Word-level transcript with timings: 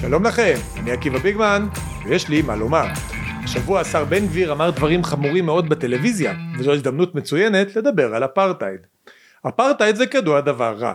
שלום 0.00 0.24
לכם, 0.24 0.54
אני 0.76 0.90
עקיבא 0.90 1.18
ביגמן, 1.18 1.66
ויש 2.04 2.28
לי 2.28 2.42
מה 2.42 2.56
לומר. 2.56 2.84
השבוע 3.44 3.80
השר 3.80 4.04
בן 4.04 4.26
גביר 4.26 4.52
אמר 4.52 4.70
דברים 4.70 5.04
חמורים 5.04 5.46
מאוד 5.46 5.68
בטלוויזיה, 5.68 6.34
וזו 6.58 6.72
הזדמנות 6.72 7.14
מצוינת 7.14 7.76
לדבר 7.76 8.14
על 8.14 8.24
אפרטהייד. 8.24 8.80
אפרטהייד 9.48 9.96
זה 9.96 10.06
כידוע 10.06 10.40
דבר 10.40 10.76
רע, 10.78 10.94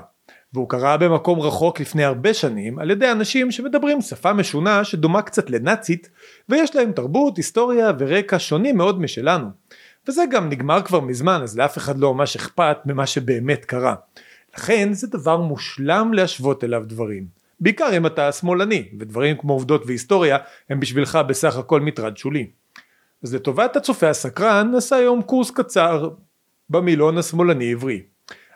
והוא 0.54 0.70
קרה 0.70 0.98
במקום 0.98 1.40
רחוק 1.40 1.80
לפני 1.80 2.04
הרבה 2.04 2.34
שנים 2.34 2.80
על 2.80 2.92
ידי 2.92 3.12
אנשים 3.12 3.52
שמדברים 3.52 4.02
שפה 4.02 4.34
משונה 4.34 4.84
שדומה 4.84 5.22
קצת 5.22 5.50
לנאצית, 5.50 6.10
ויש 6.50 6.76
להם 6.76 6.92
תרבות, 6.92 7.38
היסטוריה 7.38 7.92
ורקע 8.00 8.40
שונים 8.40 8.78
מאוד 8.78 9.02
משלנו. 9.02 9.48
וזה 10.08 10.24
גם 10.32 10.50
נגמר 10.50 10.82
כבר 10.82 11.00
מזמן, 11.00 11.40
אז 11.44 11.58
לאף 11.58 11.78
אחד 11.78 12.00
לא 12.00 12.14
ממש 12.14 12.36
אכפת 12.36 12.78
ממה 12.86 13.08
שבאמת 13.08 13.66
קרה. 13.66 13.96
לכן 14.58 14.94
זה 14.94 15.08
דבר 15.08 15.38
מושלם 15.38 16.14
להשוות 16.14 16.64
אליו 16.64 16.84
דברים. 16.86 17.43
בעיקר 17.64 17.98
אם 17.98 18.06
אתה 18.06 18.32
שמאלני 18.32 18.84
ודברים 19.00 19.38
כמו 19.38 19.54
עובדות 19.54 19.84
והיסטוריה 19.86 20.38
הם 20.70 20.80
בשבילך 20.80 21.20
בסך 21.28 21.58
הכל 21.58 21.82
מטרד 21.82 22.18
שולי. 22.18 22.48
אז 23.24 23.36
לטובת 23.36 23.76
הצופה 23.76 24.10
הסקרן 24.10 24.72
נעשה 24.72 24.96
היום 24.96 25.22
קורס 25.22 25.52
קצר 25.52 26.10
במילון 26.70 27.18
השמאלני 27.18 27.72
עברי. 27.72 28.02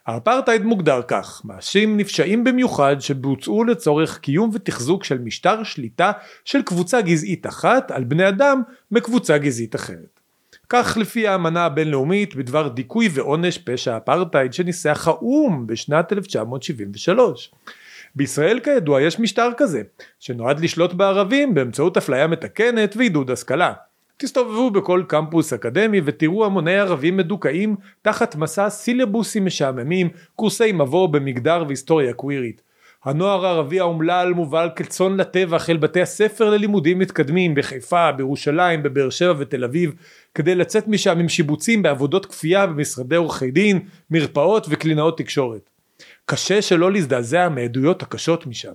האפרטהייד 0.08 0.64
מוגדר 0.64 1.02
כך, 1.08 1.42
מעשים 1.46 1.98
נפשעים 1.98 2.44
במיוחד 2.44 2.96
שבוצעו 3.00 3.64
לצורך 3.64 4.18
קיום 4.18 4.50
ותחזוק 4.54 5.04
של 5.04 5.18
משטר 5.18 5.64
שליטה 5.64 6.12
של 6.46 6.62
קבוצה 6.62 7.02
גזעית 7.02 7.48
אחת 7.48 7.92
על 7.92 8.04
בני 8.04 8.28
אדם 8.28 8.62
מקבוצה 8.92 9.38
גזעית 9.38 9.76
אחרת. 9.76 10.20
כך 10.70 10.98
לפי 11.02 11.28
האמנה 11.28 11.66
הבינלאומית 11.66 12.36
בדבר 12.36 12.68
דיכוי 12.68 13.10
ועונש 13.14 13.58
פשע 13.58 13.98
אפרטהייד 13.98 14.54
שניסח 14.54 15.08
האו"ם 15.08 15.68
בשנת 15.68 16.14
1973. 16.14 17.52
בישראל 18.18 18.60
כידוע 18.60 19.02
יש 19.02 19.20
משטר 19.20 19.50
כזה, 19.58 19.82
שנועד 20.20 20.60
לשלוט 20.60 20.94
בערבים 20.94 21.54
באמצעות 21.54 21.98
אפליה 21.98 22.28
מתקנת 22.28 22.96
ועידוד 22.98 23.32
השכלה. 23.32 23.74
תסתובבו 24.18 24.72
בכל 24.72 25.04
קמפוס 25.08 25.54
אקדמי 25.54 26.02
ותראו 26.06 26.46
המוני 26.46 26.76
ערבים 26.76 27.18
מדוכאים 27.18 27.76
תחת 28.02 28.36
מסע 28.36 28.70
סילבוסים 28.70 29.46
משעממים, 29.46 30.10
קורסי 30.36 30.72
מבוא 30.72 31.08
במגדר 31.08 31.64
והיסטוריה 31.68 32.14
קווירית. 32.14 32.62
הנוער 33.06 33.46
הערבי 33.46 33.80
האומלל 33.80 34.34
מובל 34.34 34.70
כצאן 34.76 35.18
לטבח 35.18 35.70
אל 35.70 35.78
בתי 35.78 36.02
הספר 36.02 36.50
ללימודים 36.50 37.00
מתקדמים 37.00 37.56
בחיפה, 37.56 38.12
בירושלים, 38.12 38.84
בבאר 38.84 39.10
שבע 39.10 39.34
ותל 39.38 39.64
אביב 39.64 39.94
כדי 40.34 40.56
לצאת 40.56 40.88
משם 40.88 41.20
עם 41.20 41.30
שיבוצים 41.30 41.82
בעבודות 41.82 42.26
כפייה 42.26 42.68
במשרדי 42.68 43.16
עורכי 43.16 43.52
דין, 43.52 43.80
מרפאות 44.12 44.68
וקלינאות 44.70 45.18
תקשורת. 45.18 45.77
קשה 46.30 46.62
שלא 46.62 46.92
להזדעזע 46.92 47.50
מעדויות 47.50 48.04
הקשות 48.04 48.48
משם. 48.48 48.74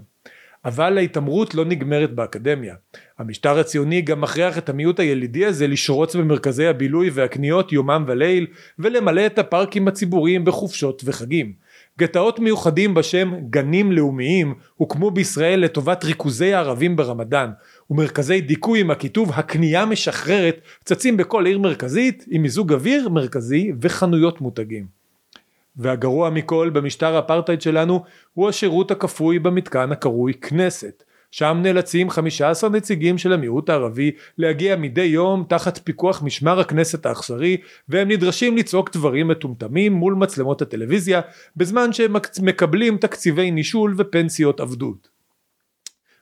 אבל 0.65 0.99
ההתעמרות 0.99 1.55
לא 1.55 1.65
נגמרת 1.65 2.15
באקדמיה. 2.15 2.75
המשטר 3.19 3.59
הציוני 3.59 4.03
גם 4.03 4.21
מכריח 4.21 4.59
את 4.59 4.69
המיעוט 4.69 5.01
הילידי 5.01 5.47
הזה 5.47 5.67
לשרוץ 5.67 6.17
במרכזי 6.17 6.67
הבילוי 6.67 7.11
והקניות 7.11 7.73
יומם 7.73 8.05
וליל 8.07 8.47
ולמלא 8.79 9.27
את 9.27 9.39
הפארקים 9.39 9.89
הציבוריים 9.89 10.45
בחופשות 10.45 11.03
וחגים. 11.05 11.53
גטאות 11.99 12.39
מיוחדים 12.39 12.95
בשם 12.95 13.33
גנים 13.51 13.93
לאומיים 13.93 14.55
הוקמו 14.77 15.11
בישראל 15.11 15.61
לטובת 15.61 16.05
ריכוזי 16.05 16.55
הערבים 16.55 16.97
ברמדאן 16.97 17.51
ומרכזי 17.91 18.41
דיכוי 18.41 18.81
עם 18.81 18.91
הכיתוב 18.91 19.31
הקנייה 19.35 19.87
משחררת 19.87 20.61
צצים 20.85 21.17
בכל 21.17 21.47
עיר 21.47 21.59
מרכזית 21.59 22.25
עם 22.31 22.43
מיזוג 22.43 22.73
אוויר 22.73 23.09
מרכזי 23.09 23.73
וחנויות 23.81 24.41
מותגים. 24.41 25.02
והגרוע 25.77 26.31
מכל 26.31 26.71
במשטר 26.73 27.17
האפרטהייד 27.17 27.63
שלנו 27.63 28.05
הוא 28.33 28.49
השירות 28.49 28.91
הכפוי 28.91 29.39
במתקן 29.39 29.93
הקרוי 29.93 30.35
כנסת 30.35 31.03
שם 31.33 31.59
נאלצים 31.63 32.11
15 32.11 32.71
נציגים 32.71 33.19
של 33.19 33.33
המיעוט 33.33 33.71
הערבי 33.71 34.11
להגיע 34.39 34.77
מדי 34.77 35.03
יום 35.03 35.45
תחת 35.49 35.79
פיקוח 35.79 36.23
משמר 36.23 36.61
הכנסת 36.61 37.07
האכזרי 37.07 37.57
והם 37.89 38.09
נדרשים 38.09 38.57
לצעוק 38.57 38.93
דברים 38.93 39.29
מטומטמים 39.29 39.93
מול 39.93 40.15
מצלמות 40.15 40.63
הטלוויזיה 40.63 41.21
בזמן 41.57 41.93
שהם 41.93 42.17
מקבלים 42.43 42.97
תקציבי 42.97 43.51
נישול 43.51 43.95
ופנסיות 43.99 44.61
עבדות. 44.61 45.09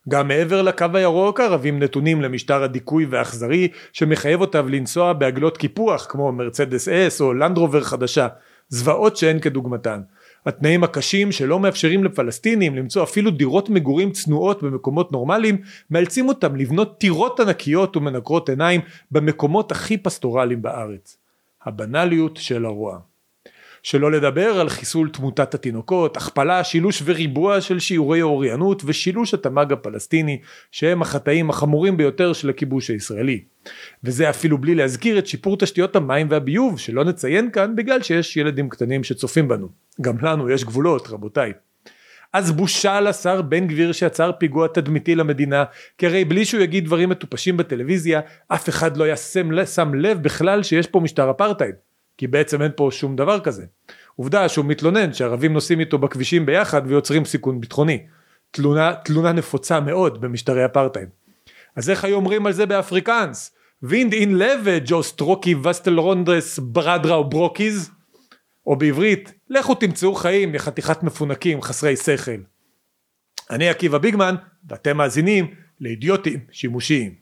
גם 0.09 0.29
מעבר 0.29 0.63
לקו 0.63 0.87
הירוק 0.95 1.41
הערבים 1.41 1.79
נתונים 1.79 2.21
למשטר 2.21 2.63
הדיכוי 2.63 3.07
והאכזרי 3.11 3.69
שמחייב 3.93 4.41
אותם 4.41 4.69
לנסוע 4.69 5.13
בעגלות 5.13 5.57
קיפוח 5.57 6.07
כמו 6.09 6.33
מרצדס 6.33 6.89
אס 6.89 7.21
או 7.21 7.35
לנדרובר 7.35 7.81
חדשה 7.81 8.29
זוועות 8.71 9.17
שאין 9.17 9.41
כדוגמתן. 9.41 10.01
התנאים 10.47 10.85
הקשים 10.85 11.33
שלא 11.33 11.61
מאפשרים 11.61 12.05
לפלסטינים 12.05 12.75
למצוא 12.77 13.03
אפילו 13.03 13.31
דירות 13.31 13.71
מגורים 13.71 14.13
צנועות 14.13 14.63
במקומות 14.63 15.13
נורמליים 15.13 15.57
מאלצים 15.91 16.29
אותם 16.29 16.57
לבנות 16.57 16.99
טירות 16.99 17.41
ענקיות 17.41 17.97
ומנקרות 17.97 18.49
עיניים 18.49 18.81
במקומות 19.11 19.73
הכי 19.73 19.97
פסטורליים 19.97 20.63
בארץ. 20.63 21.17
הבנאליות 21.65 22.37
של 22.37 22.65
הרוע. 22.65 23.10
שלא 23.83 24.13
לדבר 24.13 24.61
על 24.61 24.69
חיסול 24.69 25.11
תמותת 25.11 25.55
התינוקות, 25.55 26.17
הכפלה, 26.17 26.65
שילוש 26.65 27.03
וריבוע 27.05 27.61
של 27.61 27.79
שיעורי 27.79 28.23
אוריינות 28.23 28.83
ושילוש 28.87 29.35
התמ"ג 29.35 29.73
הפלסטיני 29.73 30.41
שהם 30.73 31.03
החטאים 31.03 31.51
החמורים 31.51 31.97
ביותר 31.97 32.33
של 32.33 32.51
הכיבוש 32.51 32.91
הישראלי. 32.91 33.45
וזה 34.05 34.31
אפילו 34.31 34.59
בלי 34.59 34.75
להזכיר 34.75 35.19
את 35.19 35.27
שיפור 35.27 35.57
תשתיות 35.57 35.97
המים 35.97 36.27
והביוב 36.31 36.79
שלא 36.79 37.05
נציין 37.05 37.51
כאן 37.51 37.77
בגלל 37.77 38.03
שיש 38.03 38.37
ילדים 38.37 38.69
קטנים 38.69 39.05
שצופים 39.05 39.49
בנו. 39.49 39.69
גם 40.01 40.17
לנו 40.23 40.51
יש 40.51 40.65
גבולות 40.65 41.09
רבותיי. 41.09 41.53
אז 42.33 42.53
בושה 42.53 43.01
לשר 43.01 43.43
בן 43.43 43.67
גביר 43.67 43.93
שיצר 43.93 44.33
פיגוע 44.39 44.69
תדמיתי 44.69 45.15
למדינה 45.15 45.65
כי 45.99 46.07
הרי 46.07 46.25
בלי 46.25 46.45
שהוא 46.45 46.61
יגיד 46.61 46.85
דברים 46.85 47.09
מטופשים 47.09 47.57
בטלוויזיה 47.57 48.21
אף 48.49 48.69
אחד 48.69 48.97
לא 48.97 49.13
ישם 49.13 49.65
שם 49.67 49.95
לב 49.95 50.23
בכלל 50.23 50.63
שיש 50.63 50.87
פה 50.87 51.01
משטר 51.01 51.31
אפרטהייד 51.31 51.75
כי 52.21 52.27
בעצם 52.27 52.63
אין 52.63 52.71
פה 52.77 52.89
שום 52.93 53.17
דבר 53.17 53.41
כזה. 53.41 53.65
עובדה 54.17 54.49
שהוא 54.49 54.65
מתלונן 54.65 55.13
שערבים 55.13 55.53
נוסעים 55.53 55.81
איתו 55.81 55.99
בכבישים 55.99 56.47
ביחד 56.47 56.83
ויוצרים 56.87 57.25
סיכון 57.25 57.61
ביטחוני. 57.61 58.07
תלונה, 58.51 58.95
תלונה 59.05 59.33
נפוצה 59.33 59.81
מאוד 59.81 60.21
במשטרי 60.21 60.65
אפרטהייד. 60.65 61.09
אז 61.77 61.91
איך 61.91 62.05
היו 62.05 62.17
אומרים 62.17 62.47
על 62.47 62.53
זה 62.53 62.67
באפריקאנס? 62.67 63.55
וינד 63.83 64.13
אין 64.13 64.39
לבה 64.39 64.79
ג'ו 64.85 65.03
סטרוקי 65.03 65.55
וסטל 65.55 65.99
רונדרס 65.99 66.59
ברדרה 66.59 67.15
או 67.15 67.31
ברוקיז? 67.31 67.91
או 68.67 68.77
בעברית, 68.77 69.33
לכו 69.51 69.75
תמצאו 69.75 70.15
חיים 70.15 70.55
לחתיכת 70.55 71.03
מפונקים 71.03 71.63
חסרי 71.63 71.97
שכל. 71.97 72.41
אני 73.51 73.69
עקיבא 73.69 73.99
ביגמן 73.99 74.35
ואתם 74.69 74.97
מאזינים 74.97 75.55
לאידיוטים 75.81 76.41
שימושיים. 76.51 77.15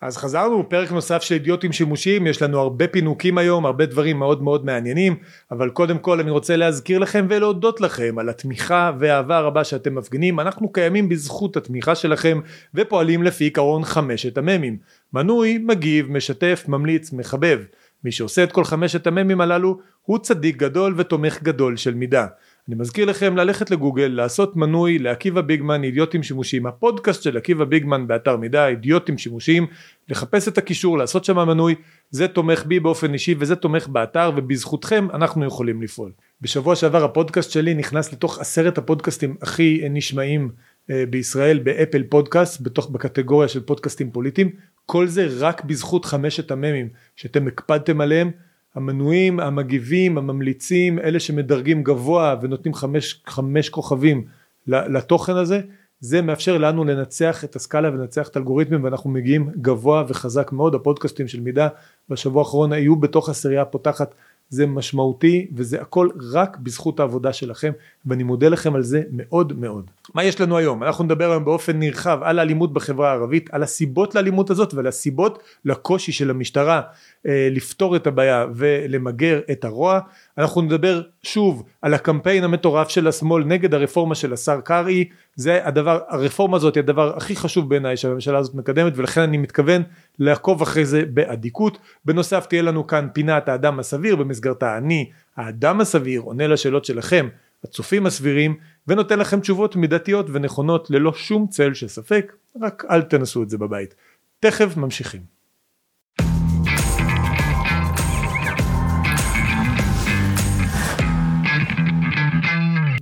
אז 0.00 0.16
חזרנו, 0.16 0.68
פרק 0.68 0.92
נוסף 0.92 1.22
של 1.22 1.34
אידיוטים 1.34 1.72
שימושיים, 1.72 2.26
יש 2.26 2.42
לנו 2.42 2.58
הרבה 2.58 2.88
פינוקים 2.88 3.38
היום, 3.38 3.66
הרבה 3.66 3.86
דברים 3.86 4.18
מאוד 4.18 4.42
מאוד 4.42 4.64
מעניינים, 4.64 5.16
אבל 5.50 5.70
קודם 5.70 5.98
כל 5.98 6.20
אני 6.20 6.30
רוצה 6.30 6.56
להזכיר 6.56 6.98
לכם 6.98 7.26
ולהודות 7.28 7.80
לכם 7.80 8.18
על 8.18 8.28
התמיכה 8.28 8.92
והאהבה 8.98 9.38
הרבה 9.38 9.64
שאתם 9.64 9.94
מפגינים, 9.94 10.40
אנחנו 10.40 10.72
קיימים 10.72 11.08
בזכות 11.08 11.56
התמיכה 11.56 11.94
שלכם 11.94 12.40
ופועלים 12.74 13.22
לפי 13.22 13.46
עקרון 13.46 13.84
חמשת 13.84 14.38
המ"מים, 14.38 14.76
מנוי, 15.12 15.58
מגיב, 15.58 16.10
משתף, 16.10 16.64
ממליץ, 16.68 17.12
מחבב. 17.12 17.60
מי 18.04 18.12
שעושה 18.12 18.44
את 18.44 18.52
כל 18.52 18.64
חמשת 18.64 19.06
המ"מים 19.06 19.40
הללו 19.40 19.78
הוא 20.02 20.18
צדיק 20.18 20.56
גדול 20.56 20.94
ותומך 20.96 21.42
גדול 21.42 21.76
של 21.76 21.94
מידה. 21.94 22.26
אני 22.68 22.76
מזכיר 22.76 23.04
לכם 23.04 23.36
ללכת 23.36 23.70
לגוגל, 23.70 24.06
לעשות 24.06 24.56
מנוי 24.56 24.98
לעקיבא 24.98 25.40
ביגמן 25.40 25.84
אידיוטים 25.84 26.22
שימושיים, 26.22 26.66
הפודקאסט 26.66 27.22
של 27.22 27.36
עקיבא 27.36 27.64
ביגמן 27.64 28.06
באתר 28.06 28.36
מידע 28.36 28.68
אידיוטים 28.68 29.18
שימושיים, 29.18 29.66
לחפש 30.08 30.48
את 30.48 30.58
הקישור, 30.58 30.98
לעשות 30.98 31.24
שם 31.24 31.36
מנוי, 31.36 31.74
זה 32.10 32.28
תומך 32.28 32.64
בי 32.66 32.80
באופן 32.80 33.12
אישי 33.12 33.34
וזה 33.38 33.56
תומך 33.56 33.88
באתר 33.88 34.30
ובזכותכם 34.36 35.08
אנחנו 35.14 35.44
יכולים 35.44 35.82
לפעול. 35.82 36.12
בשבוע 36.40 36.76
שעבר 36.76 37.04
הפודקאסט 37.04 37.50
שלי 37.50 37.74
נכנס 37.74 38.12
לתוך 38.12 38.38
עשרת 38.38 38.78
הפודקאסטים 38.78 39.36
הכי 39.42 39.82
נשמעים 39.90 40.50
אה, 40.90 41.04
בישראל 41.10 41.58
באפל 41.58 42.02
פודקאסט, 42.02 42.60
בתוך 42.60 42.90
בקטגוריה 42.90 43.48
של 43.48 43.60
פודקאסטים 43.60 44.10
פוליטיים, 44.10 44.50
כל 44.86 45.06
זה 45.06 45.28
רק 45.38 45.64
בזכות 45.64 46.04
חמשת 46.04 46.50
המ"מים 46.50 46.88
שאתם 47.16 47.46
הקפדתם 47.46 48.00
עליהם 48.00 48.30
המנויים, 48.74 49.40
המגיבים, 49.40 50.18
הממליצים, 50.18 50.98
אלה 50.98 51.20
שמדרגים 51.20 51.82
גבוה 51.82 52.36
ונותנים 52.42 52.74
חמש, 52.74 53.22
חמש 53.26 53.68
כוכבים 53.68 54.24
לתוכן 54.66 55.36
הזה, 55.36 55.60
זה 56.00 56.22
מאפשר 56.22 56.58
לנו 56.58 56.84
לנצח 56.84 57.44
את 57.44 57.56
הסקאלה 57.56 57.88
ולנצח 57.88 58.28
את 58.28 58.36
האלגוריתמים 58.36 58.84
ואנחנו 58.84 59.10
מגיעים 59.10 59.50
גבוה 59.60 60.04
וחזק 60.08 60.52
מאוד, 60.52 60.74
הפודקאסטים 60.74 61.28
של 61.28 61.40
מידע 61.40 61.68
בשבוע 62.08 62.42
האחרון 62.42 62.72
היו 62.72 62.96
בתוך 62.96 63.28
הסירייה 63.28 63.62
הפותחת 63.62 64.14
זה 64.50 64.66
משמעותי 64.66 65.46
וזה 65.54 65.80
הכל 65.80 66.08
רק 66.32 66.56
בזכות 66.56 67.00
העבודה 67.00 67.32
שלכם 67.32 67.72
ואני 68.06 68.22
מודה 68.22 68.48
לכם 68.48 68.74
על 68.74 68.82
זה 68.82 69.02
מאוד 69.10 69.52
מאוד. 69.60 69.90
מה 70.14 70.24
יש 70.24 70.40
לנו 70.40 70.56
היום? 70.56 70.82
אנחנו 70.82 71.04
נדבר 71.04 71.30
היום 71.30 71.44
באופן 71.44 71.78
נרחב 71.78 72.18
על 72.22 72.38
האלימות 72.38 72.72
בחברה 72.72 73.10
הערבית, 73.10 73.50
על 73.52 73.62
הסיבות 73.62 74.14
לאלימות 74.14 74.50
הזאת 74.50 74.74
ועל 74.74 74.86
הסיבות 74.86 75.42
לקושי 75.64 76.12
של 76.12 76.30
המשטרה 76.30 76.82
אה, 77.26 77.48
לפתור 77.50 77.96
את 77.96 78.06
הבעיה 78.06 78.46
ולמגר 78.54 79.40
את 79.52 79.64
הרוע. 79.64 80.00
אנחנו 80.38 80.60
נדבר 80.60 81.02
שוב 81.22 81.62
על 81.82 81.94
הקמפיין 81.94 82.44
המטורף 82.44 82.88
של 82.88 83.08
השמאל 83.08 83.44
נגד 83.44 83.74
הרפורמה 83.74 84.14
של 84.14 84.32
השר 84.32 84.60
קרעי, 84.60 85.08
זה 85.34 85.66
הדבר, 85.66 86.00
הרפורמה 86.08 86.56
הזאת 86.56 86.74
היא 86.74 86.82
הדבר 86.82 87.16
הכי 87.16 87.36
חשוב 87.36 87.68
בעיניי 87.68 87.96
שהממשלה 87.96 88.38
הזאת 88.38 88.54
מקדמת 88.54 88.92
ולכן 88.96 89.20
אני 89.20 89.36
מתכוון 89.36 89.82
לעקוב 90.18 90.62
אחרי 90.62 90.84
זה 90.84 91.02
באדיקות. 91.04 91.78
בנוסף 92.04 92.46
תהיה 92.46 92.62
לנו 92.62 92.86
כאן 92.86 93.08
פינת 93.12 93.48
האדם 93.48 93.78
הסביר 93.78 94.16
במסגרתה 94.16 94.76
אני 94.76 95.10
האדם 95.36 95.80
הסביר 95.80 96.20
עונה 96.20 96.46
לשאלות 96.46 96.84
שלכם 96.84 97.28
הצופים 97.64 98.06
הסבירים 98.06 98.56
ונותן 98.88 99.18
לכם 99.18 99.40
תשובות 99.40 99.76
מידתיות 99.76 100.26
ונכונות 100.32 100.90
ללא 100.90 101.12
שום 101.12 101.46
צל 101.46 101.74
של 101.74 101.88
ספק 101.88 102.32
רק 102.62 102.84
אל 102.90 103.02
תנסו 103.02 103.42
את 103.42 103.50
זה 103.50 103.58
בבית. 103.58 103.94
תכף 104.40 104.76
ממשיכים. 104.76 105.39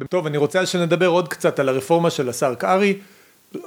טוב 0.08 0.26
אני 0.26 0.36
רוצה 0.36 0.66
שנדבר 0.66 1.06
עוד 1.06 1.28
קצת 1.28 1.58
על 1.58 1.68
הרפורמה 1.68 2.10
של 2.10 2.28
השר 2.28 2.54
קרעי. 2.54 2.98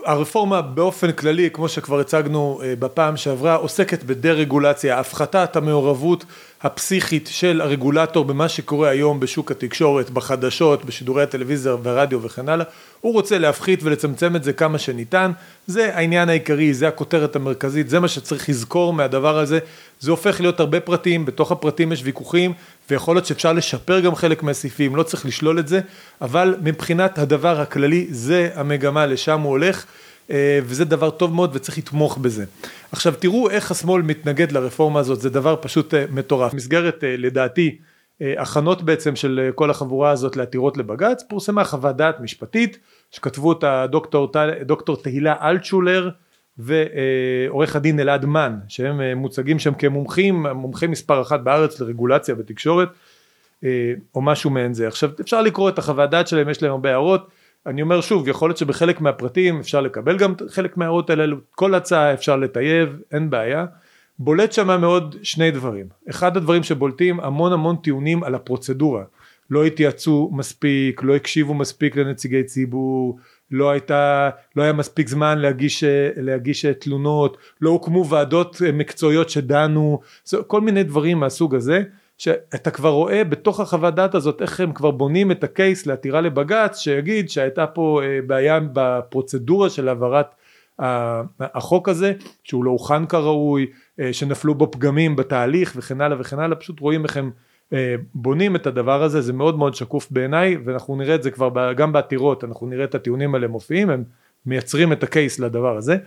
הרפורמה 0.05 0.61
באופן 0.61 1.11
כללי 1.11 1.49
כמו 1.53 1.69
שכבר 1.69 1.99
הצגנו 1.99 2.61
אה, 2.63 2.73
בפעם 2.79 3.17
שעברה 3.17 3.55
עוסקת 3.55 4.03
בדה 4.03 4.31
רגולציה 4.31 4.99
הפחתת 4.99 5.55
המעורבות 5.55 6.25
הפסיכית 6.63 7.29
של 7.31 7.61
הרגולטור 7.61 8.25
במה 8.25 8.49
שקורה 8.49 8.89
היום 8.89 9.19
בשוק 9.19 9.51
התקשורת 9.51 10.09
בחדשות 10.09 10.85
בשידורי 10.85 11.23
הטלוויזיה 11.23 11.75
והרדיו 11.83 12.21
וכן 12.21 12.49
הלאה 12.49 12.65
הוא 13.01 13.13
רוצה 13.13 13.37
להפחית 13.37 13.79
ולצמצם 13.83 14.35
את 14.35 14.43
זה 14.43 14.53
כמה 14.53 14.77
שניתן. 14.77 15.31
זה 15.67 15.95
העניין 15.95 16.29
העיקרי 16.29 16.73
זה 16.73 16.87
הכותרת 16.87 17.35
המרכזית 17.35 17.89
זה 17.89 17.99
מה 17.99 18.07
שצריך 18.07 18.49
לזכור 18.49 18.93
מהדבר 18.93 19.37
הזה. 19.37 19.59
זה 19.99 20.11
הופך 20.11 20.41
להיות 20.41 20.59
הרבה 20.59 20.79
פרטים 20.79 21.25
בתוך 21.25 21.51
הפרטים 21.51 21.91
יש 21.91 22.01
ויכוחים 22.03 22.53
ויכול 22.89 23.15
להיות 23.15 23.25
שאפשר 23.25 23.53
לשפר 23.53 23.99
גם 23.99 24.15
חלק 24.15 24.43
מהסעיפים 24.43 24.95
לא 24.95 25.03
צריך 25.03 25.25
לשלול 25.25 25.59
את 25.59 25.67
זה 25.67 25.79
אבל 26.21 26.55
מבחינת 26.61 27.19
הדבר 27.19 27.61
הכללי 27.61 28.07
זה 28.09 28.49
המגמה 28.55 29.05
לשם 29.05 29.41
הוא 29.41 29.49
הולך 29.49 29.85
וזה 30.63 30.85
דבר 30.85 31.09
טוב 31.09 31.33
מאוד 31.33 31.51
וצריך 31.53 31.77
לתמוך 31.77 32.17
בזה. 32.17 32.45
עכשיו 32.91 33.13
תראו 33.19 33.49
איך 33.49 33.71
השמאל 33.71 34.01
מתנגד 34.01 34.51
לרפורמה 34.51 34.99
הזאת 34.99 35.21
זה 35.21 35.29
דבר 35.29 35.55
פשוט 35.61 35.93
אה, 35.93 36.05
מטורף. 36.11 36.53
מסגרת 36.53 37.03
אה, 37.03 37.15
לדעתי 37.17 37.77
הכנות 38.37 38.81
בעצם 38.81 39.15
של 39.15 39.49
כל 39.55 39.69
החבורה 39.69 40.11
הזאת 40.11 40.37
לעתירות 40.37 40.77
לבג"ץ 40.77 41.23
פורסמה 41.29 41.63
חוות 41.63 41.97
דעת 41.97 42.19
משפטית 42.19 42.77
שכתבו 43.11 43.49
אותה 43.49 43.85
דוקטור, 43.89 44.31
דוקטור 44.65 44.97
תהילה 44.97 45.35
אלטשולר 45.41 46.09
ועורך 46.57 47.75
הדין 47.75 47.99
אלעד 47.99 48.25
מן 48.25 48.55
שהם 48.67 49.17
מוצגים 49.17 49.59
שם 49.59 49.73
כמומחים 49.73 50.45
מומחים 50.47 50.91
מספר 50.91 51.21
אחת 51.21 51.39
בארץ 51.39 51.79
לרגולציה 51.79 52.35
ותקשורת 52.37 52.89
או 54.15 54.21
משהו 54.21 54.49
מעין 54.49 54.73
זה 54.73 54.87
עכשיו 54.87 55.09
אפשר 55.21 55.41
לקרוא 55.41 55.69
את 55.69 55.79
החוות 55.79 56.09
דעת 56.09 56.27
שלהם 56.27 56.49
יש 56.49 56.63
להם 56.63 56.71
הרבה 56.71 56.89
הערות 56.89 57.27
אני 57.65 57.81
אומר 57.81 58.01
שוב 58.01 58.27
יכול 58.27 58.49
להיות 58.49 58.57
שבחלק 58.57 59.01
מהפרטים 59.01 59.59
אפשר 59.59 59.81
לקבל 59.81 60.17
גם 60.17 60.33
חלק 60.49 60.77
מההערות 60.77 61.09
האלה 61.09 61.35
כל 61.51 61.75
הצעה 61.75 62.13
אפשר 62.13 62.37
לטייב 62.37 62.99
אין 63.11 63.29
בעיה. 63.29 63.65
בולט 64.19 64.51
שם 64.51 64.81
מאוד 64.81 65.15
שני 65.23 65.51
דברים. 65.51 65.85
אחד 66.09 66.37
הדברים 66.37 66.63
שבולטים 66.63 67.19
המון 67.19 67.53
המון 67.53 67.75
טיעונים 67.75 68.23
על 68.23 68.35
הפרוצדורה. 68.35 69.03
לא 69.49 69.65
התייעצו 69.65 70.29
מספיק 70.33 71.03
לא 71.03 71.15
הקשיבו 71.15 71.53
מספיק 71.53 71.95
לנציגי 71.95 72.43
ציבור 72.43 73.19
לא 73.51 73.69
הייתה 73.69 74.29
לא 74.55 74.63
היה 74.63 74.73
מספיק 74.73 75.07
זמן 75.07 75.37
להגיש 75.37 75.83
להגיש 76.17 76.65
תלונות 76.65 77.37
לא 77.61 77.69
הוקמו 77.69 78.07
ועדות 78.07 78.61
מקצועיות 78.73 79.29
שדנו 79.29 79.99
כל 80.47 80.61
מיני 80.61 80.83
דברים 80.83 81.19
מהסוג 81.19 81.55
הזה 81.55 81.83
שאתה 82.21 82.71
כבר 82.71 82.89
רואה 82.89 83.23
בתוך 83.23 83.59
החוות 83.59 83.95
דעת 83.95 84.15
הזאת 84.15 84.41
איך 84.41 84.59
הם 84.59 84.73
כבר 84.73 84.91
בונים 84.91 85.31
את 85.31 85.43
הקייס 85.43 85.85
לעתירה 85.85 86.21
לבג"ץ 86.21 86.77
שיגיד 86.79 87.29
שהייתה 87.29 87.67
פה 87.67 88.01
אה, 88.03 88.19
בעיה 88.27 88.59
בפרוצדורה 88.73 89.69
של 89.69 89.87
העברת 89.87 90.35
החוק 91.39 91.89
הזה 91.89 92.13
שהוא 92.43 92.63
לא 92.63 92.71
הוכן 92.71 93.05
כראוי 93.05 93.67
אה, 93.99 94.13
שנפלו 94.13 94.55
בו 94.55 94.71
פגמים 94.71 95.15
בתהליך 95.15 95.73
וכן 95.75 96.01
הלאה 96.01 96.17
וכן 96.19 96.39
הלאה 96.39 96.55
פשוט 96.55 96.79
רואים 96.79 97.03
איך 97.03 97.17
הם 97.17 97.31
אה, 97.73 97.95
בונים 98.15 98.55
את 98.55 98.67
הדבר 98.67 99.03
הזה 99.03 99.21
זה 99.21 99.33
מאוד 99.33 99.57
מאוד 99.57 99.75
שקוף 99.75 100.11
בעיניי 100.11 100.57
ואנחנו 100.65 100.95
נראה 100.95 101.15
את 101.15 101.23
זה 101.23 101.31
כבר 101.31 101.73
גם 101.73 101.93
בעתירות 101.93 102.43
אנחנו 102.43 102.67
נראה 102.67 102.83
את 102.83 102.95
הטיעונים 102.95 103.35
האלה 103.35 103.47
מופיעים 103.47 103.89
הם 103.89 104.03
מייצרים 104.45 104.93
את 104.93 105.03
הקייס 105.03 105.39
לדבר 105.39 105.77
הזה. 105.77 105.97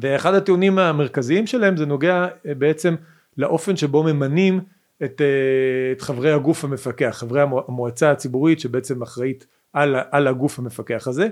ואחד 0.00 0.34
הטיעונים 0.34 0.78
המרכזיים 0.78 1.46
שלהם 1.46 1.76
זה 1.76 1.86
נוגע 1.86 2.26
בעצם 2.44 2.94
לאופן 3.36 3.76
שבו 3.76 4.02
ממנים 4.02 4.60
את, 5.04 5.20
אה, 5.20 5.92
את 5.92 6.00
חברי 6.00 6.32
הגוף 6.32 6.64
המפקח, 6.64 7.16
חברי 7.18 7.40
המועצה 7.40 8.10
הציבורית 8.10 8.60
שבעצם 8.60 9.02
אחראית 9.02 9.46
על, 9.72 9.96
על 10.10 10.26
הגוף 10.26 10.58
המפקח 10.58 11.08
הזה. 11.08 11.28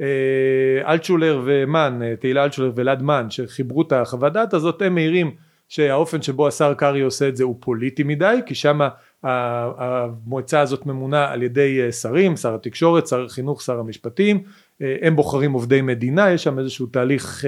אה, 0.00 0.92
אלטשולר 0.92 1.42
ומן, 1.44 2.00
אה, 2.04 2.16
תהילה 2.16 2.44
אלטשולר 2.44 2.72
ואלעד 2.74 3.02
מן 3.02 3.26
שחיברו 3.30 3.82
את 3.82 3.92
החוות 3.92 4.32
דעת 4.32 4.54
הזאת 4.54 4.82
הם 4.82 4.94
מעירים 4.94 5.30
שהאופן 5.68 6.22
שבו 6.22 6.48
השר 6.48 6.74
קרעי 6.74 7.00
עושה 7.00 7.28
את 7.28 7.36
זה 7.36 7.44
הוא 7.44 7.56
פוליטי 7.60 8.02
מדי 8.02 8.38
כי 8.46 8.54
שם 8.54 8.80
המועצה 9.22 10.60
הזאת 10.60 10.86
ממונה 10.86 11.30
על 11.30 11.42
ידי 11.42 11.92
שרים, 11.92 12.36
שר 12.36 12.54
התקשורת, 12.54 13.06
שר 13.06 13.24
החינוך, 13.24 13.62
שר 13.62 13.78
המשפטים, 13.78 14.42
הם 14.80 15.16
בוחרים 15.16 15.52
עובדי 15.52 15.80
מדינה, 15.80 16.30
יש 16.30 16.44
שם 16.44 16.58
איזשהו 16.58 16.86
תהליך 16.86 17.44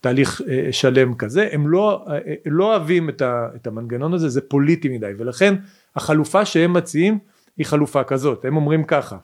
תהליך 0.00 0.42
אה, 0.48 0.68
שלם 0.72 1.14
כזה. 1.14 1.48
הם 1.52 1.68
לא, 1.68 2.04
אה, 2.10 2.34
לא 2.46 2.64
אוהבים 2.64 3.08
את, 3.08 3.22
ה, 3.22 3.48
את 3.56 3.66
המנגנון 3.66 4.14
הזה 4.14 4.28
זה 4.28 4.40
פוליטי 4.40 4.88
מדי 4.88 5.12
ולכן 5.18 5.54
החלופה 5.96 6.44
שהם 6.44 6.72
מציעים 6.72 7.18
היא 7.56 7.66
חלופה 7.66 8.04
כזאת. 8.04 8.44
הם 8.44 8.56
אומרים 8.56 8.84
ככה 8.84 9.16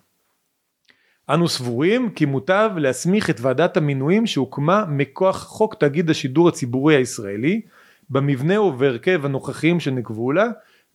אנו 1.30 1.48
סבורים 1.48 2.10
כי 2.10 2.24
מוטב 2.24 2.70
להסמיך 2.76 3.30
את 3.30 3.40
ועדת 3.40 3.76
המינויים 3.76 4.26
שהוקמה 4.26 4.84
מכוח 4.88 5.44
חוק 5.44 5.74
תאגיד 5.74 6.10
השידור 6.10 6.48
הציבורי 6.48 6.96
הישראלי 6.96 7.60
במבנה 8.10 8.60
ובהרכב 8.60 9.24
הנוכחיים 9.24 9.80
שנקבעו 9.80 10.32
לה 10.32 10.46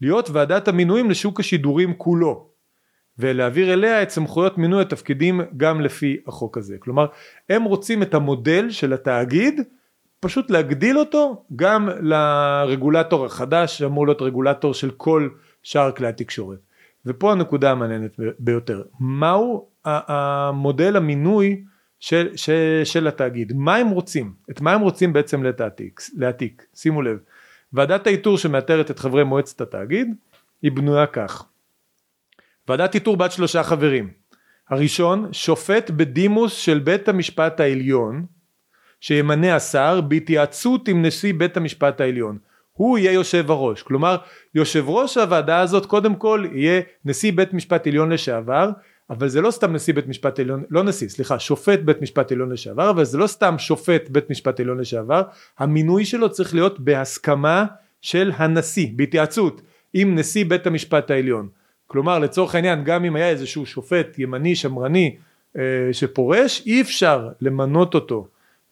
להיות 0.02 0.30
ועדת 0.30 0.68
המינויים 0.68 1.10
לשוק 1.10 1.40
השידורים 1.40 1.94
כולו 1.94 2.50
ולהעביר 3.19 3.74
אליה 3.74 4.04
את 4.04 4.10
סמכויות 4.10 4.57
מינוי 4.57 4.81
התפקידים 4.81 5.42
גם 5.57 5.81
לפי 5.81 6.18
החוק 6.27 6.57
הזה. 6.57 6.77
כלומר 6.80 7.06
הם 7.50 7.63
רוצים 7.63 8.01
את 8.04 8.13
המודל 8.13 8.69
של 8.69 8.94
התאגיד 8.94 9.62
פשוט 10.19 10.50
להגדיל 10.50 10.98
אותו 10.98 11.45
גם 11.56 11.89
לרגולטור 12.01 13.25
החדש 13.25 13.77
שאמור 13.77 14.07
להיות 14.07 14.21
רגולטור 14.21 14.74
של 14.74 14.92
כל 14.92 15.30
שאר 15.63 15.92
כלי 15.92 16.07
התקשורת. 16.07 16.60
ופה 17.06 17.31
הנקודה 17.31 17.71
המעניינת 17.71 18.19
ביותר. 18.40 18.83
מהו 18.99 19.68
המודל 19.85 20.95
המינוי 20.95 21.64
של, 21.99 22.28
של, 22.35 22.81
של 22.83 23.07
התאגיד? 23.07 23.54
מה 23.56 23.76
הם 23.76 23.90
רוצים? 23.90 24.33
את 24.52 24.61
מה 24.61 24.73
הם 24.73 24.81
רוצים 24.81 25.14
בעצם 25.14 25.44
להתעתיק, 25.44 26.02
להתיק? 26.18 26.66
שימו 26.76 27.02
לב. 27.02 27.18
ועדת 27.73 28.07
האיתור 28.07 28.38
שמאתרת 28.38 28.92
את 28.92 28.99
חברי 28.99 29.23
מועצת 29.23 29.61
התאגיד 29.61 30.16
היא 30.61 30.71
בנויה 30.71 31.07
כך 31.07 31.45
ועדת 32.69 32.95
איתור 32.95 33.18
בת 33.18 33.31
שלושה 33.31 33.64
חברים. 33.64 34.09
הראשון 34.69 35.30
שופט 35.31 35.90
בדימוס 35.90 36.54
של 36.54 36.80
בית 36.80 37.09
המשפט 37.09 37.59
העליון 37.59 38.26
שימנה 39.02 39.56
השר 39.56 40.02
בהתייעצות 40.02 40.88
עם 40.88 41.06
נשיא 41.06 41.33
בית 41.33 41.57
המשפט 41.57 42.02
העליון. 42.02 42.38
הוא 42.73 42.97
יהיה 42.97 43.11
יושב 43.11 43.52
הראש. 43.52 43.81
כלומר 43.83 44.18
יושב 44.56 44.83
ראש 44.88 45.18
הוועדה 45.18 45.59
הזאת 45.59 45.85
קודם 45.85 46.16
כל 46.16 46.45
יהיה 46.54 46.81
נשיא 47.06 47.31
בית 47.33 47.54
משפט 47.54 47.88
עליון 47.88 48.11
לשעבר 48.11 48.69
אבל 49.09 49.28
זה 49.28 49.42
לא 49.42 49.52
סתם 49.52 49.73
נשיא 49.73 49.94
בית 49.94 50.07
משפט 50.07 50.40
עליון 50.40 50.64
לא 50.69 50.83
נשיא 50.83 51.09
סליחה 51.09 51.40
שופט 51.40 51.80
בית 51.80 52.02
משפט 52.02 52.31
עליון 52.31 52.52
לשעבר 52.52 52.90
אבל 52.90 53.04
זה 53.04 53.18
לא 53.18 53.28
סתם 53.28 53.56
שופט 53.57 54.09
בית 54.09 54.30
משפט 54.30 54.59
עליון 54.59 54.80
לשעבר. 54.80 55.21
המינוי 55.59 56.06
שלו 56.06 56.31
צריך 56.31 56.54
להיות 56.54 56.80
בהסכמה 56.80 57.66
של 58.02 58.31
הנשיא 58.35 58.88
בהתייעצות 58.95 59.61
עם 59.94 60.16
נשיא 60.16 60.45
בית 60.45 60.68
המשפט 60.68 61.11
העליון 61.11 61.49
כלומר 61.92 62.19
לצורך 62.19 62.56
העניין 62.56 62.84
גם 62.84 63.06
אם 63.06 63.16
היה 63.16 63.30
איזשהו 63.30 63.66
שופט 63.66 64.19
ימני 64.19 64.56
שמרני 64.56 65.16
אה, 65.58 65.64
שפורש 65.92 66.64
אי 66.66 66.81
אפשר 66.81 67.30
למנות 67.42 67.96
אותו 67.96 68.28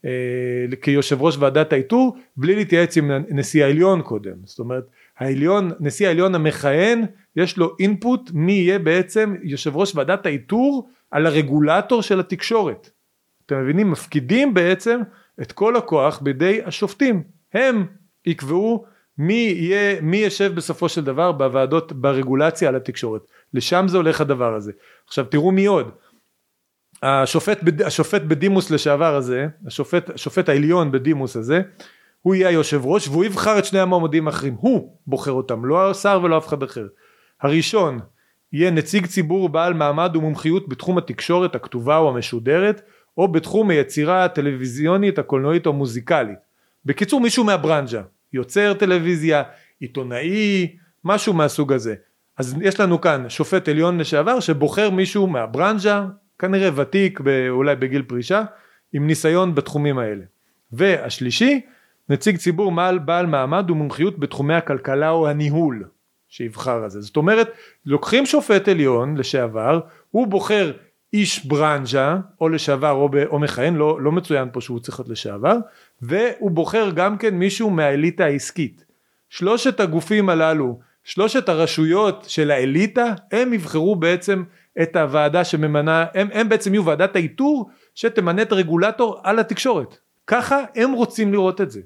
אה, 0.05 0.11
כיושב 0.81 1.21
ראש 1.21 1.37
ועדת 1.37 1.73
האיתור 1.73 2.17
בלי 2.37 2.55
להתייעץ 2.55 2.97
עם 2.97 3.11
נשיא 3.29 3.65
העליון 3.65 4.01
קודם. 4.01 4.35
זאת 4.43 4.59
אומרת 4.59 4.83
העליון 5.17 5.71
נשיא 5.79 6.07
העליון 6.07 6.35
המכהן 6.35 7.05
יש 7.35 7.57
לו 7.57 7.75
אינפוט 7.79 8.31
מי 8.33 8.53
יהיה 8.53 8.79
בעצם 8.79 9.35
יושב 9.43 9.75
ראש 9.77 9.95
ועדת 9.95 10.25
האיתור 10.25 10.89
על 11.11 11.25
הרגולטור 11.25 12.01
של 12.01 12.19
התקשורת. 12.19 12.89
אתם 13.45 13.61
מבינים? 13.61 13.91
מפקידים 13.91 14.53
בעצם 14.53 14.99
את 15.41 15.51
כל 15.51 15.75
הכוח 15.75 16.19
בידי 16.19 16.59
השופטים. 16.65 17.23
הם 17.53 17.85
יקבעו 18.25 18.85
מי 19.17 19.53
יהיה, 19.57 20.01
מי 20.01 20.17
ישב 20.17 20.55
בסופו 20.55 20.89
של 20.89 21.03
דבר 21.03 21.31
בוועדות 21.31 21.93
ברגולציה 21.93 22.69
על 22.69 22.75
התקשורת, 22.75 23.21
לשם 23.53 23.85
זה 23.87 23.97
הולך 23.97 24.21
הדבר 24.21 24.55
הזה. 24.55 24.71
עכשיו 25.07 25.25
תראו 25.25 25.51
מי 25.51 25.65
עוד, 25.65 25.91
השופט, 27.03 27.59
השופט 27.85 28.21
בדימוס 28.21 28.71
לשעבר 28.71 29.15
הזה, 29.15 29.47
השופט, 29.67 30.09
השופט 30.09 30.49
העליון 30.49 30.91
בדימוס 30.91 31.35
הזה, 31.35 31.61
הוא 32.21 32.35
יהיה 32.35 32.47
היושב 32.47 32.85
ראש 32.85 33.07
והוא 33.07 33.25
יבחר 33.25 33.59
את 33.59 33.65
שני 33.65 33.79
המועמדים 33.79 34.27
האחרים, 34.27 34.55
הוא 34.59 34.97
בוחר 35.07 35.31
אותם, 35.31 35.65
לא 35.65 35.91
השר 35.91 36.19
ולא 36.23 36.37
אף 36.37 36.47
אחד 36.47 36.63
אחר. 36.63 36.87
הראשון 37.41 37.99
יהיה 38.53 38.71
נציג 38.71 39.05
ציבור 39.05 39.49
בעל 39.49 39.73
מעמד 39.73 40.15
ומומחיות 40.15 40.69
בתחום 40.69 40.97
התקשורת 40.97 41.55
הכתובה 41.55 41.97
או 41.97 42.09
המשודרת 42.09 42.81
או 43.17 43.27
בתחום 43.27 43.69
היצירה 43.69 44.25
הטלוויזיונית 44.25 45.19
הקולנועית 45.19 45.65
או 45.65 45.73
מוזיקלית. 45.73 46.39
בקיצור 46.85 47.21
מישהו 47.21 47.43
מהברנז'ה, 47.43 48.01
יוצר 48.33 48.73
טלוויזיה, 48.73 49.43
עיתונאי, 49.79 50.75
משהו 51.03 51.33
מהסוג 51.33 51.73
הזה. 51.73 51.95
אז 52.37 52.55
יש 52.61 52.79
לנו 52.79 53.01
כאן 53.01 53.29
שופט 53.29 53.69
עליון 53.69 53.97
לשעבר 53.97 54.39
שבוחר 54.39 54.89
מישהו 54.89 55.27
מהברנז'ה, 55.27 56.05
כנראה 56.39 56.69
ותיק 56.75 57.19
אולי 57.49 57.75
בגיל 57.75 58.01
פרישה, 58.01 58.43
עם 58.93 59.07
ניסיון 59.07 59.55
בתחומים 59.55 59.97
האלה. 59.97 60.23
והשלישי, 60.71 61.61
נציג 62.09 62.37
ציבור 62.37 62.71
מעל 62.71 62.99
בעל 62.99 63.25
מעמד 63.25 63.69
ומומחיות 63.71 64.19
בתחומי 64.19 64.53
הכלכלה 64.53 65.09
או 65.09 65.27
הניהול 65.27 65.83
שיבחר 66.29 66.83
על 66.83 66.89
זה. 66.89 67.01
זאת 67.01 67.17
אומרת, 67.17 67.49
לוקחים 67.85 68.25
שופט 68.25 68.67
עליון 68.67 69.17
לשעבר, 69.17 69.79
הוא 70.11 70.27
בוחר 70.27 70.71
איש 71.13 71.45
ברנז'ה 71.45 72.17
או 72.41 72.49
לשעבר 72.49 72.91
או, 72.91 73.09
ב, 73.09 73.15
או 73.15 73.39
מכהן, 73.39 73.75
לא, 73.75 74.01
לא 74.01 74.11
מצוין 74.11 74.49
פה 74.53 74.61
שהוא 74.61 74.79
צריך 74.79 74.99
להיות 74.99 75.09
לשעבר, 75.09 75.57
והוא 76.01 76.51
בוחר 76.51 76.89
גם 76.95 77.17
כן 77.17 77.35
מישהו 77.35 77.69
מהאליטה 77.69 78.25
העסקית. 78.25 78.85
שלושת 79.29 79.79
הגופים 79.79 80.29
הללו, 80.29 80.79
שלושת 81.03 81.49
הרשויות 81.49 82.25
של 82.27 82.51
האליטה, 82.51 83.13
הם 83.31 83.53
יבחרו 83.53 83.95
בעצם 83.95 84.43
את 84.81 84.95
הוועדה 84.95 85.43
שממנה, 85.43 86.05
הם, 86.13 86.27
הם 86.33 86.49
בעצם 86.49 86.73
יהיו 86.73 86.85
ועדת 86.85 87.15
האיתור 87.15 87.69
שתמנה 87.95 88.41
את 88.41 88.51
הרגולטור 88.51 89.19
על 89.23 89.39
התקשורת. 89.39 89.97
ככה 90.27 90.63
הם 90.75 90.91
רוצים 90.91 91.33
לראות 91.33 91.61
את 91.61 91.71
זה. 91.71 91.81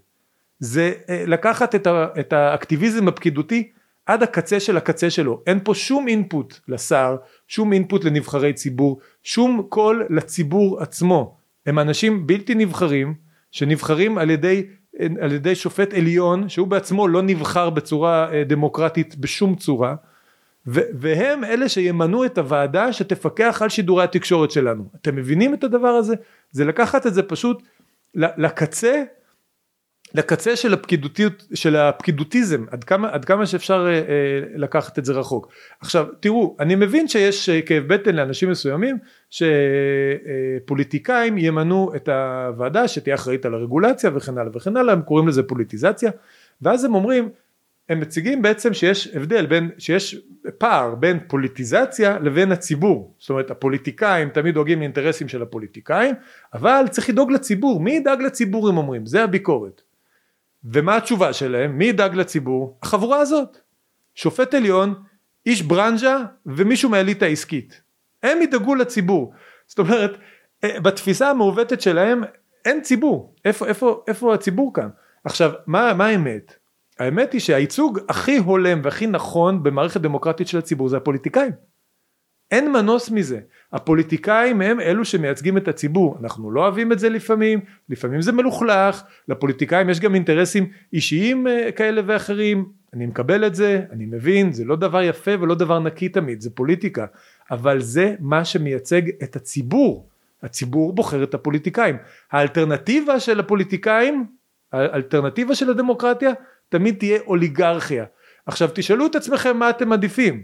זה 0.60 0.94
אה, 1.10 1.24
לקחת 1.28 1.76
את, 1.76 1.88
ה, 1.88 2.08
את 2.20 2.34
האקטיביזם 2.34 3.08
הפקידותי 3.08 3.72
עד 4.06 4.24
הקצה 4.24 4.60
של 4.60 4.78
הקצה 4.78 5.10
שלו. 5.10 5.42
אין 5.48 5.60
פה 5.64 5.76
שום 5.76 6.08
אינפוט 6.08 6.60
לשר, 6.68 7.16
שום 7.48 7.74
אינפוט 7.74 8.04
לנבחרי 8.04 8.54
ציבור, 8.54 9.00
שום 9.24 9.66
קול 9.70 10.08
לציבור 10.10 10.82
עצמו. 10.82 11.38
הם 11.66 11.80
אנשים 11.80 12.28
בלתי 12.28 12.56
נבחרים 12.56 13.14
שנבחרים 13.52 14.18
על 14.18 14.30
ידי, 14.30 14.66
על 15.22 15.32
ידי 15.32 15.56
שופט 15.56 15.94
עליון 15.94 16.50
שהוא 16.50 16.68
בעצמו 16.68 17.08
לא 17.08 17.22
נבחר 17.22 17.70
בצורה 17.70 18.34
אה, 18.34 18.44
דמוקרטית 18.44 19.16
בשום 19.16 19.56
צורה 19.56 19.96
והם 20.66 21.44
אלה 21.44 21.70
שימנו 21.70 22.26
את 22.26 22.38
הוועדה 22.38 22.94
שתפקח 22.94 23.62
על 23.62 23.70
שידורי 23.70 24.04
התקשורת 24.04 24.52
שלנו. 24.52 24.84
אתם 25.02 25.16
מבינים 25.16 25.54
את 25.54 25.64
הדבר 25.64 25.88
הזה? 25.88 26.16
זה 26.52 26.66
לקחת 26.66 27.08
את 27.08 27.14
זה 27.14 27.24
פשוט 27.24 27.64
לקצה 28.16 29.04
לקצה 30.14 30.56
של 30.56 30.74
הפקידותיות 30.74 31.48
של 31.54 31.76
הפקידוטיזם 31.76 32.66
עד 32.72 32.84
כמה 32.84 33.10
עד 33.10 33.26
כמה 33.26 33.46
שאפשר 33.46 33.88
אה, 33.88 33.94
אה, 33.94 34.02
לקחת 34.56 35.00
את 35.00 35.06
זה 35.06 35.14
רחוק. 35.14 35.48
עכשיו 35.82 36.06
תראו 36.20 36.56
אני 36.60 36.76
מבין 36.76 37.08
שיש 37.08 37.50
אה, 37.50 37.62
כאב 37.62 37.84
בטן 37.88 38.16
לאנשים 38.16 38.50
מסוימים 38.50 38.98
שפוליטיקאים 39.30 41.38
אה, 41.38 41.42
ימנו 41.42 41.92
את 41.96 42.10
הוועדה 42.10 42.88
שתהיה 42.88 43.16
אחראית 43.16 43.46
על 43.46 43.54
הרגולציה 43.54 44.12
וכן 44.16 44.38
הלאה 44.38 44.52
וכן 44.56 44.78
הלאה 44.78 44.94
הם 44.94 45.02
קוראים 45.02 45.28
לזה 45.28 45.44
פוליטיזציה 45.44 46.12
ואז 46.62 46.86
הם 46.86 46.96
אומרים 46.96 47.30
הם 47.90 48.00
מציגים 48.00 48.42
בעצם 48.42 48.74
שיש 48.74 49.16
הבדל 49.16 49.46
בין 49.46 49.70
שיש 49.78 50.16
פער 50.58 50.96
בין 50.96 51.20
פוליטיזציה 51.28 52.20
לבין 52.20 52.52
הציבור. 52.52 53.14
זאת 53.20 53.30
אומרת 53.30 53.52
הפוליטיקאים 53.52 54.30
תמיד 54.30 54.54
דואגים 54.54 54.80
לאינטרסים 54.80 55.28
של 55.28 55.42
הפוליטיקאים 55.42 56.16
אבל 56.54 56.86
צריך 56.90 57.10
לדאוג 57.10 57.32
לציבור. 57.32 57.80
מי 57.80 57.92
ידאג 57.92 58.22
לציבור 58.22 58.70
הם 58.70 58.78
אומרים? 58.78 59.06
זה 59.06 59.24
הביקורת 59.24 59.82
ומה 60.64 60.98
התשובה 60.98 61.34
שלהם? 61.34 61.78
מי 61.78 61.86
ידאג 61.86 62.16
לציבור? 62.16 62.80
החבורה 62.84 63.20
הזאת. 63.20 63.58
שופט 64.16 64.54
עליון 64.54 65.04
איש 65.46 65.62
ברנז'ה 65.62 66.18
ומישהו 66.46 66.90
מהאליטה 66.90 67.26
העסקית. 67.26 67.82
הם 68.24 68.42
ידאגו 68.42 68.76
לציבור. 68.76 69.34
זאת 69.68 69.80
אומרת 69.80 70.18
אה, 70.64 70.80
בתפיסה 70.80 71.30
המעוותת 71.30 71.82
שלהם 71.82 72.24
אין 72.66 72.82
ציבור. 72.82 73.36
איפה 73.46 73.68
איפה 73.68 74.04
איפה 74.08 74.34
הציבור 74.34 74.74
כאן? 74.74 74.90
עכשיו 75.24 75.52
מה, 75.68 75.94
מה 75.94 76.06
האמת? 76.06 76.56
האמת 77.00 77.34
היא 77.34 77.42
שהייצוג 77.42 78.00
הכי 78.10 78.38
הולם 78.38 78.82
והכי 78.84 79.08
נכון 79.08 79.64
במערכת 79.64 80.02
דמוקרטית 80.02 80.48
של 80.48 80.58
הציבור 80.58 80.90
זה 80.90 80.98
הפוליטיקאים 80.98 81.52
אין 82.52 82.72
מנוס 82.72 83.10
מזה. 83.10 83.40
הפוליטיקאים 83.74 84.62
הם 84.62 84.80
אלו 84.80 85.06
שמייצגים 85.06 85.58
את 85.58 85.68
הציבור. 85.68 86.18
אנחנו 86.22 86.52
לא 86.52 86.62
אוהבים 86.62 86.92
את 86.92 87.00
זה 87.00 87.10
לפעמים 87.10 87.60
לפעמים 87.90 88.22
זה 88.22 88.32
מלוכלך 88.32 89.04
לפוליטיקאים 89.28 89.90
יש 89.90 90.00
גם 90.00 90.16
אינטרסים 90.16 90.70
אישיים 90.94 91.48
אה, 91.48 91.72
כאלה 91.72 92.02
ואחרים. 92.06 92.66
אני 92.94 93.06
מקבל 93.06 93.48
את 93.48 93.56
זה 93.56 93.82
אני 93.92 94.06
מבין 94.06 94.54
זה 94.54 94.66
לא 94.66 94.76
דבר 94.76 95.02
יפה 95.02 95.32
ולא 95.42 95.56
דבר 95.56 95.80
נקי 95.80 96.10
תמיד 96.10 96.42
זה 96.42 96.50
פוליטיקה. 96.50 97.06
אבל 97.52 97.80
זה 97.80 98.16
מה 98.20 98.46
שמייצג 98.46 99.02
את 99.24 99.36
הציבור. 99.36 100.08
הציבור 100.44 100.94
בוחר 100.94 101.24
את 101.24 101.34
הפוליטיקאים. 101.34 101.98
האלטרנטיבה 102.32 103.20
של 103.20 103.40
הפוליטיקאים 103.40 104.26
האלטרנטיבה 104.74 105.56
של 105.56 105.70
הדמוקרטיה 105.70 106.32
תמיד 106.70 106.96
תהיה 107.00 107.20
אוליגרכיה. 107.28 108.06
עכשיו 108.46 108.70
תשאלו 108.74 109.06
את 109.06 109.16
עצמכם 109.16 109.58
מה 109.58 109.70
אתם 109.70 109.92
עדיפים 109.92 110.44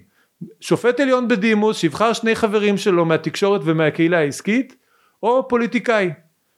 שופט 0.59 0.99
עליון 0.99 1.27
בדימוס 1.27 1.77
שיבחר 1.77 2.13
שני 2.13 2.35
חברים 2.35 2.77
שלו 2.77 3.05
מהתקשורת 3.05 3.61
ומהקהילה 3.63 4.17
העסקית 4.19 4.75
או 5.23 5.47
פוליטיקאי. 5.47 6.09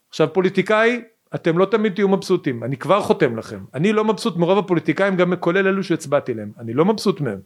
עכשיו 0.08 0.32
פוליטיקאי 0.32 1.00
אתם 1.34 1.58
לא 1.58 1.64
תמיד 1.64 1.94
תהיו 1.94 2.08
מבסוטים. 2.08 2.64
אני 2.64 2.76
כבר 2.76 3.00
חותם 3.00 3.36
לכם. 3.36 3.58
אני 3.74 3.92
לא 3.92 4.04
מבסוט 4.04 4.36
מרוב 4.36 4.58
הפוליטיקאים 4.58 5.16
גם 5.16 5.36
כולל 5.36 5.68
אלו 5.68 5.82
שהצבעתי 5.82 6.34
להם. 6.34 6.52
אני 6.58 6.72
לא 6.74 6.84
מבסוט 6.84 7.20
מהם. 7.20 7.38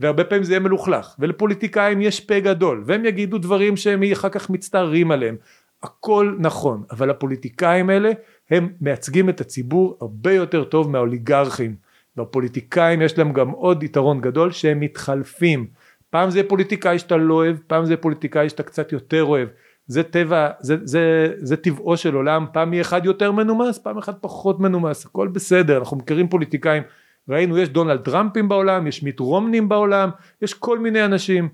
והרבה 0.00 0.24
פעמים 0.24 0.44
זה 0.44 0.52
יהיה 0.52 0.60
מלוכלך. 0.60 1.14
ולפוליטיקאים 1.18 2.00
יש 2.00 2.20
פה 2.20 2.40
גדול. 2.40 2.82
והם 2.86 3.04
יגידו 3.04 3.38
דברים 3.38 3.76
שהם 3.76 4.02
אחר 4.12 4.28
כך 4.28 4.50
מצטערים 4.50 5.10
עליהם. 5.10 5.36
הכל 5.82 6.36
נכון 6.38 6.82
אבל 6.90 7.10
הפוליטיקאים 7.10 7.90
האלה 7.90 8.10
הם 8.50 8.68
מייצגים 8.80 9.28
את 9.28 9.40
הציבור 9.40 9.98
הרבה 10.00 10.32
יותר 10.32 10.64
טוב 10.64 10.90
מהאוליגרכים 10.90 11.76
והפוליטיקאים 12.18 13.02
יש 13.02 13.18
להם 13.18 13.32
גם 13.32 13.50
עוד 13.50 13.82
יתרון 13.82 14.20
גדול 14.20 14.52
שהם 14.52 14.80
מתחלפים. 14.80 15.66
פעם 16.10 16.30
זה 16.30 16.42
פוליטיקאי 16.48 16.98
שאתה 16.98 17.16
לא 17.16 17.34
אוהב 17.34 17.56
פעם 17.66 17.84
זה 17.84 17.96
פוליטיקאי 17.96 18.48
שאתה 18.48 18.62
קצת 18.62 18.92
יותר 18.92 19.24
אוהב. 19.24 19.48
זה 19.86 20.02
טבע 20.02 20.50
זה, 20.60 20.76
זה, 20.84 21.32
זה 21.36 21.56
טבעו 21.56 21.96
של 21.96 22.14
עולם. 22.14 22.46
פעם 22.52 22.72
יהיה 22.72 22.80
אחד 22.80 23.04
יותר 23.04 23.32
מנומס 23.32 23.78
פעם 23.78 23.98
אחד 23.98 24.14
פחות 24.20 24.60
מנומס 24.60 25.06
הכל 25.06 25.28
בסדר. 25.28 25.78
אנחנו 25.78 25.96
מכירים 25.96 26.28
פוליטיקאים. 26.28 26.82
ראינו 27.28 27.58
יש 27.58 27.68
דונלד 27.68 28.00
טראמפים 28.00 28.48
בעולם 28.48 28.86
יש 28.86 29.02
מיט 29.02 29.20
רומנים 29.20 29.68
בעולם 29.68 30.10
יש 30.42 30.54
כל 30.54 30.78
מיני 30.78 31.04
אנשים. 31.04 31.48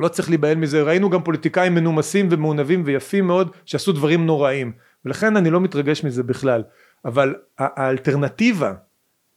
לא 0.00 0.08
צריך 0.08 0.28
להיבהל 0.28 0.56
מזה. 0.56 0.82
ראינו 0.82 1.10
גם 1.10 1.22
פוליטיקאים 1.22 1.74
מנומסים 1.74 2.28
ומעונבים 2.30 2.82
ויפים 2.86 3.26
מאוד 3.26 3.50
שעשו 3.64 3.92
דברים 3.92 4.26
נוראים. 4.26 4.72
ולכן 5.04 5.36
אני 5.36 5.50
לא 5.50 5.60
מתרגש 5.60 6.04
מזה 6.04 6.22
בכלל. 6.22 6.62
אבל 7.04 7.34
האלטרנטיבה 7.58 8.72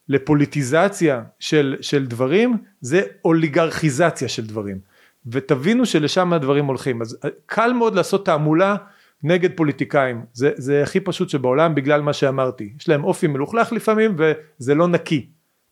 לפוליטיזציה 0.08 1.22
של, 1.38 1.76
של 1.80 2.06
דברים 2.06 2.56
זה 2.80 3.02
אוליגרכיזציה 3.24 4.28
של 4.28 4.46
דברים. 4.46 4.78
ותבינו 5.26 5.86
שלשם 5.86 6.32
הדברים 6.32 6.64
הולכים. 6.64 7.02
אז 7.02 7.18
אה, 7.24 7.30
קל 7.46 7.72
מאוד 7.72 7.94
לעשות 7.94 8.26
תעמולה 8.26 8.76
נגד 9.22 9.56
פוליטיקאים. 9.56 10.24
זה, 10.32 10.50
זה 10.56 10.82
הכי 10.82 11.00
פשוט 11.00 11.28
שבעולם 11.28 11.74
בגלל 11.74 12.00
מה 12.00 12.12
שאמרתי. 12.12 12.72
יש 12.80 12.88
להם 12.88 13.04
אופי 13.04 13.26
מלוכלך 13.26 13.72
לפעמים 13.72 14.16
וזה 14.18 14.74
לא 14.74 14.88
נקי. 14.88 15.28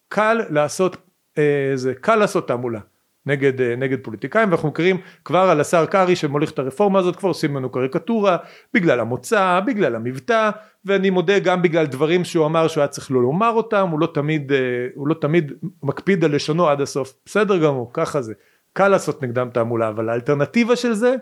קל 0.08 0.40
לעשות 0.50 0.96
אה, 1.38 1.72
זה 1.74 1.94
קל 1.94 2.16
לעשות 2.16 2.48
תעמולה 2.48 2.80
נגד, 3.26 3.60
אה, 3.60 3.76
נגד 3.76 3.98
פוליטיקאים 4.02 4.48
ואנחנו 4.48 4.68
מכירים 4.68 4.96
כבר 5.24 5.38
על 5.38 5.60
השר 5.60 5.86
קרעי 5.86 6.16
שמוליך 6.16 6.50
את 6.50 6.58
הרפורמה 6.58 6.98
הזאת 6.98 7.16
כבר 7.16 7.28
עושים 7.28 7.56
לנו 7.56 7.70
קריקטורה 7.70 8.36
בגלל 8.74 9.00
המוצא 9.00 9.60
בגלל 9.66 9.94
המבטא 9.94 10.50
ואני 10.84 11.10
מודה 11.10 11.38
גם 11.38 11.62
בגלל 11.62 11.86
דברים 11.86 12.24
שהוא 12.24 12.46
אמר 12.46 12.68
שהוא 12.68 12.82
היה 12.82 12.88
צריך 12.88 13.10
לא 13.10 13.22
לומר 13.22 13.50
אותם 13.50 13.88
הוא 13.90 14.00
לא 14.00 14.08
תמיד 14.14 14.52
אה, 14.52 14.58
הוא 14.94 15.08
לא 15.08 15.14
תמיד 15.14 15.52
מקפיד 15.82 16.24
על 16.24 16.34
לשונו 16.34 16.68
עד 16.68 16.80
הסוף. 16.80 17.14
בסדר 17.26 17.58
גמור 17.58 17.90
ככה 17.92 18.22
זה. 18.22 18.34
קל 18.72 18.88
לעשות 18.88 19.22
נגדם 19.22 19.48
תעמולה 19.52 19.88
אבל 19.88 20.08
האלטרנטיבה 20.08 20.76
של 20.76 20.92
זה 20.92 21.14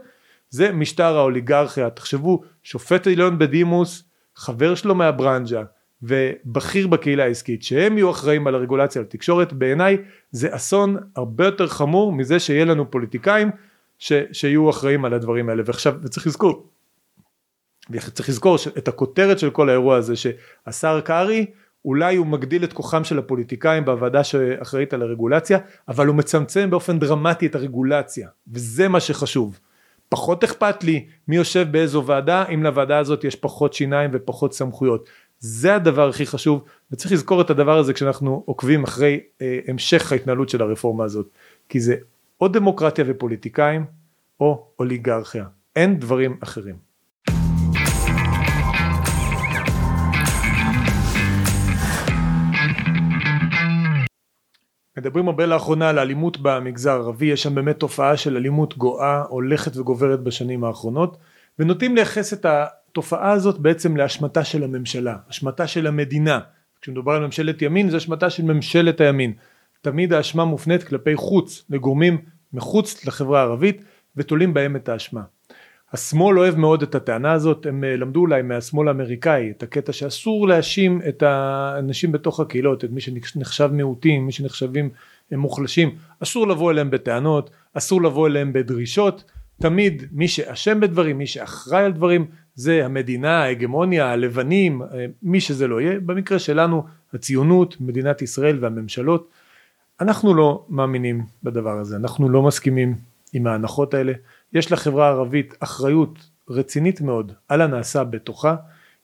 זה 0.50 0.72
משטר 0.72 1.16
האוליגרכיה. 1.16 1.90
תחשבו 1.90 2.42
שופט 2.62 3.06
עליון 3.06 3.38
בדימוס 3.38 4.04
חבר 4.36 4.74
שלו 4.74 4.94
מהברנז'ה 4.94 5.62
ובכיר 6.02 6.86
בקהילה 6.86 7.24
העסקית 7.24 7.62
שהם 7.62 7.98
יהיו 7.98 8.10
אחראים 8.10 8.46
על 8.46 8.54
הרגולציה 8.54 9.02
על 9.02 9.06
תקשורת 9.06 9.52
בעיניי 9.52 9.96
זה 10.30 10.56
אסון 10.56 10.96
הרבה 11.16 11.44
יותר 11.44 11.66
חמור 11.66 12.12
מזה 12.12 12.40
שיהיה 12.40 12.64
לנו 12.64 12.90
פוליטיקאים 12.90 13.50
ש, 13.98 14.12
שיהיו 14.32 14.70
אחראים 14.70 15.04
על 15.04 15.14
הדברים 15.14 15.48
האלה. 15.48 15.62
ועכשיו 15.66 15.94
וצריך 16.02 16.26
לזכור 16.26 16.68
צריך 18.12 18.28
לזכור 18.28 18.56
את 18.78 18.88
הכותרת 18.88 19.38
של 19.38 19.50
כל 19.50 19.68
האירוע 19.68 19.96
הזה 19.96 20.14
שהשר 20.16 21.00
קרעי 21.00 21.46
אולי 21.84 22.16
הוא 22.16 22.26
מגדיל 22.26 22.64
את 22.64 22.72
כוחם 22.72 23.04
של 23.04 23.18
הפוליטיקאים 23.18 23.84
בוועדה 23.84 24.24
שאחראית 24.24 24.94
על 24.94 25.02
הרגולציה 25.02 25.58
אבל 25.88 26.06
הוא 26.06 26.16
מצמצם 26.16 26.70
באופן 26.70 26.98
דרמטי 26.98 27.46
את 27.46 27.54
הרגולציה 27.54 28.28
וזה 28.52 28.88
מה 28.88 29.00
שחשוב. 29.00 29.58
פחות 30.08 30.44
אכפת 30.44 30.84
לי 30.84 31.06
מי 31.28 31.36
יושב 31.36 31.66
באיזו 31.70 32.04
ועדה 32.06 32.44
אם 32.54 32.62
לוועדה 32.62 32.98
הזאת 32.98 33.24
יש 33.24 33.36
פחות 33.36 33.72
שיניים 33.72 34.10
ופחות 34.12 34.54
סמכויות 34.54 35.08
זה 35.44 35.74
הדבר 35.74 36.08
הכי 36.08 36.26
חשוב 36.26 36.64
וצריך 36.90 37.12
לזכור 37.12 37.40
את 37.40 37.50
הדבר 37.50 37.78
הזה 37.78 37.92
כשאנחנו 37.92 38.42
עוקבים 38.46 38.84
אחרי 38.84 39.20
אה, 39.42 39.58
המשך 39.68 40.12
ההתנהלות 40.12 40.48
של 40.48 40.62
הרפורמה 40.62 41.04
הזאת 41.04 41.28
כי 41.68 41.80
זה 41.80 41.96
או 42.40 42.48
דמוקרטיה 42.48 43.04
ופוליטיקאים 43.08 43.84
או 44.40 44.66
אוליגרכיה. 44.78 45.44
אין 45.76 45.98
דברים 45.98 46.36
אחרים. 46.42 46.76
מדברים 54.98 55.28
הרבה 55.28 55.46
לאחרונה 55.46 55.88
על 55.88 55.98
אלימות 55.98 56.38
במגזר 56.42 56.90
הערבי, 56.90 57.26
יש 57.26 57.42
שם 57.42 57.54
באמת 57.54 57.80
תופעה 57.80 58.16
של 58.16 58.36
אלימות 58.36 58.78
גואה 58.78 59.22
הולכת 59.22 59.76
וגוברת 59.76 60.20
בשנים 60.20 60.64
האחרונות 60.64 61.16
ונוטים 61.58 61.94
לייחס 61.94 62.32
את 62.32 62.46
התופעה 62.92 63.32
הזאת 63.32 63.58
בעצם 63.58 63.96
להשמטה 63.96 64.44
של 64.44 64.64
הממשלה, 64.64 65.16
השמטה 65.28 65.66
של 65.66 65.86
המדינה, 65.86 66.40
כשמדובר 66.80 67.12
על 67.12 67.24
ממשלת 67.24 67.62
ימין 67.62 67.90
זה 67.90 67.96
השמטה 67.96 68.30
של 68.30 68.42
ממשלת 68.42 69.00
הימין, 69.00 69.32
תמיד 69.82 70.12
האשמה 70.12 70.44
מופנית 70.44 70.84
כלפי 70.84 71.16
חוץ, 71.16 71.64
לגורמים 71.70 72.18
מחוץ 72.52 73.06
לחברה 73.06 73.40
הערבית 73.40 73.84
ותולים 74.16 74.54
בהם 74.54 74.76
את 74.76 74.88
האשמה. 74.88 75.22
השמאל 75.92 76.38
אוהב 76.38 76.56
מאוד 76.58 76.82
את 76.82 76.94
הטענה 76.94 77.32
הזאת, 77.32 77.66
הם 77.66 77.84
אה, 77.84 77.96
למדו 77.96 78.20
אולי 78.20 78.42
מהשמאל 78.42 78.88
האמריקאי 78.88 79.50
את 79.50 79.62
הקטע 79.62 79.92
שאסור 79.92 80.48
להאשים 80.48 81.00
את 81.08 81.22
האנשים 81.22 82.12
בתוך 82.12 82.40
הקהילות, 82.40 82.84
את 82.84 82.90
מי 82.90 83.00
שנחשב 83.00 83.70
מיעוטים, 83.72 84.26
מי 84.26 84.32
שנחשבים 84.32 84.90
מוחלשים, 85.32 85.96
אסור 86.22 86.48
לבוא 86.48 86.70
אליהם 86.70 86.90
בטענות, 86.90 87.50
אסור 87.74 88.02
לבוא 88.02 88.28
אליהם 88.28 88.52
בדרישות, 88.52 89.24
תמיד 89.62 90.02
מי 90.12 90.28
שאשם 90.28 90.80
בדברים, 90.80 91.18
מי 91.18 91.26
שאחראי 91.26 91.84
על 91.84 91.92
דברים 91.92 92.26
זה 92.54 92.84
המדינה, 92.84 93.42
ההגמוניה, 93.42 94.12
הלבנים, 94.12 94.82
אה, 94.82 95.06
מי 95.22 95.40
שזה 95.40 95.66
לא 95.66 95.80
יהיה, 95.80 96.00
במקרה 96.00 96.38
שלנו 96.38 96.84
הציונות, 97.14 97.76
מדינת 97.80 98.22
ישראל 98.22 98.58
והממשלות, 98.60 99.28
אנחנו 100.00 100.34
לא 100.34 100.64
מאמינים 100.68 101.24
בדבר 101.42 101.78
הזה, 101.78 101.96
אנחנו 101.96 102.28
לא 102.28 102.42
מסכימים 102.42 102.96
עם 103.32 103.46
ההנחות 103.46 103.94
האלה. 103.94 104.12
יש 104.52 104.72
לחברה 104.72 105.06
הערבית 105.06 105.54
אחריות 105.60 106.18
רצינית 106.48 107.00
מאוד 107.00 107.32
על 107.48 107.60
הנעשה 107.60 108.04
בתוכה, 108.04 108.56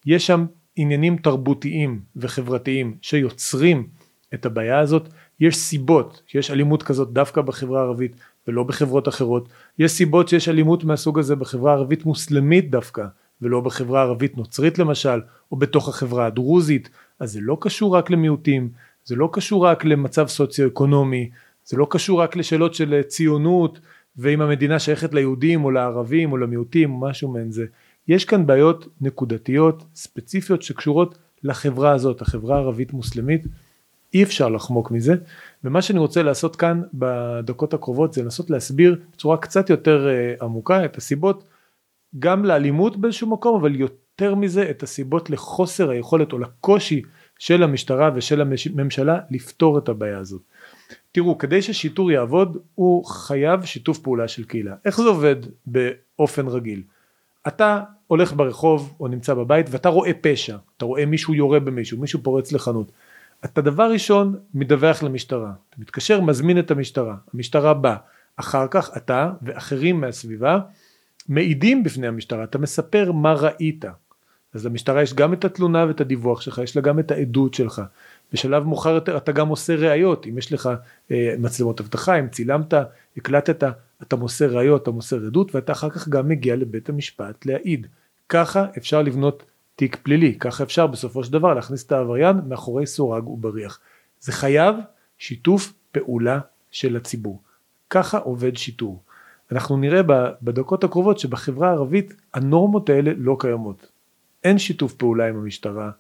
יש 0.07 0.27
שם 0.27 0.47
עניינים 0.77 1.17
תרבותיים 1.17 2.01
וחברתיים 2.17 2.97
שיוצרים 3.03 3.87
את 4.35 4.47
הבעיה 4.47 4.79
הזאת, 4.79 5.09
יש 5.41 5.57
סיבות 5.57 6.23
שיש 6.27 6.51
אלימות 6.51 6.83
כזאת 6.83 7.13
דווקא 7.13 7.41
בחברה 7.41 7.81
הערבית 7.81 8.17
ולא 8.49 8.63
בחברות 8.63 9.09
אחרות, 9.09 9.49
יש 9.79 9.93
סיבות 9.93 10.29
שיש 10.29 10.49
אלימות 10.49 10.85
מהסוג 10.85 11.19
הזה 11.19 11.37
בחברה 11.37 11.73
הערבית 11.73 12.05
מוסלמית 12.05 12.71
דווקא 12.71 13.05
ולא 13.43 13.61
בחברה 13.61 14.01
הערבית 14.01 14.37
נוצרית 14.37 14.79
למשל 14.79 15.21
או 15.53 15.57
בתוך 15.57 15.89
החברה 15.89 16.27
הדרוזית, 16.27 16.91
אז 17.21 17.33
זה 17.33 17.39
לא 17.43 17.57
קשור 17.61 17.97
רק 17.97 18.11
למיעוטים, 18.11 18.69
זה 19.05 19.17
לא 19.17 19.29
קשור 19.33 19.67
רק 19.67 19.85
למצב 19.85 20.29
סוציו-אקונומי, 20.29 21.31
זה 21.65 21.77
לא 21.77 21.87
קשור 21.91 22.21
רק 22.21 22.37
לשאלות 22.37 22.75
של 22.75 23.03
ציונות 23.03 23.81
ואם 24.17 24.41
המדינה 24.41 24.79
שייכת 24.79 25.15
ליהודים 25.15 25.65
או 25.65 25.71
לערבים 25.71 26.33
או 26.33 26.37
למיעוטים 26.37 26.91
משהו 26.91 27.29
מעין 27.29 27.53
זה. 27.53 27.67
יש 28.09 28.25
כאן 28.25 28.47
בעיות 28.47 28.89
נקודתיות 29.01 29.85
ספציפיות 29.95 30.63
שקשורות 30.63 31.19
לחברה 31.43 31.93
הזאת, 31.93 32.21
החברה 32.21 32.57
הערבית 32.57 32.93
מוסלמית, 32.93 33.47
אי 34.15 34.23
אפשר 34.23 34.49
לחמוק 34.49 34.91
מזה 34.91 35.15
ומה 35.65 35.83
שאני 35.83 35.99
רוצה 35.99 36.23
לעשות 36.23 36.57
כאן 36.57 36.83
בדקות 36.95 37.75
הקרובות 37.75 38.13
זה 38.13 38.23
לנסות 38.23 38.51
להסביר 38.51 39.01
בצורה 39.13 39.37
קצת 39.37 39.71
יותר 39.71 40.09
uh, 40.09 40.45
עמוקה 40.45 40.85
את 40.85 40.97
הסיבות 40.97 41.45
גם 42.19 42.45
לאלימות 42.45 42.97
באיזשהו 42.97 43.31
מקום 43.31 43.61
אבל 43.61 43.77
יותר 43.77 44.35
מזה 44.35 44.71
את 44.71 44.83
הסיבות 44.83 45.31
לחוסר 45.31 45.91
היכולת 45.91 46.33
או 46.33 46.39
לקושי 46.39 47.03
של 47.39 47.63
המשטרה 47.63 48.11
ושל 48.15 48.41
הממשלה 48.41 49.21
לפתור 49.31 49.79
את 49.79 49.89
הבעיה 49.89 50.19
הזאת. 50.19 50.43
תראו 51.13 51.39
כדי 51.39 51.63
ששיטור 51.63 52.11
יעבוד 52.11 52.59
הוא 52.75 53.05
חייב 53.05 53.65
שיתוף 53.65 53.99
פעולה 53.99 54.29
של 54.29 54.45
קהילה. 54.45 54.75
איך 54.85 54.97
זה 55.01 55.09
עובד 55.09 55.37
באופן 55.67 56.47
רגיל? 56.47 56.83
אתה 57.49 57.83
הולך 58.07 58.33
ברחוב 58.33 58.95
או 59.01 59.09
נמצא 59.09 59.35
בבית 59.35 59.67
ואתה 59.71 59.89
רואה 59.89 60.11
פשע. 60.21 60.57
אתה 60.77 60.85
רואה 60.85 61.07
מישהו 61.07 61.35
יורה 61.35 61.61
במישהו 61.61 61.99
מישהו 61.99 62.23
פורץ 62.23 62.53
לחנות. 62.53 62.93
אתה 63.45 63.61
דבר 63.61 63.91
ראשון 63.93 64.37
מדווח 64.55 65.03
למשטרה. 65.03 65.53
אתה 65.71 65.77
מתקשר 65.79 66.21
מזמין 66.21 66.59
את 66.59 66.71
המשטרה. 66.71 67.17
המשטרה 67.35 67.75
באה. 67.75 67.97
אחר 68.37 68.67
כך 68.71 68.91
אתה 68.97 69.31
ואחרים 69.43 70.01
מהסביבה 70.01 70.61
מעידים 71.29 71.85
בפני 71.85 72.07
המשטרה 72.07 72.45
אתה 72.45 72.59
מספר 72.59 73.13
מה 73.13 73.33
ראית. 73.33 73.85
אז 74.55 74.67
למשטרה 74.67 75.03
יש 75.03 75.15
גם 75.15 75.33
את 75.33 75.45
התלונה 75.45 75.85
ואת 75.89 76.01
הדיווח 76.01 76.41
שלך 76.41 76.61
יש 76.65 76.77
לה 76.77 76.83
גם 76.83 76.99
את 76.99 77.11
העדות 77.11 77.55
שלך. 77.55 77.83
בשלב 78.33 78.65
מאוחר 78.65 78.91
יותר 78.91 79.17
אתה 79.17 79.33
גם 79.33 79.49
עושה 79.49 79.75
ראיות 79.75 80.27
אם 80.27 80.39
יש 80.39 80.53
לך 80.53 80.71
אה, 81.11 81.35
מצלמות 81.39 81.81
אבטחה 81.81 82.19
אם 82.19 82.29
צילמת 82.29 82.75
הקלטת 83.17 83.65
אתה 84.03 84.17
מוסר 84.17 84.57
ראיות 84.57 84.83
אתה 84.83 84.91
מוסר 84.91 85.27
עדות 85.27 85.55
ואתה 85.55 85.73
אחר 85.73 85.91
כך 85.91 86.09
גם 86.09 86.29
מגיע 86.29 86.57
לבית 86.57 86.89
המשפט 86.89 87.47
להעיד. 87.47 87.87
ככה 88.29 88.67
אפשר 88.79 89.03
לבנות 89.03 89.43
תיק 89.77 89.97
פלילי 90.03 90.35
ככה 90.39 90.65
אפשר 90.65 90.87
בסופו 90.87 91.25
של 91.25 91.33
דבר 91.33 91.55
להכניס 91.55 91.87
את 91.87 91.93
העבריין 91.93 92.37
מאחורי 92.49 92.87
סורג 92.87 93.29
ובריח. 93.29 93.81
זה 94.21 94.33
חייב 94.33 94.77
שיתוף 95.19 95.73
פעולה 95.93 96.41
של 96.71 96.97
הציבור. 96.97 97.43
ככה 97.91 98.19
עובד 98.19 98.57
שיטור 98.57 99.03
אנחנו 99.53 99.77
נראה 99.77 100.01
בדקות 100.43 100.85
הקרובות 100.85 101.19
שבחברה 101.19 101.69
הערבית 101.69 102.15
הנורמות 102.35 102.91
האלה 102.91 103.11
לא 103.17 103.37
קיימות. 103.41 103.87
אין 104.45 104.59
שיתוף 104.59 104.93
פעולה 104.93 105.29
עם 105.29 105.37
המשטרה 105.37 105.91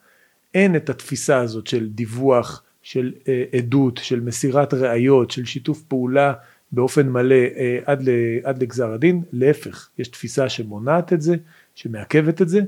אין 0.54 0.76
את 0.76 0.90
התפיסה 0.90 1.38
הזאת 1.38 1.66
של 1.66 1.88
דיווח, 1.88 2.62
של 2.82 3.12
אה, 3.28 3.44
עדות, 3.58 4.00
של 4.02 4.20
מסירת 4.20 4.74
ראיות, 4.74 5.30
של 5.30 5.44
שיתוף 5.44 5.82
פעולה 5.82 6.32
באופן 6.72 7.08
מלא 7.08 7.34
אה, 7.34 7.78
עד, 7.84 8.08
ל, 8.08 8.10
עד 8.44 8.62
לגזר 8.62 8.92
הדין, 8.92 9.22
להפך, 9.32 9.88
יש 9.98 10.08
תפיסה 10.08 10.48
שמונעת 10.48 11.12
את 11.12 11.20
זה, 11.20 11.36
שמעכבת 11.74 12.42
את 12.42 12.48
זה, 12.48 12.60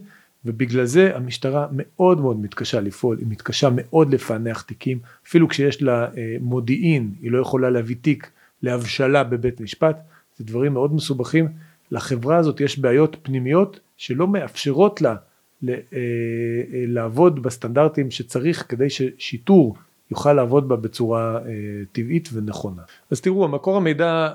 ובגלל 0.44 0.84
זה 0.84 1.16
המשטרה 1.16 1.66
מאוד 1.72 2.20
מאוד 2.20 2.40
מתקשה 2.40 2.80
לפעול, 2.80 3.18
היא 3.18 3.26
מתקשה 3.28 3.68
מאוד 3.72 4.14
לפענח 4.14 4.62
תיקים, 4.62 4.98
אפילו 5.26 5.48
כשיש 5.48 5.82
לה 5.82 6.04
אה, 6.16 6.36
מודיעין, 6.40 7.10
היא 7.22 7.30
לא 7.30 7.40
יכולה 7.40 7.70
להביא 7.70 7.96
תיק 8.00 8.30
להבשלה 8.62 9.24
בבית 9.24 9.60
משפט, 9.60 10.00
זה 10.40 10.46
דברים 10.46 10.72
מאוד 10.72 10.94
מסובכים, 10.94 11.48
לחברה 11.90 12.36
הזאת 12.36 12.60
יש 12.60 12.78
בעיות 12.78 13.16
פנימיות 13.22 13.80
שלא 13.96 14.26
מאפשרות 14.28 15.02
לה 15.02 15.16
אה, 15.68 15.74
אה, 15.92 16.84
לעבוד 16.86 17.42
בסטנדרטים 17.42 18.10
שצריך 18.10 18.64
כדי 18.68 18.90
ששיטור 18.90 19.76
יוכל 20.10 20.32
לעבוד 20.32 20.68
בה 20.68 20.76
בצורה 20.76 21.36
אה, 21.36 21.50
טבעית 21.92 22.28
ונכונה. 22.32 22.82
אז 23.10 23.20
תראו 23.20 23.44
המקור 23.44 23.76
המידע 23.76 24.32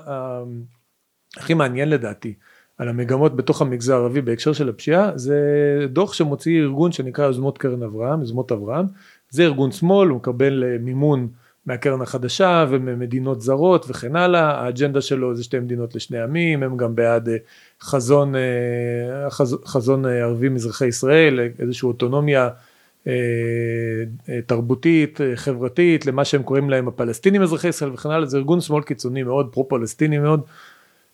הכי 1.36 1.54
מעניין 1.54 1.88
לדעתי 1.88 2.34
על 2.78 2.88
המגמות 2.88 3.36
בתוך 3.36 3.62
המגזר 3.62 3.94
הערבי 3.94 4.20
בהקשר 4.20 4.52
של 4.52 4.68
הפשיעה 4.68 5.18
זה 5.18 5.40
דוח 5.92 6.12
שמוציא 6.12 6.60
ארגון 6.60 6.92
שנקרא 6.92 7.24
יוזמות 7.24 7.58
קרן 7.58 7.82
אברהם, 7.82 8.20
יוזמות 8.20 8.52
אברהם, 8.52 8.86
זה 9.30 9.42
ארגון 9.42 9.72
שמאל, 9.72 10.08
הוא 10.08 10.16
מקבל 10.16 10.78
מימון 10.78 11.28
מהקרן 11.66 12.02
החדשה 12.02 12.66
וממדינות 12.70 13.40
זרות 13.40 13.86
וכן 13.88 14.16
הלאה, 14.16 14.50
האג'נדה 14.50 15.00
שלו 15.00 15.34
זה 15.34 15.44
שתי 15.44 15.58
מדינות 15.58 15.94
לשני 15.94 16.20
עמים, 16.20 16.62
הם 16.62 16.76
גם 16.76 16.94
בעד 16.94 17.28
אה, 17.28 17.36
חזון, 17.80 18.34
אה, 18.36 19.30
חזון 19.66 20.06
אה, 20.06 20.22
ערבי 20.22 20.48
מזרחי 20.48 20.86
ישראל, 20.86 21.40
איזושהי 21.58 21.86
אוטונומיה 21.86 22.48
תרבותית, 24.46 25.20
חברתית, 25.34 26.06
למה 26.06 26.24
שהם 26.24 26.42
קוראים 26.42 26.70
להם 26.70 26.88
הפלסטינים 26.88 27.42
אזרחי 27.42 27.68
ישראל 27.68 27.90
וכן 27.92 28.10
הלאה, 28.10 28.26
זה 28.26 28.36
ארגון 28.36 28.60
שמאל 28.60 28.82
קיצוני 28.82 29.22
מאוד, 29.22 29.48
פרו-פלסטיני 29.52 30.18
מאוד, 30.18 30.40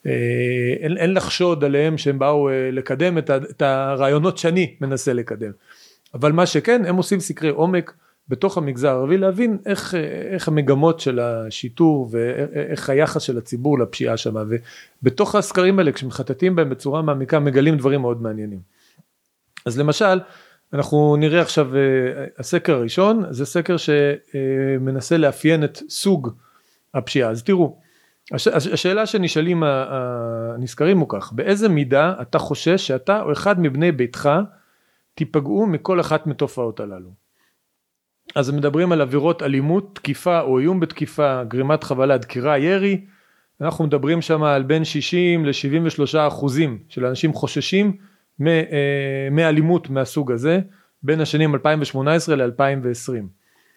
אין, 0.05 0.97
אין 0.97 1.15
לחשוד 1.15 1.65
עליהם 1.65 1.99
שהם 1.99 2.19
באו 2.19 2.49
לקדם 2.73 3.19
את 3.19 3.63
הרעיונות 3.63 4.39
שאני 4.39 4.75
מנסה 4.81 5.13
לקדם, 5.13 5.51
אבל 6.15 6.33
מה 6.33 6.47
שכן, 6.47 6.83
הם 6.85 6.97
עושים 6.97 7.21
סקרי 7.21 7.51
עומק, 7.51 7.93
בתוך 8.29 8.59
המגזר 8.59 8.89
הערבי 8.89 9.19
להבין 9.19 9.59
איך, 9.67 9.95
איך 10.31 10.49
המגמות 10.49 11.01
של 11.01 11.21
השיטור 11.21 12.09
ואיך 12.11 12.91
היחס 12.91 13.23
של 13.23 13.39
הציבור 13.39 13.79
לפשיעה 13.79 14.17
שם 14.17 14.35
ובתוך 15.03 15.35
הסקרים 15.35 15.79
האלה 15.79 15.93
כשמחטטים 15.93 16.57
בהם 16.57 16.71
בצורה 16.71 17.03
מעמיקה 17.03 17.39
מגלים 17.39 17.77
דברים 17.77 18.01
מאוד 18.01 18.23
מעניינים. 18.23 18.61
אז 19.67 19.79
למשל 19.79 20.21
אנחנו 20.73 21.17
נראה 21.17 21.41
עכשיו 21.41 21.77
אה, 21.77 21.81
הסקר 22.39 22.75
הראשון 22.75 23.25
זה 23.31 23.47
סקר 23.47 23.77
שמנסה 23.77 25.17
לאפיין 25.17 25.65
את 25.65 25.79
סוג 25.89 26.29
הפשיעה. 26.95 27.31
אז 27.31 27.43
תראו 27.43 27.79
הש, 28.33 28.49
השאלה 28.49 29.07
שנשאלים 29.07 29.63
הנזכרים 29.67 30.99
הוא 30.99 31.07
כך 31.09 31.33
באיזה 31.33 31.69
מידה 31.69 32.15
אתה 32.23 32.39
חושש 32.39 32.87
שאתה 32.87 33.23
או 33.23 33.33
אחד 33.33 33.61
מבני 33.61 33.93
ביתך 33.93 34.31
תיפגעו 35.15 35.67
מכל 35.67 36.01
אחת 36.01 36.27
מתופעות 36.27 36.81
הללו 36.81 37.22
אז 38.35 38.51
מדברים 38.51 38.93
על 38.93 39.01
עבירות 39.01 39.43
אלימות, 39.43 39.95
תקיפה 39.95 40.41
או 40.41 40.59
איום 40.59 40.81
בתקיפה, 40.81 41.45
גרימת 41.45 41.85
חבלה, 41.85 42.19
דקירה, 42.19 42.59
ירי. 42.59 43.05
אנחנו 43.61 43.85
מדברים 43.87 44.23
שם 44.23 44.43
על 44.43 44.63
בין 44.63 44.85
60 44.85 45.47
ל-73 45.47 46.19
אחוזים 46.29 46.79
של 46.89 47.07
אנשים 47.07 47.33
חוששים 47.33 47.97
אה, 48.47 49.29
מאלימות 49.31 49.91
מהסוג 49.91 50.33
הזה 50.33 50.61
בין 51.03 51.21
השנים 51.21 51.55
2018 51.55 52.37
ל-2020. 52.37 53.23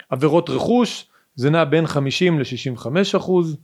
עבירות 0.10 0.50
רכוש 0.50 1.08
זה 1.36 1.50
נע 1.50 1.64
בין 1.64 1.88
50 1.88 2.40
ל-65 2.40 2.88
אחוז, 3.18 3.58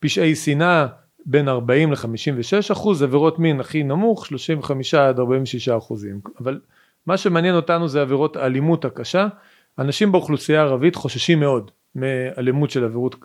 פשעי 0.00 0.34
שנאה 0.34 0.86
בין 1.26 1.48
40 1.48 1.92
ל-56 1.92 2.72
אחוז, 2.72 3.02
עבירות 3.02 3.38
מין 3.38 3.60
הכי 3.60 3.82
נמוך 3.82 4.26
35 4.26 4.94
עד 4.94 5.18
46 5.18 5.68
אחוזים. 5.68 6.20
אבל 6.40 6.60
מה 7.06 7.16
שמעניין 7.16 7.54
אותנו 7.54 7.88
זה 7.88 8.02
עבירות 8.02 8.36
האלימות 8.36 8.84
הקשה. 8.84 9.28
אנשים 9.78 10.12
באוכלוסייה 10.12 10.60
הערבית 10.60 10.96
חוששים 10.96 11.40
מאוד 11.40 11.70
מאלימות 11.94 12.70
של 12.70 12.84
עבירות, 12.84 13.16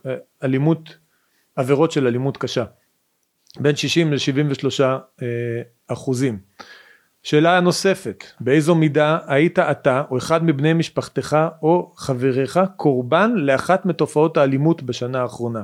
אלימות, 0.44 0.98
עבירות 1.56 1.92
של 1.92 2.08
אלימות 2.08 2.38
קשה. 2.38 2.66
בין 3.60 3.76
60 3.76 4.14
ל-73 4.14 4.82
אה, 5.22 5.28
אחוזים. 5.88 6.40
שאלה 7.24 7.60
נוספת, 7.60 8.24
באיזו 8.40 8.76
מידה 8.76 9.18
היית 9.28 9.60
אתה 9.60 10.04
או 10.12 10.18
אחד 10.18 10.44
מבני 10.44 10.74
משפחתך 10.74 11.38
או 11.62 11.94
חבריך 11.98 12.60
קורבן 12.76 13.32
לאחת 13.36 13.86
מתופעות 13.86 14.38
האלימות 14.38 14.84
בשנה 14.84 15.22
האחרונה? 15.22 15.64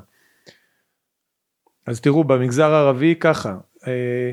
אז 1.86 2.02
תראו 2.02 2.24
במגזר 2.24 2.74
הערבי 2.74 3.16
ככה, 3.20 3.58
אה, 3.88 4.32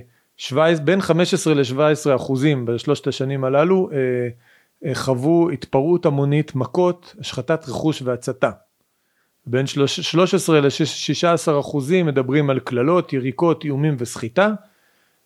בין 0.84 1.00
15 1.00 1.54
ל-17 1.54 2.16
אחוזים 2.16 2.66
בשלושת 2.66 3.06
השנים 3.06 3.44
הללו 3.44 3.90
אה, 3.92 4.28
חוו 4.94 5.50
התפרעות 5.50 6.06
המונית, 6.06 6.54
מכות, 6.54 7.14
השחתת 7.20 7.68
רכוש 7.68 8.02
והצתה. 8.02 8.50
בין 9.46 9.66
13 9.66 10.60
ל-16 10.60 11.60
אחוזים 11.60 12.06
מדברים 12.06 12.50
על 12.50 12.60
קללות, 12.60 13.12
יריקות, 13.12 13.64
איומים 13.64 13.96
וסחיטה. 13.98 14.54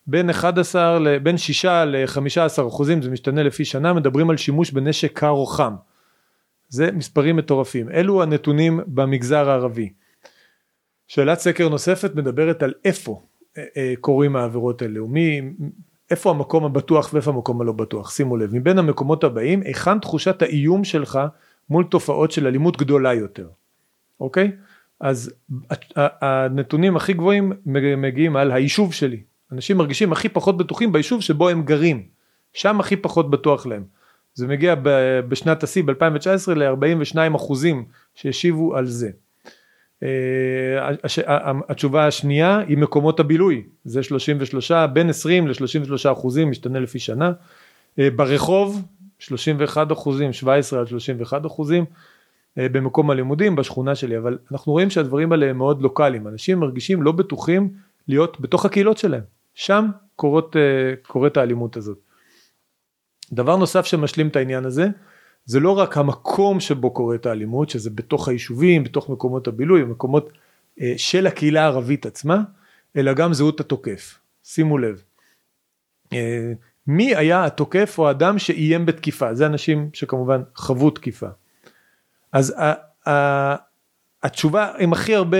בין 0.07 0.29
11, 0.29 0.97
בין 1.23 1.37
6 1.37 1.65
ל-15 1.65 2.67
אחוזים, 2.67 3.01
זה 3.01 3.09
משתנה 3.09 3.43
לפי 3.43 3.65
שנה, 3.65 3.93
מדברים 3.93 4.29
על 4.29 4.37
שימוש 4.37 4.71
בנשק 4.71 5.19
קר 5.19 5.29
או 5.29 5.45
חם. 5.45 5.75
זה 6.69 6.91
מספרים 6.91 7.35
מטורפים. 7.35 7.89
אלו 7.89 8.23
הנתונים 8.23 8.79
במגזר 8.87 9.49
הערבי. 9.49 9.89
שאלת 11.07 11.39
סקר 11.39 11.69
נוספת 11.69 12.15
מדברת 12.15 12.63
על 12.63 12.73
איפה 12.85 13.21
אה, 13.57 13.63
אה, 13.77 13.93
קורים 13.99 14.35
העבירות 14.35 14.81
האלה, 14.81 15.03
ומי, 15.03 15.41
איפה 16.13 16.29
המקום 16.29 16.65
הבטוח 16.65 17.13
ואיפה 17.13 17.31
המקום 17.31 17.61
הלא 17.61 17.71
בטוח, 17.71 18.11
שימו 18.11 18.37
לב, 18.37 18.55
מבין 18.55 18.79
המקומות 18.79 19.23
הבאים, 19.23 19.61
היכן 19.61 19.99
תחושת 19.99 20.41
האיום 20.41 20.83
שלך 20.83 21.19
מול 21.69 21.83
תופעות 21.83 22.31
של 22.31 22.47
אלימות 22.47 22.77
גדולה 22.77 23.13
יותר, 23.13 23.47
אוקיי? 24.19 24.51
אז 24.99 25.33
הנתונים 25.95 26.95
הכי 26.95 27.13
גבוהים 27.13 27.51
מגיעים 27.97 28.35
על 28.35 28.51
היישוב 28.51 28.93
שלי, 28.93 29.23
אנשים 29.51 29.77
מרגישים 29.77 30.11
הכי 30.11 30.29
פחות 30.29 30.57
בטוחים 30.57 30.91
ביישוב 30.91 31.21
שבו 31.21 31.49
הם 31.49 31.63
גרים, 31.63 32.03
שם 32.53 32.79
הכי 32.79 32.95
פחות 32.95 33.29
בטוח 33.29 33.65
להם. 33.65 33.83
זה 34.33 34.47
מגיע 34.47 34.75
בשנת 35.27 35.63
השיא 35.63 35.83
ב-2019 35.83 36.53
ל-42 36.55 37.35
אחוזים 37.35 37.85
שהשיבו 38.15 38.75
על 38.75 38.85
זה. 38.85 39.09
אה, 40.03 40.89
התשובה 41.69 42.07
השנייה 42.07 42.59
היא 42.67 42.77
מקומות 42.77 43.19
הבילוי, 43.19 43.63
זה 43.85 44.03
33, 44.03 44.71
בין 44.71 45.09
20 45.09 45.47
ל-33 45.47 46.11
אחוזים, 46.11 46.49
משתנה 46.49 46.79
לפי 46.79 46.99
שנה. 46.99 47.31
אה, 47.99 48.09
ברחוב 48.15 48.81
31 49.19 49.91
אחוזים, 49.91 50.33
17 50.33 50.79
עד 50.79 50.87
31 50.87 51.45
אחוזים. 51.45 51.85
אה, 52.57 52.69
במקום 52.69 53.11
הלימודים, 53.11 53.55
בשכונה 53.55 53.95
שלי, 53.95 54.17
אבל 54.17 54.37
אנחנו 54.51 54.71
רואים 54.71 54.89
שהדברים 54.89 55.31
האלה 55.31 55.49
הם 55.49 55.57
מאוד 55.57 55.81
לוקאליים, 55.81 56.27
אנשים 56.27 56.59
מרגישים 56.59 57.03
לא 57.03 57.11
בטוחים 57.11 57.69
להיות 58.07 58.41
בתוך 58.41 58.65
הקהילות 58.65 58.97
שלהם, 58.97 59.21
שם 59.55 59.85
קורות, 60.15 60.55
קורית 61.07 61.37
האלימות 61.37 61.77
הזאת. 61.77 61.97
דבר 63.33 63.55
נוסף 63.55 63.85
שמשלים 63.85 64.27
את 64.27 64.35
העניין 64.35 64.65
הזה, 64.65 64.87
זה 65.45 65.59
לא 65.59 65.77
רק 65.79 65.97
המקום 65.97 66.59
שבו 66.59 66.91
קורית 66.91 67.25
האלימות, 67.25 67.69
שזה 67.69 67.89
בתוך 67.89 68.27
היישובים, 68.27 68.83
בתוך 68.83 69.09
מקומות 69.09 69.47
הבילוי, 69.47 69.83
מקומות 69.83 70.29
אה, 70.81 70.93
של 70.97 71.27
הקהילה 71.27 71.61
הערבית 71.61 72.05
עצמה, 72.05 72.41
אלא 72.95 73.13
גם 73.13 73.33
זהות 73.33 73.59
התוקף. 73.59 74.19
שימו 74.43 74.77
לב. 74.77 75.01
אה, 76.13 76.53
מי 76.87 77.15
היה 77.15 77.45
התוקף 77.45 77.95
או 77.97 78.07
האדם 78.07 78.39
שאיים 78.39 78.85
בתקיפה? 78.85 79.33
זה 79.33 79.45
אנשים 79.45 79.89
שכמובן 79.93 80.41
חוו 80.55 80.89
תקיפה. 80.89 81.27
אז 82.31 82.53
ה, 82.57 82.73
ה, 83.09 83.55
התשובה 84.23 84.71
עם 84.79 84.93
הכי 84.93 85.15
הרבה, 85.15 85.37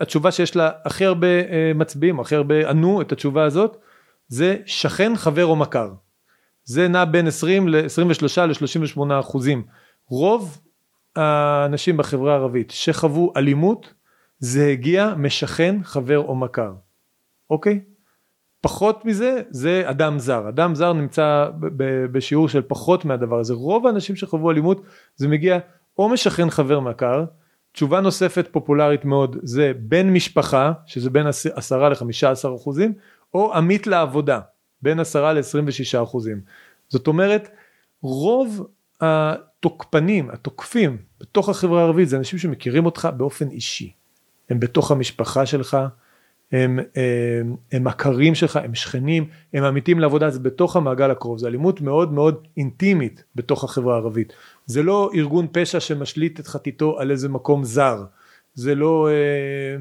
התשובה 0.00 0.30
שיש 0.30 0.56
לה 0.56 0.70
הכי 0.84 1.04
הרבה 1.04 1.26
אה, 1.26 1.72
מצביעים, 1.74 2.20
הכי 2.20 2.34
הרבה 2.34 2.70
ענו 2.70 3.00
את 3.00 3.12
התשובה 3.12 3.44
הזאת, 3.44 3.76
זה 4.28 4.56
שכן, 4.66 5.16
חבר 5.16 5.46
או 5.46 5.56
מכר. 5.56 5.92
זה 6.64 6.88
נע 6.88 7.04
בין 7.04 7.26
20 7.26 7.68
ל-23 7.68 8.40
ל-38 8.46 9.20
אחוזים. 9.20 9.62
רוב 10.06 10.60
האנשים 11.16 11.96
בחברה 11.96 12.32
הערבית 12.32 12.70
שחוו 12.70 13.32
אלימות 13.36 13.94
זה 14.38 14.66
הגיע 14.66 15.14
משכן, 15.16 15.76
חבר 15.82 16.18
או 16.18 16.34
מכר, 16.34 16.72
אוקיי? 17.50 17.80
פחות 18.60 19.04
מזה 19.04 19.42
זה 19.50 19.82
אדם 19.84 20.18
זר, 20.18 20.48
אדם 20.48 20.74
זר 20.74 20.92
נמצא 20.92 21.46
בשיעור 22.12 22.48
של 22.48 22.62
פחות 22.62 23.04
מהדבר 23.04 23.38
הזה, 23.38 23.54
רוב 23.54 23.86
האנשים 23.86 24.16
שחוו 24.16 24.50
אלימות 24.50 24.82
זה 25.16 25.28
מגיע 25.28 25.58
או 25.98 26.08
משכן 26.08 26.50
חבר 26.50 26.80
מכר, 26.80 27.24
תשובה 27.72 28.00
נוספת 28.00 28.48
פופולרית 28.52 29.04
מאוד 29.04 29.36
זה 29.42 29.72
בן 29.78 30.10
משפחה 30.10 30.72
שזה 30.86 31.10
בין 31.10 31.26
10 31.26 31.88
ל-15 31.88 32.56
אחוזים, 32.56 32.92
או 33.34 33.54
עמית 33.54 33.86
לעבודה 33.86 34.40
בין 34.82 35.00
10 35.00 35.32
ל-26 35.32 36.02
אחוזים. 36.02 36.40
זאת 36.88 37.06
אומרת, 37.06 37.48
רוב 38.02 38.66
התוקפנים, 39.00 40.30
התוקפים 40.30 40.96
בתוך 41.20 41.48
החברה 41.48 41.80
הערבית 41.80 42.08
זה 42.08 42.16
אנשים 42.16 42.38
שמכירים 42.38 42.86
אותך 42.86 43.08
באופן 43.16 43.48
אישי. 43.48 43.92
הם 44.50 44.60
בתוך 44.60 44.90
המשפחה 44.90 45.46
שלך, 45.46 45.76
הם, 46.52 46.78
הם, 46.78 47.56
הם 47.72 47.84
מכרים 47.84 48.34
שלך, 48.34 48.56
הם 48.56 48.74
שכנים, 48.74 49.28
הם 49.54 49.64
עמיתים 49.64 50.00
לעבודה, 50.00 50.30
זה 50.30 50.38
בתוך 50.38 50.76
המעגל 50.76 51.10
הקרוב, 51.10 51.38
זו 51.38 51.46
אלימות 51.46 51.80
מאוד 51.80 52.12
מאוד 52.12 52.48
אינטימית 52.56 53.24
בתוך 53.34 53.64
החברה 53.64 53.94
הערבית. 53.94 54.32
זה 54.66 54.82
לא 54.82 55.10
ארגון 55.14 55.46
פשע 55.52 55.80
שמשליט 55.80 56.40
את 56.40 56.46
חתיתו 56.46 56.98
על 56.98 57.10
איזה 57.10 57.28
מקום 57.28 57.64
זר, 57.64 58.04
זה 58.54 58.74
לא... 58.74 59.08
אה, 59.08 59.76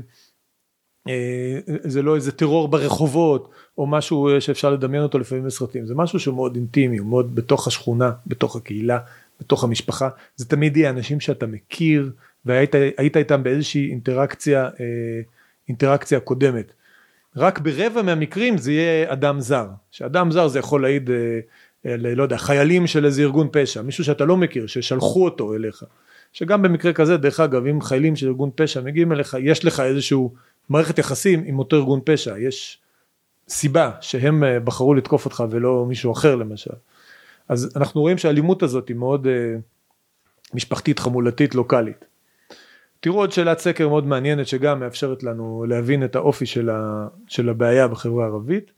אה, 1.08 1.60
זה 1.84 2.02
לא 2.02 2.16
איזה 2.16 2.32
טרור 2.32 2.68
ברחובות 2.68 3.50
או 3.80 3.88
משהו 3.88 4.30
אה, 4.30 4.42
שאפשר 4.42 4.70
לדמיין 4.70 5.04
אותו 5.04 5.20
לפעמים 5.20 5.46
בסרטים. 5.46 5.86
זה 5.86 5.96
משהו 5.96 6.20
שהוא 6.20 6.36
מאוד 6.36 6.56
אינטימי 6.56 6.98
הוא 6.98 7.08
מאוד 7.08 7.36
בתוך 7.36 7.68
השכונה 7.68 8.12
בתוך 8.28 8.56
הקהילה 8.56 9.00
בתוך 9.40 9.64
המשפחה. 9.64 10.10
זה 10.36 10.46
תמיד 10.46 10.78
יהיה 10.78 10.90
אנשים 10.90 11.20
שאתה 11.20 11.48
מכיר 11.48 12.12
והיית 12.46 13.18
איתם 13.18 13.44
באיזושהי 13.44 13.90
אינטראקציה 13.90 14.64
אה, 14.64 14.70
אינטראקציה 15.68 16.20
קודמת. 16.20 16.72
רק 17.36 17.60
ברבע 17.60 18.02
מהמקרים 18.02 18.58
זה 18.58 18.72
יהיה 18.72 19.14
אדם 19.14 19.40
זר. 19.40 19.68
שאדם 19.92 20.32
זר 20.32 20.48
זה 20.48 20.60
יכול 20.60 20.82
להעיד 20.82 21.10
לא 21.86 22.24
יודע 22.24 22.38
חיילים 22.38 22.88
של 22.88 23.06
איזה 23.06 23.22
ארגון 23.22 23.48
פשע 23.52 23.82
מישהו 23.82 24.04
שאתה 24.04 24.26
לא 24.26 24.38
מכיר 24.38 24.68
ששלחו 24.68 25.26
אותו 25.26 25.56
אליך. 25.56 25.84
שגם 26.34 26.62
במקרה 26.62 26.94
כזה 26.94 27.18
דרך 27.18 27.40
אגב 27.40 27.66
אם 27.66 27.82
חיילים 27.82 28.16
של 28.16 28.28
ארגון 28.28 28.50
פשע 28.56 28.82
מגיעים 28.82 29.12
אליך 29.12 29.38
יש 29.40 29.66
לך 29.66 29.80
איזשהו 29.80 30.34
מערכת 30.70 31.00
יחסים 31.00 31.44
עם 31.46 31.60
אותו 31.60 31.76
ארגון 31.76 32.00
פשע, 32.06 32.38
יש 32.38 32.80
סיבה 33.50 33.92
שהם 34.02 34.44
אה, 34.44 34.60
בחרו 34.60 34.94
לתקוף 34.94 35.26
אותך 35.26 35.44
ולא 35.50 35.86
מישהו 35.88 36.12
אחר 36.12 36.36
למשל. 36.36 36.74
אז 37.50 37.74
אנחנו 37.76 38.02
רואים 38.02 38.18
שהאלימות 38.18 38.64
הזאת 38.64 38.88
היא 38.88 38.96
מאוד 38.96 39.28
uh, 39.28 39.30
משפחתית, 40.54 41.00
חמולתית, 41.00 41.56
לוקאלית. 41.56 42.06
תראו 43.00 43.18
עוד 43.20 43.32
שאלת 43.32 43.60
סקר 43.60 43.88
מאוד 43.88 44.08
מעניינת 44.08 44.48
שגם 44.48 44.80
מאפשרת 44.80 45.24
לנו 45.24 45.66
להבין 45.68 46.04
את 46.04 46.16
האופי 46.16 46.46
של, 46.46 46.70
ה, 46.70 47.08
של 47.28 47.50
הבעיה 47.50 47.88
בחברה 47.88 48.26
הערבית. 48.26 48.72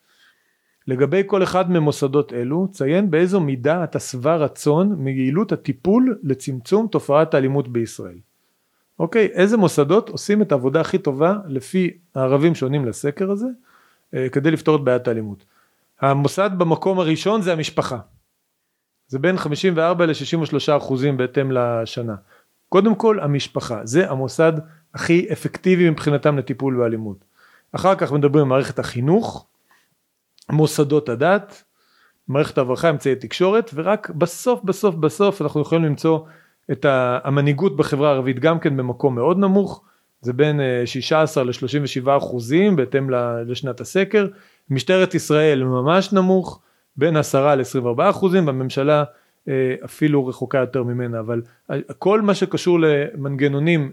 לגבי 0.87 1.23
כל 1.25 1.43
אחד 1.43 1.71
ממוסדות 1.71 2.33
אלו, 2.33 2.67
ציין 2.71 3.11
באיזו 3.11 3.39
מידה 3.39 3.83
אתה 3.83 3.99
שבע 3.99 4.35
רצון 4.35 4.95
מיעילות 4.97 5.51
הטיפול 5.51 6.19
לצמצום 6.23 6.87
תופעת 6.87 7.33
האלימות 7.33 7.67
בישראל. 7.67 8.17
אוקיי, 8.99 9.25
איזה 9.25 9.57
מוסדות 9.57 10.09
עושים 10.09 10.41
את 10.41 10.51
העבודה 10.51 10.81
הכי 10.81 10.97
טובה 10.97 11.37
לפי 11.47 11.97
הערבים 12.15 12.55
שעונים 12.55 12.85
לסקר 12.85 13.31
הזה 13.31 13.45
אה, 13.45 13.70
כדי 14.31 14.51
לפתור 14.51 14.75
את 14.75 14.81
בעיית 14.81 15.07
האלימות. 15.07 15.45
המוסד 16.01 16.49
במקום 16.57 16.99
הראשון 16.99 17.41
זה 17.41 17.53
המשפחה. 17.53 17.97
זה 19.07 19.19
בין 19.19 19.37
54 19.37 20.05
ל-63 20.05 20.77
אחוזים 20.77 21.17
בהתאם 21.17 21.51
לשנה. 21.51 22.15
קודם 22.69 22.95
כל 22.95 23.19
המשפחה, 23.19 23.81
זה 23.83 24.11
המוסד 24.11 24.53
הכי 24.93 25.27
אפקטיבי 25.31 25.89
מבחינתם 25.89 26.37
לטיפול 26.37 26.77
באלימות. 26.77 27.25
אחר 27.71 27.95
כך 27.95 28.11
מדברים 28.11 28.43
על 28.43 28.49
מערכת 28.49 28.79
החינוך, 28.79 29.45
מוסדות 30.49 31.09
הדת, 31.09 31.63
מערכת 32.27 32.57
הרווחה, 32.57 32.89
אמצעי 32.89 33.15
תקשורת, 33.15 33.71
ורק 33.73 34.09
בסוף 34.09 34.63
בסוף 34.63 34.95
בסוף 34.95 35.41
אנחנו 35.41 35.61
יכולים 35.61 35.83
למצוא 35.83 36.19
את 36.71 36.85
המנהיגות 37.23 37.75
בחברה 37.75 38.09
הערבית 38.09 38.39
גם 38.39 38.59
כן 38.59 38.77
במקום 38.77 39.15
מאוד 39.15 39.37
נמוך, 39.37 39.83
זה 40.21 40.33
בין 40.33 40.59
16 40.85 41.43
ל-37 41.43 42.17
אחוזים 42.17 42.75
בהתאם 42.75 43.09
לשנת 43.47 43.81
הסקר, 43.81 44.27
משטרת 44.69 45.15
ישראל 45.15 45.63
ממש 45.63 46.13
נמוך, 46.13 46.61
בין 46.97 47.17
10 47.17 47.55
ל-24 47.55 48.09
אחוזים, 48.09 48.45
בממשלה 48.45 49.03
אפילו 49.85 50.27
רחוקה 50.27 50.57
יותר 50.57 50.83
ממנה, 50.83 51.19
אבל 51.19 51.41
כל 51.97 52.21
מה 52.21 52.33
שקשור 52.33 52.79
למנגנונים 52.79 53.91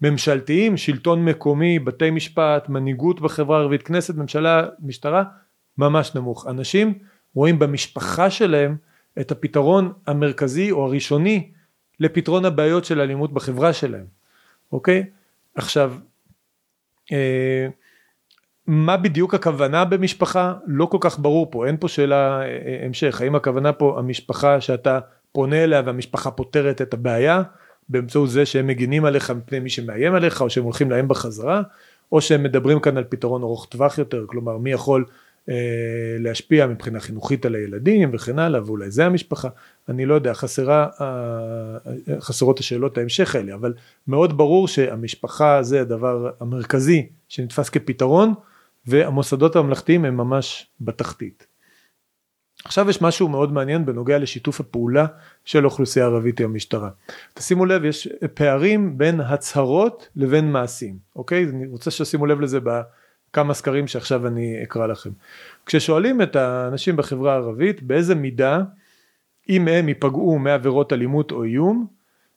ממשלתיים, 0.00 0.76
שלטון 0.76 1.24
מקומי, 1.24 1.78
בתי 1.78 2.10
משפט, 2.10 2.68
מנהיגות 2.68 3.20
בחברה 3.20 3.58
הערבית, 3.58 3.82
כנסת, 3.82 4.14
ממשלה, 4.14 4.66
משטרה, 4.82 5.24
ממש 5.78 6.14
נמוך. 6.14 6.46
אנשים 6.48 6.94
רואים 7.34 7.58
במשפחה 7.58 8.30
שלהם 8.30 8.76
את 9.20 9.32
הפתרון 9.32 9.92
המרכזי 10.06 10.70
או 10.70 10.84
הראשוני 10.84 11.50
לפתרון 12.00 12.44
הבעיות 12.44 12.84
של 12.84 13.00
אלימות 13.00 13.32
בחברה 13.32 13.72
שלהם, 13.72 14.04
אוקיי? 14.72 15.04
עכשיו, 15.54 15.92
אה, 17.12 17.68
מה 18.66 18.96
בדיוק 18.96 19.34
הכוונה 19.34 19.84
במשפחה? 19.84 20.54
לא 20.66 20.86
כל 20.86 20.98
כך 21.00 21.18
ברור 21.18 21.50
פה, 21.50 21.66
אין 21.66 21.76
פה 21.80 21.88
שאלה 21.88 22.40
אה, 22.40 22.44
אה 22.44 22.86
המשך, 22.86 23.20
האם 23.20 23.34
הכוונה 23.34 23.72
פה 23.72 23.98
המשפחה 23.98 24.60
שאתה 24.60 25.00
פונה 25.32 25.64
אליה 25.64 25.82
והמשפחה 25.84 26.30
פותרת 26.30 26.82
את 26.82 26.94
הבעיה? 26.94 27.42
באמצעות 27.88 28.30
זה 28.30 28.46
שהם 28.46 28.66
מגינים 28.66 29.04
עליך 29.04 29.30
מפני 29.30 29.60
מי 29.60 29.70
שמאיים 29.70 30.14
עליך 30.14 30.40
או 30.40 30.50
שהם 30.50 30.64
הולכים 30.64 30.90
להם 30.90 31.08
בחזרה 31.08 31.62
או 32.12 32.20
שהם 32.20 32.42
מדברים 32.42 32.80
כאן 32.80 32.96
על 32.96 33.04
פתרון 33.08 33.42
ארוך 33.42 33.66
טווח 33.70 33.98
יותר 33.98 34.24
כלומר 34.26 34.58
מי 34.58 34.72
יכול 34.72 35.04
להשפיע 36.18 36.66
מבחינה 36.66 37.00
חינוכית 37.00 37.46
על 37.46 37.54
הילדים 37.54 38.10
וכן 38.12 38.38
הלאה 38.38 38.60
ואולי 38.64 38.90
זה 38.90 39.06
המשפחה 39.06 39.48
אני 39.88 40.06
לא 40.06 40.14
יודע 40.14 40.34
חסרה 40.34 40.88
אה, 41.00 41.76
חסרות 42.20 42.58
השאלות 42.58 42.98
ההמשך 42.98 43.34
האלה 43.34 43.54
אבל 43.54 43.74
מאוד 44.08 44.36
ברור 44.36 44.68
שהמשפחה 44.68 45.62
זה 45.62 45.80
הדבר 45.80 46.30
המרכזי 46.40 47.08
שנתפס 47.28 47.68
כפתרון 47.68 48.34
והמוסדות 48.86 49.56
הממלכתיים 49.56 50.04
הם 50.04 50.16
ממש 50.16 50.66
בתחתית. 50.80 51.46
עכשיו 52.64 52.90
יש 52.90 53.02
משהו 53.02 53.28
מאוד 53.28 53.52
מעניין 53.52 53.86
בנוגע 53.86 54.18
לשיתוף 54.18 54.60
הפעולה 54.60 55.06
של 55.44 55.64
האוכלוסייה 55.64 56.04
הערבית 56.04 56.40
עם 56.40 56.50
המשטרה. 56.50 56.90
תשימו 57.34 57.66
לב 57.66 57.84
יש 57.84 58.08
פערים 58.34 58.98
בין 58.98 59.20
הצהרות 59.20 60.08
לבין 60.16 60.52
מעשים 60.52 60.98
אוקיי 61.16 61.44
אני 61.44 61.66
רוצה 61.66 61.90
שתשימו 61.90 62.26
לב 62.26 62.40
לזה 62.40 62.60
בכמה 63.34 63.54
סקרים 63.54 63.86
שעכשיו 63.86 64.26
אני 64.26 64.62
אקרא 64.62 64.86
לכם. 64.86 65.10
כששואלים 65.66 66.22
את 66.22 66.36
האנשים 66.36 66.96
בחברה 66.96 67.32
הערבית 67.32 67.82
באיזה 67.82 68.14
מידה 68.14 68.62
אם 69.48 69.68
הם 69.68 69.88
ייפגעו 69.88 70.38
מעבירות 70.38 70.92
אלימות 70.92 71.32
או 71.32 71.44
איום 71.44 71.86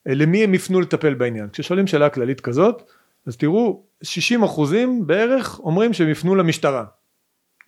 למי 0.06 0.44
הם 0.44 0.54
יפנו 0.54 0.82
לטפל 0.82 1.14
בעניין 1.14 1.50
כששואלים 1.50 1.88
שאלה 1.88 2.10
כללית 2.10 2.42
כזאת 2.42 2.92
אז 3.26 3.38
תראו 3.38 3.84
60 4.02 4.44
אחוזים 4.44 5.08
בערך 5.08 5.60
אומרים 5.60 5.94
שהם 5.94 6.10
יפנו 6.10 6.36
למשטרה 6.36 6.86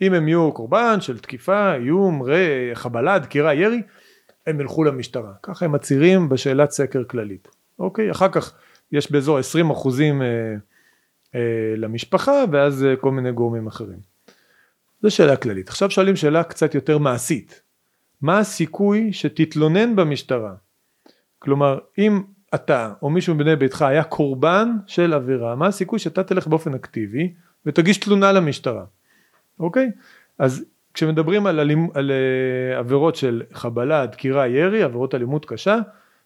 אם 0.02 0.14
הם 0.14 0.28
יהיו 0.28 0.52
קורבן 0.52 1.02
של 1.02 1.20
תקיפה, 1.20 1.74
איום, 1.74 2.24
חבלה, 2.74 3.20
דקירה, 3.20 3.54
ירי, 3.54 3.82
הם 4.48 4.62
ילכו 4.62 4.84
למשטרה. 4.84 5.32
ככה 5.44 5.66
הם 5.66 5.72
מצהירים 5.72 6.30
בשאלת 6.30 6.72
סקר 6.72 7.04
כללית. 7.04 7.48
אוקיי? 7.80 8.12
אחר 8.12 8.30
כך 8.30 8.54
יש 8.92 9.12
באזור 9.12 9.38
20 9.38 9.70
אחוזים 9.70 10.22
אה, 10.22 10.28
אה, 10.28 10.56
למשפחה 11.78 12.44
ואז 12.52 12.86
אה, 12.86 12.96
כל 12.96 13.12
מיני 13.12 13.32
גורמים 13.32 13.68
אחרים. 13.68 14.00
זו 15.02 15.12
שאלה 15.12 15.36
כללית. 15.36 15.70
עכשיו 15.70 15.92
שואלים 15.92 16.16
שאלה 16.16 16.44
קצת 16.44 16.76
יותר 16.76 16.98
מעשית. 16.98 17.62
מה 18.22 18.40
הסיכוי 18.40 19.14
שתתלונן 19.14 19.96
במשטרה? 19.96 20.54
כלומר, 21.40 21.80
אם 21.98 22.22
אתה 22.56 22.94
או 23.02 23.10
מישהו 23.10 23.36
מבני 23.36 23.56
ביתך 23.56 23.82
היה 23.82 24.04
קורבן 24.04 24.70
של 24.88 25.14
עבירה, 25.14 25.56
מה 25.56 25.68
הסיכוי 25.68 26.00
שאתה 26.00 26.24
תלך 26.24 26.48
באופן 26.48 26.74
אקטיבי 26.74 27.34
ותגיש 27.66 27.98
תלונה 27.98 28.32
למשטרה? 28.32 28.86
אוקיי? 29.60 29.92
אז 30.38 30.66
כשמדברים 30.94 31.48
על, 31.48 31.60
אלימ, 31.60 31.88
על 31.94 32.12
uh, 32.12 32.78
עבירות 32.78 33.16
של 33.16 33.44
חבלה, 33.54 34.06
דקירה, 34.06 34.48
ירי, 34.48 34.84
עבירות 34.84 35.16
אלימות 35.16 35.46
קשה, 35.46 35.78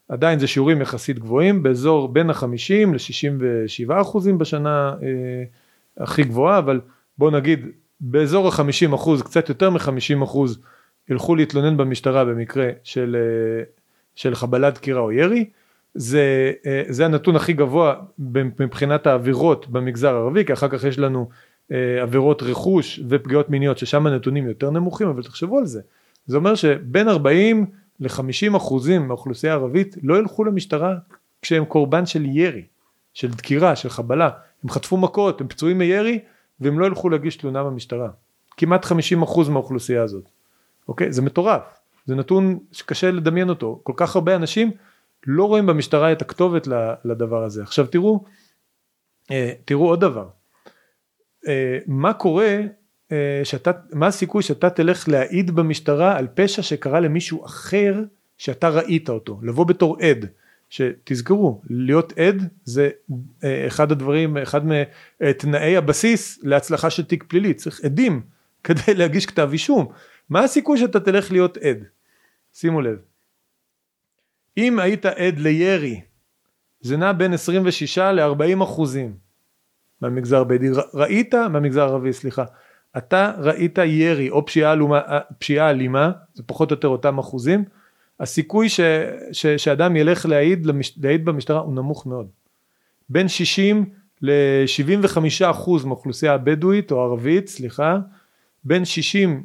עדיין 0.09 0.39
זה 0.39 0.47
שיעורים 0.47 0.81
יחסית 0.81 1.19
גבוהים, 1.19 1.63
באזור 1.63 2.07
בין 2.07 2.29
ה-50 2.29 2.93
ל-67 2.93 4.01
אחוזים 4.01 4.37
בשנה 4.37 4.93
uh, 4.99 5.03
הכי 6.03 6.23
גבוהה, 6.23 6.57
אבל 6.57 6.81
בוא 7.17 7.31
נגיד 7.31 7.65
באזור 8.01 8.47
ה-50 8.47 8.95
אחוז, 8.95 9.21
קצת 9.21 9.49
יותר 9.49 9.69
מ-50 9.69 10.23
אחוז, 10.23 10.59
ילכו 11.09 11.35
להתלונן 11.35 11.77
במשטרה 11.77 12.25
במקרה 12.25 12.69
של, 12.83 13.15
uh, 13.15 13.65
של 14.15 14.35
חבלה, 14.35 14.69
דקירה 14.69 15.01
או 15.01 15.11
ירי. 15.11 15.45
זה, 15.95 16.51
זה 16.89 17.05
הנתון 17.05 17.35
הכי 17.35 17.53
גבוה 17.53 17.95
מבחינת 18.59 19.07
העבירות 19.07 19.67
במגזר 19.67 20.15
הערבי, 20.15 20.45
כי 20.45 20.53
אחר 20.53 20.67
כך 20.67 20.83
יש 20.83 20.99
לנו 20.99 21.29
אה, 21.71 22.01
עבירות 22.01 22.43
רכוש 22.43 22.99
ופגיעות 23.09 23.49
מיניות 23.49 23.77
ששם 23.77 24.07
הנתונים 24.07 24.47
יותר 24.47 24.69
נמוכים 24.69 25.07
אבל 25.07 25.23
תחשבו 25.23 25.57
על 25.57 25.65
זה 25.65 25.81
זה 26.25 26.37
אומר 26.37 26.55
שבין 26.55 27.09
40 27.09 27.65
ל-50 27.99 28.57
אחוזים 28.57 29.07
מהאוכלוסייה 29.07 29.53
הערבית 29.53 29.95
לא 30.03 30.19
ילכו 30.19 30.43
למשטרה 30.43 30.95
כשהם 31.41 31.65
קורבן 31.65 32.05
של 32.05 32.25
ירי 32.25 32.65
של 33.13 33.31
דקירה 33.31 33.75
של 33.75 33.89
חבלה. 33.89 34.29
הם 34.63 34.69
חטפו 34.69 34.97
מכות 34.97 35.41
הם 35.41 35.47
פצועים 35.47 35.77
מירי 35.77 36.19
והם 36.59 36.79
לא 36.79 36.85
ילכו 36.85 37.09
להגיש 37.09 37.35
תלונה 37.35 37.63
במשטרה. 37.63 38.09
כמעט 38.57 38.85
50 38.85 39.21
אחוז 39.21 39.49
מהאוכלוסייה 39.49 40.03
הזאת. 40.03 40.29
אוקיי? 40.87 41.13
זה 41.13 41.21
מטורף. 41.21 41.79
זה 42.05 42.15
נתון 42.15 42.59
שקשה 42.71 43.11
לדמיין 43.11 43.49
אותו. 43.49 43.79
כל 43.83 43.93
כך 43.95 44.15
הרבה 44.15 44.35
אנשים 44.35 44.71
לא 45.27 45.45
רואים 45.45 45.65
במשטרה 45.65 46.11
את 46.11 46.21
הכתובת 46.21 46.67
לדבר 47.05 47.43
הזה. 47.43 47.63
עכשיו 47.63 47.87
תראו 47.87 48.23
אה, 49.31 49.53
תראו 49.65 49.87
עוד 49.87 50.01
דבר. 50.01 50.27
אה, 51.47 51.77
מה 51.87 52.13
קורה 52.13 52.59
שאתה, 53.43 53.71
מה 53.93 54.07
הסיכוי 54.07 54.43
שאתה 54.43 54.69
תלך 54.69 55.09
להעיד 55.09 55.51
במשטרה 55.51 56.17
על 56.17 56.27
פשע 56.33 56.61
שקרה 56.61 56.99
למישהו 56.99 57.45
אחר 57.45 58.03
שאתה 58.37 58.69
ראית 58.69 59.09
אותו, 59.09 59.39
לבוא 59.43 59.65
בתור 59.65 59.97
עד, 60.01 60.25
שתזכרו, 60.69 61.61
להיות 61.69 62.13
עד 62.19 62.49
זה 62.63 62.89
אה, 63.43 63.67
אחד 63.67 63.91
הדברים, 63.91 64.37
אחד 64.37 64.61
מתנאי 64.65 65.77
הבסיס 65.77 66.39
להצלחה 66.43 66.89
של 66.89 67.03
תיק 67.03 67.23
פלילי, 67.27 67.53
צריך 67.53 67.81
עדים 67.83 68.21
כדי 68.63 68.93
להגיש 68.93 69.25
כתב 69.25 69.49
אישום, 69.51 69.91
מה 70.29 70.43
הסיכוי 70.43 70.77
שאתה 70.77 70.99
תלך 70.99 71.31
להיות 71.31 71.57
עד? 71.57 71.77
שימו 72.53 72.81
לב, 72.81 72.97
אם 74.57 74.79
היית 74.79 75.05
עד 75.05 75.39
לירי 75.39 76.01
זה 76.81 76.97
נע 76.97 77.11
בין 77.11 77.33
26 77.33 77.97
ל-40 77.97 78.63
אחוזים 78.63 79.15
מהמגזר 80.01 80.41
הבדואי, 80.41 80.69
ראית, 80.93 81.33
מהמגזר 81.33 81.81
הערבי 81.81 82.13
סליחה, 82.13 82.45
אתה 82.97 83.31
ראית 83.37 83.77
ירי 83.77 84.29
או 84.29 84.45
פשיעה, 84.45 84.73
אלומה, 84.73 85.01
פשיעה 85.39 85.69
אלימה, 85.69 86.11
זה 86.33 86.43
פחות 86.45 86.71
או 86.71 86.75
יותר 86.75 86.87
אותם 86.87 87.17
אחוזים, 87.17 87.63
הסיכוי 88.19 88.69
ש, 88.69 88.79
ש, 89.31 89.45
שאדם 89.45 89.95
ילך 89.95 90.25
להעיד, 90.25 90.65
למש, 90.65 90.93
להעיד 91.03 91.25
במשטרה 91.25 91.59
הוא 91.59 91.75
נמוך 91.75 92.05
מאוד. 92.05 92.27
בין 93.09 93.27
60 93.27 93.85
ל-75 94.21 95.17
אחוז 95.43 95.85
מהאוכלוסייה 95.85 96.33
הבדואית 96.33 96.91
או 96.91 97.01
הערבית, 97.01 97.47
סליחה, 97.47 97.99
בין 98.63 98.85
60 98.85 99.43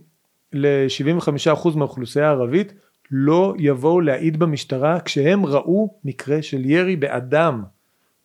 ל-75 0.53 1.53
אחוז 1.53 1.77
מהאוכלוסייה 1.77 2.27
הערבית 2.27 2.73
לא 3.11 3.55
יבואו 3.59 4.01
להעיד 4.01 4.39
במשטרה 4.39 5.01
כשהם 5.01 5.47
ראו 5.47 5.95
מקרה 6.05 6.43
של 6.43 6.65
ירי 6.65 6.97
באדם. 6.97 7.63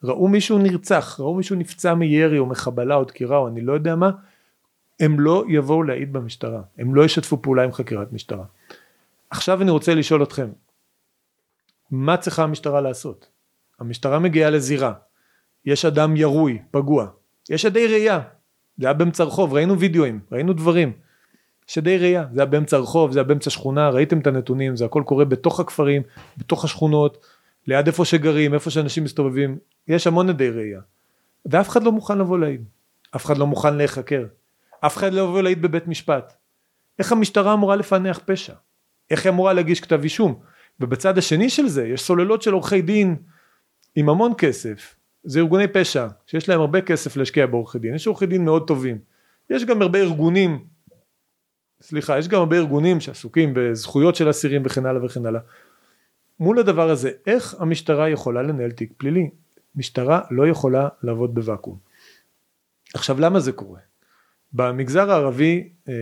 ראו 0.03 0.27
מישהו 0.27 0.57
נרצח, 0.57 1.19
ראו 1.19 1.35
מישהו 1.35 1.55
נפצע 1.55 1.93
מירי 1.93 2.39
או 2.39 2.45
מחבלה 2.45 2.95
או 2.95 3.03
דקירה 3.03 3.37
או 3.37 3.47
אני 3.47 3.61
לא 3.61 3.73
יודע 3.73 3.95
מה, 3.95 4.11
הם 4.99 5.19
לא 5.19 5.43
יבואו 5.49 5.83
להעיד 5.83 6.13
במשטרה, 6.13 6.61
הם 6.77 6.95
לא 6.95 7.05
ישתפו 7.05 7.41
פעולה 7.41 7.63
עם 7.63 7.71
חקירת 7.71 8.13
משטרה. 8.13 8.45
עכשיו 9.29 9.61
אני 9.61 9.71
רוצה 9.71 9.95
לשאול 9.95 10.23
אתכם, 10.23 10.49
מה 11.91 12.17
צריכה 12.17 12.43
המשטרה 12.43 12.81
לעשות? 12.81 13.27
המשטרה 13.79 14.19
מגיעה 14.19 14.49
לזירה, 14.49 14.93
יש 15.65 15.85
אדם 15.85 16.15
ירוי, 16.15 16.61
פגוע, 16.71 17.07
יש 17.49 17.65
עדי 17.65 17.87
ראייה, 17.87 18.19
זה 18.77 18.87
היה 18.87 18.93
באמצע 18.93 19.23
רחוב, 19.23 19.53
ראינו 19.53 19.79
וידאוים, 19.79 20.19
ראינו 20.31 20.53
דברים, 20.53 20.91
יש 21.69 21.77
עדי 21.77 21.97
ראייה, 21.97 22.25
זה 22.33 22.41
היה 22.41 22.45
באמצע 22.45 22.77
רחוב, 22.77 23.11
זה 23.11 23.19
היה 23.19 23.23
באמצע 23.23 23.49
שכונה, 23.49 23.89
ראיתם 23.89 24.19
את 24.19 24.27
הנתונים, 24.27 24.75
זה 24.75 24.85
הכל 24.85 25.03
קורה 25.05 25.25
בתוך 25.25 25.59
הכפרים, 25.59 26.01
בתוך 26.37 26.65
השכונות, 26.65 27.25
ליד 27.67 27.87
איפה 27.87 28.05
שגרים, 28.05 28.53
איפה 28.53 28.69
שאנשים 28.69 29.03
מסתובבים, 29.03 29.57
יש 29.87 30.07
המון 30.07 30.29
עדי 30.29 30.49
ראייה. 30.49 30.81
ואף 31.45 31.69
אחד 31.69 31.83
לא 31.83 31.91
מוכן 31.91 32.17
לבוא 32.17 32.39
להעיד. 32.39 32.63
אף 33.15 33.25
אחד 33.25 33.37
לא 33.37 33.47
מוכן 33.47 33.77
להיחקר. 33.77 34.25
אף 34.85 34.97
אחד 34.97 35.13
לא 35.13 35.21
יבוא 35.21 35.41
להעיד 35.41 35.61
בבית 35.61 35.87
משפט. 35.87 36.33
איך 36.99 37.11
המשטרה 37.11 37.53
אמורה 37.53 37.75
לפענח 37.75 38.19
פשע? 38.25 38.53
איך 39.09 39.25
היא 39.25 39.31
אמורה 39.31 39.53
להגיש 39.53 39.81
כתב 39.81 40.03
אישום? 40.03 40.39
ובצד 40.79 41.17
השני 41.17 41.49
של 41.49 41.67
זה 41.67 41.87
יש 41.87 42.01
סוללות 42.01 42.41
של 42.41 42.53
עורכי 42.53 42.81
דין 42.81 43.15
עם 43.95 44.09
המון 44.09 44.33
כסף. 44.37 44.95
זה 45.23 45.39
ארגוני 45.39 45.67
פשע 45.67 46.07
שיש 46.27 46.49
להם 46.49 46.59
הרבה 46.59 46.81
כסף 46.81 47.17
להשקיע 47.17 47.45
בעורכי 47.45 47.79
דין. 47.79 47.95
יש 47.95 48.07
עורכי 48.07 48.25
דין 48.25 48.45
מאוד 48.45 48.67
טובים. 48.67 48.97
יש 49.49 49.65
גם 49.65 49.81
הרבה 49.81 49.99
ארגונים, 49.99 50.65
סליחה, 51.81 52.19
יש 52.19 52.27
גם 52.27 52.39
הרבה 52.39 52.55
ארגונים 52.57 53.01
שעסוקים 53.01 53.53
בזכויות 53.55 54.15
של 54.15 54.29
אסירים 54.29 54.61
וכן 54.65 54.85
הלאה 54.85 55.05
וכן 55.05 55.25
הלאה. 55.25 55.41
מול 56.39 56.59
הדבר 56.59 56.89
הזה, 56.89 57.11
איך 57.27 57.55
המשטרה 57.59 58.09
יכולה 58.09 58.41
לנהל 58.41 58.71
תיק 58.71 58.93
פלילי? 58.97 59.29
משטרה 59.75 60.21
לא 60.31 60.47
יכולה 60.47 60.87
לעבוד 61.03 61.35
בוואקום. 61.35 61.77
עכשיו 62.93 63.19
למה 63.19 63.39
זה 63.39 63.51
קורה? 63.51 63.79
במגזר 64.53 65.11
הערבי 65.11 65.69
אה, 65.87 65.93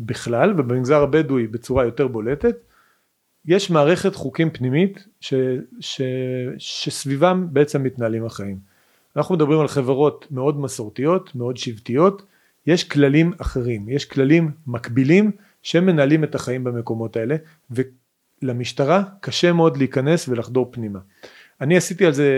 בכלל 0.00 0.60
ובמגזר 0.60 1.02
הבדואי 1.02 1.46
בצורה 1.46 1.84
יותר 1.84 2.08
בולטת 2.08 2.56
יש 3.46 3.70
מערכת 3.70 4.14
חוקים 4.14 4.50
פנימית 4.50 5.06
ש, 5.20 5.34
ש, 5.80 6.02
שסביבם 6.58 7.46
בעצם 7.52 7.82
מתנהלים 7.82 8.24
החיים. 8.24 8.58
אנחנו 9.16 9.34
מדברים 9.34 9.60
על 9.60 9.68
חברות 9.68 10.26
מאוד 10.30 10.60
מסורתיות, 10.60 11.34
מאוד 11.34 11.56
שבטיות, 11.56 12.22
יש 12.66 12.84
כללים 12.84 13.32
אחרים, 13.38 13.88
יש 13.88 14.04
כללים 14.04 14.50
מקבילים 14.66 15.30
שמנהלים 15.62 16.24
את 16.24 16.34
החיים 16.34 16.64
במקומות 16.64 17.16
האלה 17.16 17.36
ולמשטרה 17.70 19.02
קשה 19.20 19.52
מאוד 19.52 19.76
להיכנס 19.76 20.28
ולחדור 20.28 20.68
פנימה. 20.72 20.98
אני 21.60 21.76
עשיתי 21.76 22.06
על 22.06 22.12
זה 22.12 22.32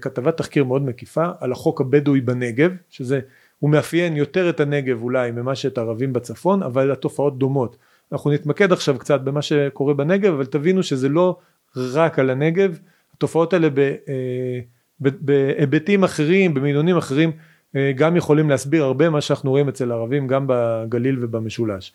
כתבת 0.00 0.36
תחקיר 0.36 0.64
מאוד 0.64 0.82
מקיפה 0.82 1.26
על 1.40 1.52
החוק 1.52 1.80
הבדואי 1.80 2.20
בנגב 2.20 2.70
שזה 2.90 3.20
הוא 3.58 3.70
מאפיין 3.70 4.16
יותר 4.16 4.48
את 4.48 4.60
הנגב 4.60 5.02
אולי 5.02 5.30
ממה 5.30 5.54
שאת 5.54 5.78
הערבים 5.78 6.12
בצפון 6.12 6.62
אבל 6.62 6.92
התופעות 6.92 7.38
דומות. 7.38 7.76
אנחנו 8.12 8.30
נתמקד 8.30 8.72
עכשיו 8.72 8.98
קצת 8.98 9.20
במה 9.20 9.42
שקורה 9.42 9.94
בנגב 9.94 10.32
אבל 10.32 10.46
תבינו 10.46 10.82
שזה 10.82 11.08
לא 11.08 11.36
רק 11.76 12.18
על 12.18 12.30
הנגב. 12.30 12.78
התופעות 13.14 13.52
האלה 13.52 13.68
אה, 14.08 14.60
בהיבטים 15.00 16.04
אחרים 16.04 16.54
במינונים 16.54 16.96
אחרים 16.96 17.32
אה, 17.76 17.92
גם 17.96 18.16
יכולים 18.16 18.50
להסביר 18.50 18.84
הרבה 18.84 19.10
מה 19.10 19.20
שאנחנו 19.20 19.50
רואים 19.50 19.68
אצל 19.68 19.92
הערבים 19.92 20.26
גם 20.26 20.44
בגליל 20.48 21.24
ובמשולש. 21.24 21.92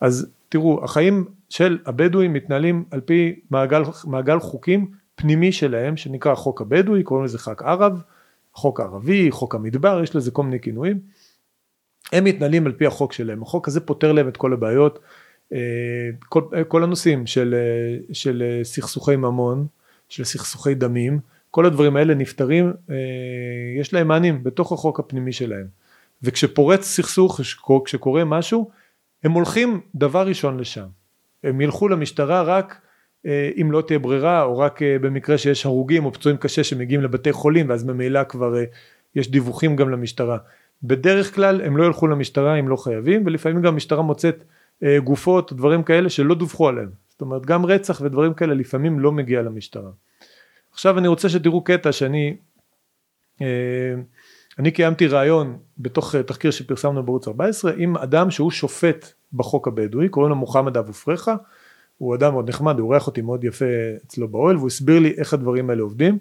אז 0.00 0.30
תראו 0.48 0.84
החיים 0.84 1.24
של 1.48 1.78
הבדואים 1.86 2.32
מתנהלים 2.32 2.84
על 2.90 3.00
פי 3.00 3.40
מעגל, 3.50 3.82
מעגל 4.04 4.38
חוקים 4.40 4.90
פנימי 5.14 5.52
שלהם 5.52 5.96
שנקרא 5.96 6.34
חוק 6.34 6.60
הבדואי 6.60 7.02
קוראים 7.02 7.24
לזה 7.24 7.38
חג 7.38 7.62
ערב 7.62 8.02
חוק 8.54 8.80
ערבי 8.80 9.30
חוק 9.30 9.54
המדבר 9.54 10.00
יש 10.02 10.16
לזה 10.16 10.30
כל 10.30 10.42
מיני 10.42 10.60
כינויים. 10.60 11.00
הם 12.12 12.24
מתנהלים 12.24 12.66
על 12.66 12.72
פי 12.72 12.86
החוק 12.86 13.12
שלהם. 13.12 13.42
החוק 13.42 13.68
הזה 13.68 13.80
פותר 13.80 14.12
להם 14.12 14.28
את 14.28 14.36
כל 14.36 14.52
הבעיות 14.52 14.98
אה, 15.52 15.58
כל, 16.28 16.42
כל 16.68 16.84
הנושאים 16.84 17.26
של, 17.26 17.54
אה, 17.54 18.14
של 18.14 18.60
סכסוכי 18.62 19.16
ממון 19.16 19.66
של 20.08 20.24
סכסוכי 20.24 20.74
דמים. 20.74 21.20
כל 21.50 21.66
הדברים 21.66 21.96
האלה 21.96 22.14
נפתרים 22.14 22.72
אה, 22.90 22.94
יש 23.80 23.94
להם 23.94 24.08
מענים 24.08 24.44
בתוך 24.44 24.72
החוק 24.72 25.00
הפנימי 25.00 25.32
שלהם. 25.32 25.66
וכשפורץ 26.22 26.84
סכסוך 26.84 27.40
כשקורה 27.84 28.24
משהו 28.24 28.70
הם 29.24 29.32
הולכים 29.32 29.80
דבר 29.94 30.26
ראשון 30.26 30.60
לשם. 30.60 30.86
הם 31.44 31.60
ילכו 31.60 31.88
למשטרה 31.88 32.42
רק 32.42 32.74
אה, 32.74 32.81
אם 33.26 33.72
לא 33.72 33.82
תהיה 33.86 33.98
ברירה 33.98 34.42
או 34.42 34.58
רק 34.58 34.82
אה, 34.82 34.98
במקרה 34.98 35.38
שיש 35.38 35.66
הרוגים 35.66 36.04
או 36.04 36.12
פצועים 36.12 36.36
קשה 36.36 36.64
שמגיעים 36.64 37.02
לבתי 37.02 37.32
חולים 37.32 37.68
ואז 37.68 37.84
ממילא 37.84 38.24
כבר 38.24 38.56
אה, 38.56 38.64
יש 39.14 39.30
דיווחים 39.30 39.76
גם 39.76 39.90
למשטרה. 39.90 40.38
בדרך 40.82 41.34
כלל 41.34 41.60
הם 41.60 41.76
לא 41.76 41.84
ילכו 41.84 42.06
למשטרה 42.06 42.54
אם 42.54 42.68
לא 42.68 42.76
חייבים 42.76 43.22
ולפעמים 43.26 43.62
גם 43.62 43.72
המשטרה 43.72 44.02
מוצאת 44.02 44.44
גופות 45.04 45.52
דברים 45.52 45.82
כאלה 45.82 46.10
שלא 46.10 46.34
דווחו 46.34 46.68
עליהם. 46.68 46.88
זאת 47.08 47.20
אומרת 47.20 47.46
גם 47.46 47.66
רצח 47.66 48.00
ודברים 48.04 48.34
כאלה 48.34 48.54
לפעמים 48.54 49.00
לא 49.00 49.12
מגיע 49.12 49.42
למשטרה. 49.42 49.90
עכשיו 50.72 50.98
אני 50.98 51.08
רוצה 51.08 51.28
שתראו 51.28 51.64
קטע 51.64 51.92
שאני 51.92 52.36
אני 54.58 54.70
קיימתי 54.70 55.06
ראיון 55.06 55.58
בתוך 55.78 56.16
תחקיר 56.16 56.50
שפרסמנו 56.50 57.02
בערוץ 57.02 57.28
14 57.28 57.72
עם 57.76 57.96
אדם 57.96 58.30
שהוא 58.30 58.50
שופט 58.50 59.12
בחוק 59.32 59.68
הבדואי 59.68 60.08
קוראים 60.08 60.30
לו 60.30 60.36
מוחמד 60.36 60.76
אבו 60.76 60.92
פרחה 60.92 61.36
הוא 62.02 62.14
אדם 62.14 62.32
מאוד 62.32 62.48
נחמד, 62.48 62.78
הוא 62.78 62.88
אורח 62.88 63.06
אותי 63.06 63.20
מאוד 63.20 63.44
יפה 63.44 63.64
אצלו 64.06 64.28
באוהל 64.28 64.56
והוא 64.56 64.66
הסביר 64.66 64.98
לי 64.98 65.14
איך 65.16 65.34
הדברים 65.34 65.70
האלה 65.70 65.82
עובדים 65.82 66.18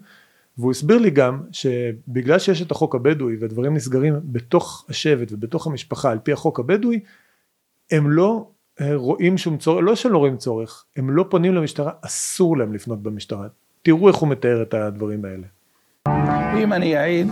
והוא 0.57 0.71
הסביר 0.71 0.97
לי 0.97 1.09
גם 1.09 1.41
שבגלל 1.51 2.39
שיש 2.39 2.61
את 2.61 2.71
החוק 2.71 2.95
הבדואי 2.95 3.35
והדברים 3.39 3.73
נסגרים 3.73 4.13
בתוך 4.23 4.85
השבט 4.89 5.31
ובתוך 5.31 5.67
המשפחה 5.67 6.11
על 6.11 6.19
פי 6.19 6.31
החוק 6.31 6.59
הבדואי 6.59 6.99
הם 7.91 8.11
לא 8.11 8.47
אה, 8.81 8.95
רואים 8.95 9.37
שום 9.37 9.57
צורך, 9.57 9.83
לא 9.83 9.95
שלא 9.95 10.17
רואים 10.17 10.37
צורך, 10.37 10.85
הם 10.97 11.09
לא 11.09 11.25
פונים 11.29 11.53
למשטרה, 11.53 11.91
אסור 12.01 12.57
להם 12.57 12.73
לפנות 12.73 13.03
במשטרה. 13.03 13.47
תראו 13.81 14.07
איך 14.07 14.15
הוא 14.15 14.29
מתאר 14.29 14.61
את 14.61 14.73
הדברים 14.73 15.25
האלה. 15.25 15.47
אם 16.63 16.73
אני 16.73 16.97
אעיד 16.97 17.27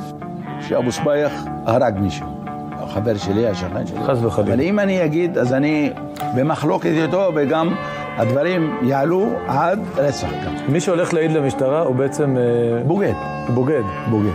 שאבו 0.68 0.92
סבייח 0.92 1.34
הרג 1.66 2.00
מישהו, 2.00 2.28
החבר 2.72 3.18
שלי, 3.18 3.48
השכן 3.48 3.88
שלי, 3.88 4.00
חס 4.08 4.18
וחלילה. 4.24 4.54
אבל 4.54 4.62
אם 4.62 4.80
אני 4.80 5.06
אגיד, 5.06 5.38
אז 5.38 5.54
אני 5.54 5.94
במחלוקת 6.36 6.92
איתו 7.06 7.32
וגם 7.36 7.76
הדברים 8.20 8.78
יעלו 8.82 9.40
עד 9.48 9.80
רצח 9.96 10.30
גם. 10.46 10.56
מי 10.72 10.82
שהולך 10.82 11.14
להעיד 11.14 11.32
למשטרה 11.32 11.82
הוא 11.82 11.96
בעצם... 11.96 12.38
אה, 12.38 12.84
בוגד. 12.84 13.14
בוגד. 13.54 13.84
בוגד. 14.10 14.34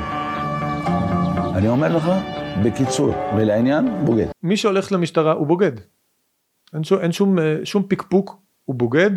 אני 1.54 1.68
אומר 1.68 1.96
לך, 1.96 2.10
בקיצור 2.64 3.14
ולעניין, 3.36 4.04
בוגד. 4.04 4.26
מי 4.42 4.56
שהולך 4.56 4.92
למשטרה 4.92 5.32
הוא 5.32 5.46
בוגד. 5.46 5.72
אין, 6.74 6.84
שום, 6.84 6.98
אין 7.00 7.12
שום, 7.12 7.38
אה, 7.38 7.56
שום 7.64 7.82
פקפוק, 7.88 8.36
הוא 8.64 8.74
בוגד, 8.76 9.10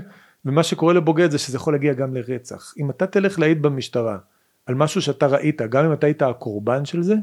ומה 0.46 0.64
שקורה 0.64 0.94
לבוגד 0.94 1.32
זה 1.32 1.38
שזה 1.38 1.58
יכול 1.58 1.74
להגיע 1.74 1.94
גם 1.94 2.14
לרצח. 2.14 2.74
אם 2.80 2.90
אתה 2.90 3.08
תלך 3.08 3.40
להעיד 3.40 3.62
במשטרה 3.62 4.18
על 4.66 4.76
משהו 4.76 5.02
שאתה 5.02 5.28
ראית, 5.28 5.62
גם 5.62 5.86
אם 5.86 5.94
אתה 5.94 6.08
היית 6.08 6.22
הקורבן 6.22 6.86
של 6.86 7.04
זה, 7.04 7.16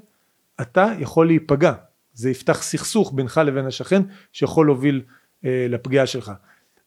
אתה 0.60 0.86
יכול 0.98 1.26
להיפגע. 1.26 1.72
זה 2.14 2.30
יפתח 2.30 2.62
סכסוך 2.62 3.12
בינך 3.12 3.40
לבין 3.44 3.66
השכן 3.66 4.02
שיכול 4.32 4.66
להוביל 4.66 5.02
אה, 5.44 5.66
לפגיעה 5.68 6.06
שלך. 6.06 6.32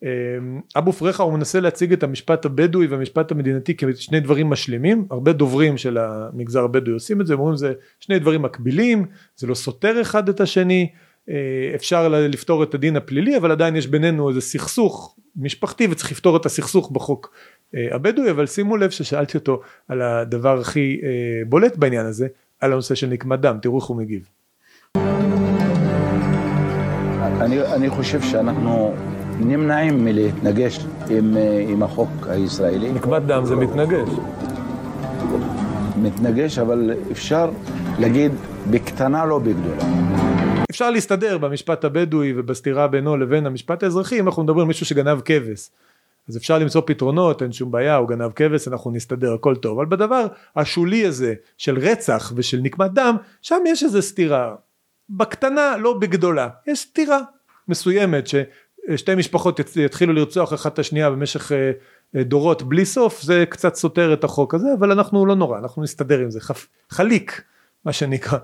אמ, 0.04 0.62
אבו 0.76 0.94
פרחה 0.94 1.24
הוא 1.24 1.34
מנסה 1.34 1.60
להציג 1.60 1.94
את 1.94 2.04
המשפט 2.04 2.46
הבדואי 2.46 2.88
והמשפט 2.88 3.32
המדינתי 3.32 3.76
כשני 3.78 4.20
דברים 4.20 4.50
משלימים. 4.50 5.06
הרבה 5.12 5.34
דוברים 5.34 5.78
של 5.78 5.98
המגזר 5.98 6.64
הבדואי 6.64 6.94
עושים 6.94 7.22
את 7.22 7.28
זה 7.28 7.34
אומרים 7.34 7.56
זה 7.56 7.74
שני 8.00 8.20
דברים 8.20 8.42
מקבילים 8.42 9.06
זה 9.36 9.48
לא 9.48 9.56
סותר 9.56 10.02
אחד 10.02 10.30
את 10.30 10.42
השני 10.42 10.90
אה, 11.30 11.36
אפשר 11.76 12.08
לפתור 12.10 12.64
את 12.64 12.74
הדין 12.74 12.96
הפלילי 12.96 13.38
אבל 13.38 13.52
עדיין 13.52 13.76
יש 13.76 13.88
בינינו 13.88 14.30
איזה 14.30 14.42
סכסוך 14.42 15.16
משפחתי 15.36 15.88
וצריך 15.92 16.12
לפתור 16.12 16.38
את 16.38 16.46
הסכסוך 16.46 16.92
בחוק 16.92 17.34
אה, 17.76 17.88
הבדואי. 17.92 18.32
אבל 18.32 18.46
שימו 18.46 18.78
לב 18.78 18.90
ששאלתי 18.90 19.38
אותו 19.38 19.62
על 19.88 20.02
הדבר 20.02 20.60
הכי 20.60 21.00
אה, 21.04 21.10
בולט 21.50 21.78
בעניין 21.78 22.06
הזה 22.06 22.28
על 22.60 22.74
הנושא 22.74 22.96
של 22.96 23.08
נקמת 23.08 23.40
דם. 23.40 23.58
תראו 23.62 23.80
איך 23.80 23.86
הוא 23.86 23.98
מגיב. 23.98 24.30
אני, 27.42 27.62
אני 27.62 27.90
חושב 27.90 28.22
שאנחנו 28.22 28.94
נמנעים 29.40 30.06
מלהתנגש 30.06 30.80
עם, 31.10 31.38
אה, 31.38 31.66
עם 31.70 31.84
החוק 31.84 32.10
הישראלי. 32.30 32.92
נקמת 32.92 33.24
דם 33.24 33.46
זה 33.46 33.56
מתנגש. 33.56 34.10
מתנגש, 36.02 36.60
אבל 36.60 36.92
אפשר 37.12 37.50
להגיד 38.00 38.32
בקטנה 38.72 39.26
לא 39.26 39.40
בגדולה. 39.40 39.84
אפשר 40.70 40.92
להסתדר 40.92 41.38
במשפט 41.38 41.84
הבדואי 41.84 42.34
ובסתירה 42.36 42.88
בינו 42.88 43.18
לבין 43.18 43.46
המשפט 43.46 43.84
האזרחי 43.84 44.20
אם 44.20 44.28
אנחנו 44.28 44.44
מדברים 44.44 44.62
על 44.62 44.68
מישהו 44.68 44.86
שגנב 44.86 45.22
כבש. 45.26 45.70
אז 46.30 46.38
אפשר 46.38 46.60
למצוא 46.60 46.82
פתרונות, 46.86 47.42
אין 47.42 47.52
שום 47.52 47.72
בעיה, 47.72 47.96
הוא 47.96 48.08
גנב 48.08 48.32
כבש, 48.36 48.68
אנחנו 48.68 48.92
נסתדר, 48.92 49.34
הכל 49.34 49.56
טוב. 49.56 49.80
אבל 49.80 49.86
בדבר 49.86 50.26
השולי 50.56 51.06
הזה 51.06 51.34
של 51.58 51.78
רצח 51.78 52.34
ושל 52.36 52.60
נקמת 52.62 52.92
דם, 52.94 53.16
שם 53.42 53.64
יש 53.68 53.84
איזו 53.84 54.02
סתירה. 54.02 54.56
בקטנה, 55.10 55.78
לא 55.78 55.94
בגדולה. 56.00 56.48
יש 56.68 56.80
סתירה 56.80 57.20
מסוימת 57.68 58.28
שתי 58.96 59.16
משפחות 59.16 59.60
יתחילו 59.76 60.14
לרצוח 60.14 60.54
אחת 60.54 60.74
את 60.74 60.80
השנייה 60.80 61.10
במשך 61.10 61.52
אה, 61.52 61.72
אה, 62.16 62.24
דורות 62.24 62.64
בלי 62.64 62.86
סוף 62.86 63.22
זה 63.22 63.46
קצת 63.50 63.76
סותר 63.76 64.14
את 64.14 64.24
החוק 64.24 64.54
הזה 64.54 64.68
אבל 64.80 64.92
אנחנו 64.92 65.26
לא 65.26 65.36
נורא 65.36 65.60
אנחנו 65.60 65.84
נסתדר 65.84 66.20
עם 66.20 66.32
זה. 66.32 66.40
חליק 66.90 67.42
מה 67.86 67.94
שנקרא. 67.94 68.38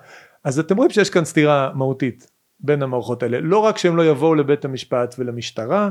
אז 0.44 0.60
אתם 0.60 0.78
רואים 0.78 0.92
שיש 0.92 1.10
כאן 1.10 1.26
סתירה 1.26 1.72
מהותית 1.76 2.32
בין 2.60 2.84
המערכות 2.84 3.24
האלה. 3.24 3.40
לא 3.42 3.58
רק 3.58 3.78
שהם 3.78 3.98
לא 3.98 4.06
יבואו 4.06 4.36
לבית 4.36 4.66
המשפט 4.66 5.16
ולמשטרה 5.20 5.90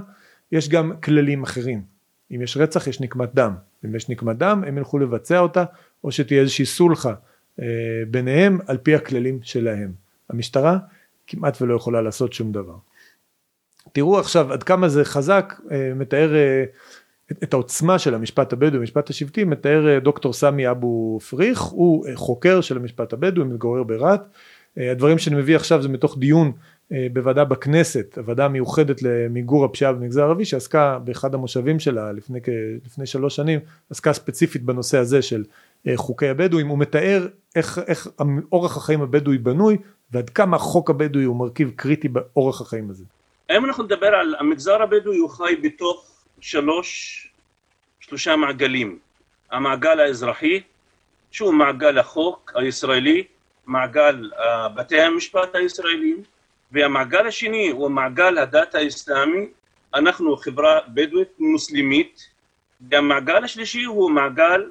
יש 0.52 0.68
גם 0.68 0.92
כללים 1.02 1.42
אחרים. 1.42 1.82
אם 2.34 2.42
יש 2.42 2.56
רצח 2.56 2.86
יש 2.86 3.00
נקמת 3.00 3.34
דם. 3.34 3.54
אם 3.84 3.94
יש 3.94 4.08
נקמת 4.08 4.36
דם 4.36 4.64
הם 4.66 4.78
ילכו 4.78 4.98
לבצע 4.98 5.38
אותה 5.38 5.64
או 6.04 6.12
שתהיה 6.12 6.40
איזושהי 6.40 6.66
סולחה 6.66 7.14
אה, 7.60 7.66
ביניהם 8.10 8.58
על 8.66 8.76
פי 8.76 8.94
הכללים 8.94 9.38
שלהם. 9.42 9.92
המשטרה 10.30 10.78
כמעט 11.26 11.62
ולא 11.62 11.74
יכולה 11.74 12.02
לעשות 12.02 12.32
שום 12.32 12.52
דבר 12.52 12.74
תראו 13.92 14.18
עכשיו 14.18 14.52
עד 14.52 14.62
כמה 14.62 14.88
זה 14.88 15.04
חזק, 15.04 15.54
אה, 15.70 15.92
מתאר 15.94 16.34
אה, 16.34 16.64
את 17.42 17.52
העוצמה 17.52 17.98
של 17.98 18.14
המשפט 18.14 18.52
הבדואי, 18.52 18.80
המשפט 18.80 19.10
השבטי, 19.10 19.44
מתאר 19.44 19.88
אה, 19.88 20.00
דוקטור 20.00 20.32
סמי 20.32 20.70
אבו 20.70 21.18
פריך, 21.30 21.60
הוא 21.60 22.06
חוקר 22.14 22.60
של 22.60 22.76
המשפט 22.76 23.12
הבדואי, 23.12 23.46
מתגורר 23.48 23.82
ברהט. 23.82 24.22
הדברים 24.76 25.18
שאני 25.18 25.36
מביא 25.36 25.56
עכשיו 25.56 25.82
זה 25.82 25.88
מתוך 25.88 26.18
דיון 26.18 26.52
בוועדה 27.12 27.44
בכנסת, 27.44 28.18
הוועדה 28.18 28.44
המיוחדת 28.44 29.02
למיגור 29.02 29.64
הפשיעה 29.64 29.92
במגזר 29.92 30.22
הערבי, 30.22 30.44
שעסקה 30.44 30.98
באחד 31.04 31.34
המושבים 31.34 31.78
שלה 31.78 32.12
לפני, 32.12 32.38
לפני 32.86 33.06
שלוש 33.06 33.36
שנים, 33.36 33.60
עסקה 33.90 34.12
ספציפית 34.12 34.62
בנושא 34.62 34.98
הזה 34.98 35.22
של 35.22 35.44
חוקי 35.96 36.28
הבדואים, 36.28 36.68
הוא 36.68 36.78
מתאר 36.78 37.26
איך, 37.56 37.80
איך 37.86 38.08
אורח 38.52 38.76
החיים 38.76 39.02
הבדואי 39.02 39.38
בנוי 39.38 39.76
ועד 40.12 40.30
כמה 40.30 40.56
החוק 40.56 40.90
הבדואי 40.90 41.24
הוא 41.24 41.36
מרכיב 41.36 41.72
קריטי 41.76 42.08
באורח 42.08 42.60
החיים 42.60 42.90
הזה. 42.90 43.04
היום 43.52 43.64
אנחנו 43.64 43.84
נדבר 43.84 44.14
על 44.14 44.34
המגזר 44.38 44.82
הבדואי 44.82 45.16
הוא 45.16 45.30
חי 45.30 45.56
בתוך 45.56 46.24
שלוש, 46.40 46.88
שלושה 48.00 48.36
מעגלים. 48.36 48.98
המעגל 49.50 50.00
האזרחי, 50.00 50.60
שהוא 51.30 51.54
מעגל 51.54 51.98
החוק 51.98 52.52
הישראלי, 52.54 53.24
מעגל 53.66 54.30
uh, 54.34 54.68
בתי 54.68 55.00
המשפט 55.00 55.54
הישראלים, 55.54 56.22
והמעגל 56.72 57.26
השני 57.26 57.68
הוא 57.70 57.90
מעגל 57.90 58.38
הדת 58.38 58.74
האסלאמי, 58.74 59.46
אנחנו 59.94 60.36
חברה 60.36 60.80
בדואית 60.88 61.32
מוסלמית, 61.38 62.28
והמעגל 62.90 63.44
השלישי 63.44 63.84
הוא 63.84 64.10
מעגל 64.10 64.70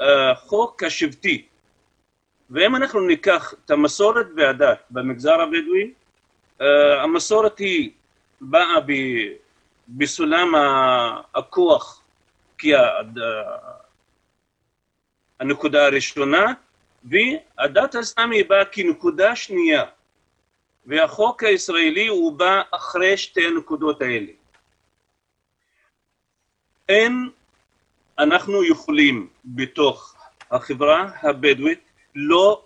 החוק 0.00 0.82
השבטי. 0.82 1.46
ואם 2.50 2.76
אנחנו 2.76 3.00
ניקח 3.00 3.54
את 3.64 3.70
המסורת 3.70 4.26
והדת 4.36 4.78
במגזר 4.90 5.40
הבדואי, 5.40 5.90
המסורת 7.02 7.58
היא 7.58 7.90
באה 8.40 8.76
בסולם 9.88 10.54
הכוח 11.34 12.02
כנקודה 15.38 15.86
הראשונה, 15.86 16.52
והדת 17.04 17.94
האסלאמי 17.94 18.42
באה 18.42 18.64
כנקודה 18.64 19.36
שנייה, 19.36 19.84
והחוק 20.86 21.42
הישראלי 21.42 22.06
הוא 22.08 22.32
בא 22.32 22.62
אחרי 22.70 23.16
שתי 23.16 23.46
הנקודות 23.46 24.02
האלה. 24.02 24.32
אין 26.88 27.30
אנחנו 28.18 28.64
יכולים 28.64 29.28
בתוך 29.44 30.14
החברה 30.50 31.10
הבדואית 31.22 31.80
לא 32.14 32.64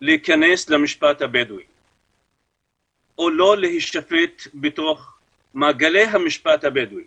להיכנס 0.00 0.70
למשפט 0.70 1.22
הבדואי, 1.22 1.64
או 3.18 3.30
לא 3.30 3.56
להישפט 3.56 4.42
בתוך 4.54 5.14
מעגלי 5.54 6.02
המשפט 6.04 6.64
הבדואי. 6.64 7.04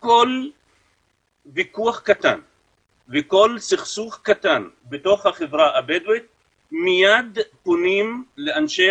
כל 0.00 0.46
ויכוח 1.46 2.00
קטן 2.00 2.40
וכל 3.08 3.58
סכסוך 3.58 4.20
קטן 4.22 4.68
בתוך 4.84 5.26
החברה 5.26 5.78
הבדואית 5.78 6.24
מיד 6.72 7.38
פונים 7.62 8.24
לאנשי 8.36 8.90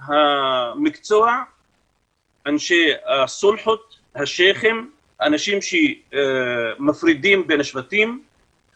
המקצוע, 0.00 1.42
אנשי 2.46 2.90
הסולחות, 3.06 3.98
השייחים, 4.14 4.90
אנשים 5.20 5.58
שמפרידים 5.62 7.46
בין 7.46 7.60
השבטים 7.60 8.22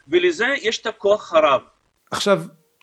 ולזה 0.09 0.47
יש 0.63 0.81
את 0.81 0.87
הכוח 0.87 1.35
הרב. 1.35 1.61
עכשיו 2.11 2.43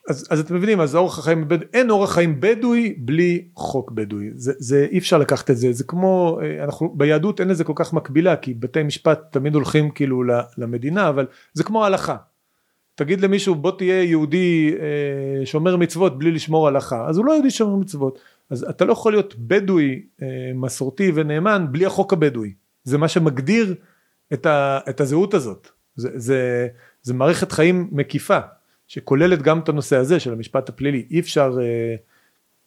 אז, 0.10 0.28
אז 0.30 0.39
אתם 0.39 0.56
מבינים 0.56 0.80
אז 0.80 0.95
אורח 0.95 1.20
החיים 1.20 1.47
אין 1.74 1.89
אורח 1.89 2.14
חיים 2.14 2.39
בדואי 2.39 2.93
בלי 2.97 3.47
חוק 3.56 3.91
בדואי. 3.91 4.30
זה, 4.36 4.54
זה 4.58 4.88
אי 4.91 4.97
אפשר 4.97 5.18
לקחת 5.18 5.49
את 5.51 5.58
זה. 5.58 5.74
זה 5.74 5.84
כמו 5.84 6.39
אה, 6.41 6.64
אנחנו 6.64 6.93
ביהדות 6.97 7.39
אין 7.39 7.47
לזה 7.47 7.64
כל 7.64 7.74
כך 7.76 7.93
מקבילה 7.93 8.36
כי 8.36 8.54
בתי 8.54 8.84
משפט 8.84 9.22
תמיד 9.32 9.56
הולכים 9.56 9.91
כאילו 9.91 10.24
למדינה 10.58 11.10
אבל 11.10 11.26
זה 11.54 11.64
כמו 11.64 11.86
הלכה. 11.86 12.18
תגיד 12.95 13.22
למישהו 13.22 13.56
בוא 13.56 13.72
תהיה 13.78 14.04
יהודי 14.04 14.76
אה, 14.80 15.45
שומר 15.45 15.78
מצוות 15.78 16.20
בלי 16.20 16.32
לשמור 16.32 16.68
הלכה. 16.68 17.08
אז 17.08 17.18
הוא 17.18 17.26
לא 17.26 17.32
יהודי 17.32 17.51
שומר 17.51 17.76
מצוות. 17.76 18.20
אז 18.49 18.64
אתה 18.70 18.86
לא 18.86 18.91
יכול 18.91 19.14
להיות 19.14 19.36
בדואי 19.38 20.01
אה, 20.22 20.28
מסורתי 20.56 21.12
ונאמן 21.16 21.66
בלי 21.72 21.86
החוק 21.86 22.14
הבדואי. 22.14 22.54
זה 22.84 22.97
מה 22.97 23.08
שמגדיר 23.08 23.76
את, 24.34 24.45
ה, 24.45 24.80
את 24.89 25.01
הזהות 25.01 25.34
הזאת. 25.34 25.68
זה, 25.95 26.10
זה, 26.16 26.68
זה 27.01 27.14
מערכת 27.14 27.51
חיים 27.51 27.89
מקיפה 27.91 28.39
שכוללת 28.94 29.41
גם 29.41 29.60
את 29.60 29.70
הנושא 29.70 29.96
הזה 29.98 30.20
של 30.20 30.34
המשפט 30.34 30.70
הפלילי 30.70 31.06
אי 31.12 31.20
אפשר 31.20 31.58
אה, 31.62 31.96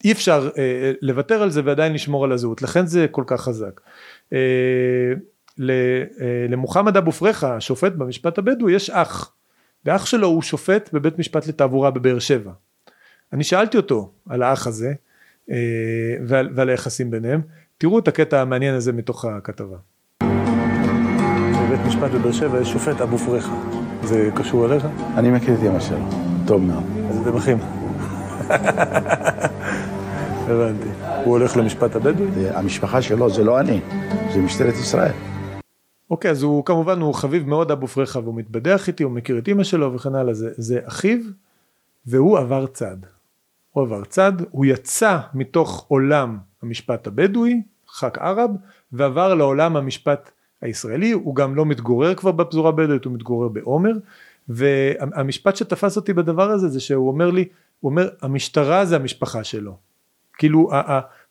אי 0.05 0.12
אפשר 0.12 0.51
אה, 0.59 0.93
לוותר 1.03 1.43
על 1.43 1.51
זה 1.51 1.61
ועדיין 1.64 1.93
לשמור 1.93 2.24
על 2.24 2.33
הזהות 2.33 2.62
לכן 2.62 2.87
זה 2.87 3.07
כל 3.11 3.24
כך 3.27 3.41
חזק. 3.41 3.81
אה, 4.33 4.39
למוחמד 6.49 6.97
אבו 6.97 7.12
פרחה 7.12 7.57
השופט 7.57 7.93
במשפט 7.93 8.39
הבדואי 8.39 8.72
יש 8.72 8.91
אח 8.91 9.33
ואח 9.85 10.07
שלו 10.07 10.29
הוא 10.29 10.43
שופט 10.43 10.91
בבית 10.93 11.18
משפט 11.18 11.47
לתעבורה 11.47 11.91
בבאר 11.91 12.18
שבע. 12.18 12.53
אני 13.33 13.45
שאלתי 13.45 13.77
אותו 13.77 14.12
על 14.29 14.43
האח 14.43 14.66
הזה 14.66 14.93
ועל, 16.27 16.51
ועל 16.55 16.68
היחסים 16.68 17.11
ביניהם 17.11 17.41
תראו 17.79 17.99
את 17.99 18.09
הקטע 18.09 18.41
המעניין 18.41 18.74
הזה 18.74 18.93
מתוך 18.93 19.24
הכתבה. 19.24 19.77
בבית 21.62 21.81
משפט 21.87 22.11
בבאר 22.11 22.33
שבע 22.33 22.61
יש 22.61 22.68
שופט 22.68 23.01
אבו 23.01 23.18
פרחה 23.18 23.76
זה 24.07 24.30
קשור 24.34 24.66
אליך? 24.66 24.86
אני 25.16 25.30
מכיר 25.30 25.54
את 25.54 25.61
אמא 25.62 25.80
שלו, 25.80 26.09
טוב 26.46 26.62
מאוד. 26.62 26.84
אז 27.11 27.20
אתם 27.20 27.36
אחים. 27.36 27.59
הבנתי. 30.48 30.88
הוא 31.24 31.38
הולך 31.38 31.57
למשפט 31.57 31.96
הבדואי? 31.96 32.50
המשפחה 32.50 33.02
שלו 33.02 33.30
זה 33.30 33.44
לא 33.44 33.61
אני, 33.61 33.80
זה 34.32 34.38
משטרת 34.38 34.74
ישראל. 34.74 35.12
אוקיי, 36.11 36.30
אז 36.30 36.42
הוא 36.42 36.64
כמובן, 36.64 37.00
הוא 37.00 37.14
חביב 37.14 37.48
מאוד 37.48 37.70
אבו 37.70 37.86
פרחה 37.86 38.18
והוא 38.18 38.34
מתבדח 38.34 38.88
איתי, 38.88 39.02
הוא 39.02 39.12
מכיר 39.12 39.38
את 39.38 39.48
אמא 39.48 39.64
שלו 39.64 39.94
וכן 39.94 40.14
הלאה, 40.14 40.34
זה, 40.34 40.50
זה 40.57 40.80
אחיו, 40.84 41.18
והוא 42.07 42.38
עבר 42.38 42.66
צד. 42.66 42.96
הוא 43.70 43.84
עבר 43.84 44.04
צד, 44.04 44.32
הוא 44.50 44.64
יצא 44.64 45.18
מתוך 45.34 45.84
עולם 45.88 46.38
המשפט 46.62 47.07
הבדואי, 47.07 47.62
ח"כ 47.88 48.18
ערב, 48.18 48.50
ועבר 48.92 49.34
לעולם 49.34 49.76
המשפט 49.76 50.30
הישראלי, 50.66 51.10
הוא 51.10 51.34
גם 51.34 51.54
לא 51.54 51.66
מתגורר 51.66 52.14
כבר 52.14 52.32
בפזורה 52.32 52.68
הבדואית, 52.68 53.04
הוא 53.04 53.12
מתגורר 53.12 53.48
בעומר, 53.48 53.92
והמשפט 54.48 55.56
שתפס 55.56 55.96
אותי 55.96 56.12
בדבר 56.12 56.50
הזה 56.50 56.68
זה 56.68 56.80
שהוא 56.80 57.08
אומר 57.08 57.30
לי, 57.30 57.44
הוא 57.80 57.90
אומר 57.90 58.08
המשטרה 58.22 58.84
זה 58.84 58.96
המשפחה 58.96 59.44
שלו, 59.44 59.76
כאילו 60.38 60.70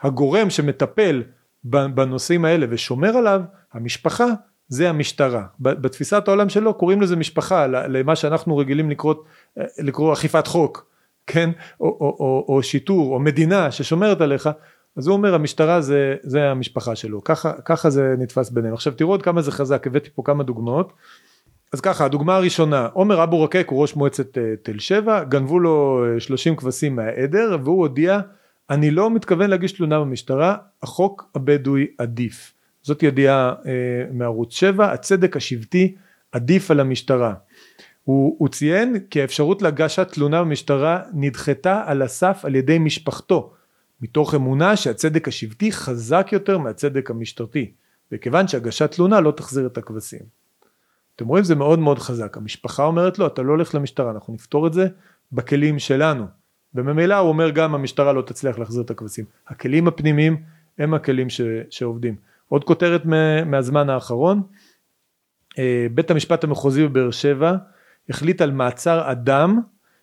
הגורם 0.01 0.49
שמטפל 0.49 1.23
בנושאים 1.63 2.45
האלה 2.45 2.65
ושומר 2.69 3.17
עליו, 3.17 3.41
המשפחה 3.73 4.25
זה 4.67 4.89
המשטרה, 4.89 5.45
בתפיסת 5.59 6.27
העולם 6.27 6.49
שלו 6.49 6.73
קוראים 6.73 7.01
לזה 7.01 7.15
משפחה, 7.15 7.67
למה 7.67 8.15
שאנחנו 8.15 8.57
רגילים 8.57 8.89
לקרוא, 8.89 9.15
לקרוא 9.57 10.13
אכיפת 10.13 10.47
חוק, 10.47 10.85
כן, 11.27 11.49
או, 11.79 11.85
או, 11.85 12.17
או, 12.19 12.45
או 12.47 12.63
שיטור, 12.63 13.13
או 13.13 13.19
מדינה 13.19 13.71
ששומרת 13.71 14.21
עליך, 14.21 14.49
אז 14.97 15.07
הוא 15.07 15.15
אומר 15.15 15.35
המשטרה 15.35 15.81
זה, 15.81 16.15
זה 16.23 16.43
המשפחה 16.43 16.95
שלו, 16.95 17.23
ככה, 17.23 17.53
ככה 17.65 17.89
זה 17.89 18.15
נתפס 18.17 18.49
ביניהם. 18.49 18.73
עכשיו 18.73 18.93
תראו 18.93 19.11
עוד 19.11 19.21
כמה 19.21 19.41
זה 19.41 19.51
חזק, 19.51 19.87
הבאתי 19.87 20.09
פה 20.15 20.21
כמה 20.25 20.43
דוגמאות. 20.43 20.93
אז 21.73 21.81
ככה, 21.81 22.05
הדוגמה 22.05 22.35
הראשונה, 22.35 22.87
עומר 22.93 23.23
אבו 23.23 23.43
רקק 23.43 23.67
הוא 23.69 23.81
ראש 23.81 23.95
מועצת 23.95 24.37
uh, 24.37 24.39
תל 24.63 24.79
שבע, 24.79 25.23
גנבו 25.23 25.59
לו 25.59 26.03
30 26.19 26.53
אה, 26.53 26.57
כבשים 26.59 26.95
מהעדר 26.95 27.57
והוא 27.63 27.79
הודיע, 27.79 28.19
אני 28.69 28.91
לא 28.91 29.11
מתכוון 29.11 29.49
להגיש 29.49 29.71
תלונה 29.71 29.99
במשטרה, 29.99 30.55
החוק 30.83 31.29
הבדואי 31.35 31.87
עדיף. 31.97 32.53
זאת 32.81 33.03
ידיעה 33.03 33.53
uh, 33.61 33.65
מערוץ 34.13 34.53
7, 34.53 34.91
הצדק 34.91 35.37
השבטי 35.37 35.95
עדיף 36.31 36.71
על 36.71 36.79
המשטרה. 36.79 37.33
הוא, 38.03 38.35
הוא 38.39 38.49
ציין 38.49 38.99
כי 39.09 39.21
האפשרות 39.21 39.61
להגשת 39.61 40.11
תלונה 40.11 40.43
במשטרה 40.43 41.01
נדחתה 41.13 41.83
על 41.85 42.01
הסף 42.01 42.41
על 42.43 42.55
ידי 42.55 42.79
משפחתו. 42.79 43.53
מתוך 44.01 44.35
אמונה 44.35 44.75
שהצדק 44.75 45.27
השבטי 45.27 45.71
חזק 45.71 46.27
יותר 46.31 46.57
מהצדק 46.57 47.11
המשטרתי, 47.11 47.71
וכיוון 48.11 48.47
שהגשת 48.47 48.91
תלונה 48.91 49.21
לא 49.21 49.31
תחזיר 49.31 49.67
את 49.67 49.77
הכבשים. 49.77 50.19
אתם 51.15 51.27
רואים 51.27 51.43
זה 51.43 51.55
מאוד 51.55 51.79
מאוד 51.79 51.99
חזק, 51.99 52.37
המשפחה 52.37 52.85
אומרת 52.85 53.19
לו 53.19 53.27
אתה 53.27 53.41
לא 53.41 53.51
הולך 53.51 53.75
למשטרה, 53.75 54.11
אנחנו 54.11 54.33
נפתור 54.33 54.67
את 54.67 54.73
זה 54.73 54.87
בכלים 55.31 55.79
שלנו, 55.79 56.25
וממילא 56.75 57.15
הוא 57.15 57.29
אומר 57.29 57.49
גם 57.49 57.75
המשטרה 57.75 58.13
לא 58.13 58.21
תצליח 58.21 58.59
להחזיר 58.59 58.83
את 58.83 58.91
הכבשים. 58.91 59.25
הכלים 59.47 59.87
הפנימיים 59.87 60.43
הם 60.77 60.93
הכלים 60.93 61.29
ש, 61.29 61.41
שעובדים. 61.69 62.15
עוד 62.49 62.63
כותרת 62.63 63.01
מהזמן 63.45 63.89
האחרון, 63.89 64.41
אה, 65.59 65.87
בית 65.91 66.11
המשפט 66.11 66.43
המחוזי 66.43 66.87
בבאר 66.87 67.11
שבע 67.11 67.55
החליט 68.09 68.41
על 68.41 68.51
מעצר 68.51 69.11
אדם 69.11 69.59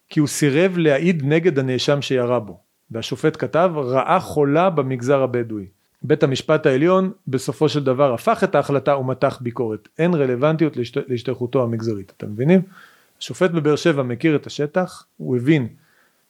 כי 0.08 0.20
הוא 0.20 0.28
סירב 0.28 0.78
להעיד 0.78 1.22
נגד 1.24 1.58
הנאשם 1.58 2.02
שירה 2.02 2.40
בו. 2.40 2.60
והשופט 2.92 3.36
כתב 3.38 3.70
רעה 3.76 4.20
חולה 4.20 4.70
במגזר 4.70 5.22
הבדואי. 5.22 5.66
בית 6.02 6.22
המשפט 6.22 6.66
העליון 6.66 7.12
בסופו 7.28 7.68
של 7.68 7.84
דבר 7.84 8.14
הפך 8.14 8.44
את 8.44 8.54
ההחלטה 8.54 8.96
ומתח 8.96 9.38
ביקורת. 9.40 9.88
אין 9.98 10.14
רלוונטיות 10.14 10.76
להשת... 10.76 11.08
להשתייכותו 11.08 11.62
המגזרית. 11.62 12.12
אתם 12.16 12.30
מבינים? 12.32 12.60
השופט 13.18 13.50
בבאר 13.50 13.76
שבע 13.76 14.02
מכיר 14.02 14.36
את 14.36 14.46
השטח, 14.46 15.06
הוא 15.16 15.36
הבין, 15.36 15.68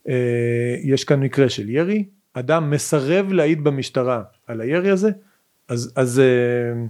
אה, 0.09 0.75
יש 0.83 1.05
כאן 1.05 1.21
מקרה 1.21 1.49
של 1.49 1.71
ירי, 1.71 2.05
אדם 2.35 2.71
מסרב 2.71 3.33
להעיד 3.33 3.65
במשטרה 3.65 4.23
על 4.47 4.61
הירי 4.61 4.91
הזה, 4.91 5.11
אז, 5.69 5.93
אז, 5.97 6.21
אה, 6.21 6.85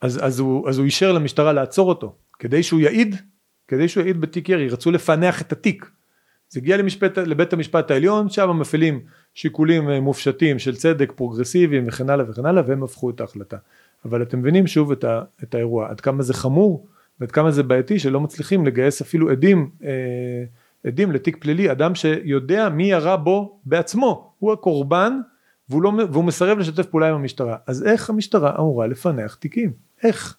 אז, 0.00 0.20
אז, 0.22 0.38
הוא, 0.38 0.68
אז 0.68 0.78
הוא 0.78 0.86
אישר 0.86 1.12
למשטרה 1.12 1.52
לעצור 1.52 1.88
אותו, 1.88 2.16
כדי 2.38 2.62
שהוא 2.62 2.80
יעיד, 2.80 3.16
כדי 3.68 3.88
שהוא 3.88 4.02
יעיד 4.02 4.20
בתיק 4.20 4.48
ירי, 4.48 4.68
רצו 4.68 4.90
לפענח 4.90 5.42
את 5.42 5.52
התיק. 5.52 5.90
זה 6.54 6.60
הגיע 6.60 6.76
למשפט, 6.76 7.18
לבית 7.18 7.52
המשפט 7.52 7.90
העליון, 7.90 8.28
שם 8.28 8.50
מפעילים 8.50 9.00
שיקולים 9.34 9.90
אה, 9.90 10.00
מופשטים 10.00 10.58
של 10.58 10.76
צדק 10.76 11.12
פרוגרסיביים 11.16 11.84
וכן 11.88 12.10
הלאה 12.10 12.30
וכן 12.30 12.46
הלאה, 12.46 12.62
והם 12.66 12.82
הפכו 12.82 13.10
את 13.10 13.20
ההחלטה. 13.20 13.56
אבל 14.04 14.22
אתם 14.22 14.38
מבינים 14.38 14.66
שוב 14.66 14.92
את, 14.92 15.04
ה, 15.04 15.22
את 15.42 15.54
האירוע, 15.54 15.90
עד 15.90 16.00
כמה 16.00 16.22
זה 16.22 16.34
חמור 16.34 16.86
ועד 17.20 17.30
כמה 17.30 17.50
זה 17.50 17.62
בעייתי 17.62 17.98
שלא 17.98 18.20
מצליחים 18.20 18.66
לגייס 18.66 19.00
אפילו 19.00 19.30
עדים, 19.30 19.70
אה, 19.84 20.44
עדים 20.86 21.12
לתיק 21.12 21.36
פלילי, 21.40 21.72
אדם 21.72 21.94
שיודע 21.94 22.68
מי 22.68 22.84
ירה 22.84 23.16
בו 23.16 23.60
בעצמו, 23.64 24.32
הוא 24.38 24.52
הקורבן 24.52 25.20
והוא, 25.68 25.82
לא, 25.82 25.92
והוא 26.12 26.24
מסרב 26.24 26.58
לשתף 26.58 26.86
פעולה 26.86 27.08
עם 27.08 27.14
המשטרה. 27.14 27.56
אז 27.66 27.86
איך 27.86 28.10
המשטרה 28.10 28.56
אמורה 28.58 28.86
לפענח 28.86 29.34
תיקים? 29.34 29.72
איך? 30.02 30.36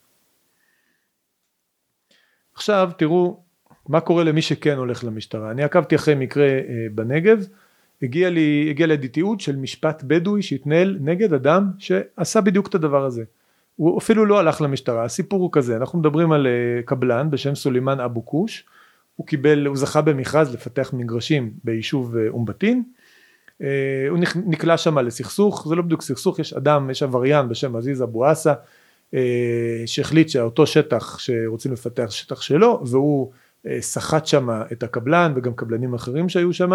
עכשיו 2.53 2.91
תראו 2.97 3.44
מה 3.89 3.99
קורה 3.99 4.23
למי 4.23 4.41
שכן 4.41 4.77
הולך 4.77 5.03
למשטרה. 5.03 5.51
אני 5.51 5.63
עקבתי 5.63 5.95
אחרי 5.95 6.15
מקרה 6.15 6.47
אה, 6.47 6.87
בנגב, 6.91 7.47
הגיע 8.01 8.29
לי, 8.29 8.67
הגיע 8.69 8.87
לידי 8.87 9.07
תיעוד 9.07 9.39
של 9.39 9.55
משפט 9.55 10.03
בדואי 10.03 10.41
שהתנהל 10.41 10.97
נגד 11.01 11.33
אדם 11.33 11.71
שעשה 11.79 12.41
בדיוק 12.41 12.67
את 12.67 12.75
הדבר 12.75 13.05
הזה. 13.05 13.23
הוא 13.75 13.97
אפילו 13.97 14.25
לא 14.25 14.39
הלך 14.39 14.61
למשטרה, 14.61 15.03
הסיפור 15.03 15.41
הוא 15.41 15.49
כזה, 15.51 15.77
אנחנו 15.77 15.99
מדברים 15.99 16.31
על 16.31 16.47
אה, 16.47 16.81
קבלן 16.85 17.31
בשם 17.31 17.55
סולימאן 17.55 17.99
אבו 17.99 18.21
קוש, 18.21 18.65
הוא 19.15 19.27
קיבל, 19.27 19.65
הוא 19.65 19.77
זכה 19.77 20.01
במכרז 20.01 20.53
לפתח 20.53 20.93
מגרשים 20.93 21.51
ביישוב 21.63 22.17
אה, 22.17 22.27
אום 22.29 22.45
בטין, 22.45 22.83
אה, 23.61 23.67
הוא 24.09 24.19
נקלע 24.45 24.77
שם 24.77 24.99
לסכסוך, 24.99 25.67
זה 25.67 25.75
לא 25.75 25.81
בדיוק 25.81 26.01
סכסוך, 26.01 26.39
יש 26.39 26.53
אדם, 26.53 26.89
יש 26.89 27.03
עבריין 27.03 27.49
בשם 27.49 27.75
עזיז 27.75 28.03
אבו 28.03 28.25
עסה, 28.25 28.53
שהחליט 29.85 30.29
שאותו 30.29 30.67
שטח 30.67 31.19
שרוצים 31.19 31.73
לפתח 31.73 32.11
שטח 32.11 32.41
שלו, 32.41 32.81
והוא 32.85 33.31
סחט 33.79 34.25
שם 34.25 34.49
את 34.71 34.83
הקבלן 34.83 35.33
וגם 35.35 35.53
קבלנים 35.53 35.93
אחרים 35.93 36.29
שהיו 36.29 36.53
שם, 36.53 36.71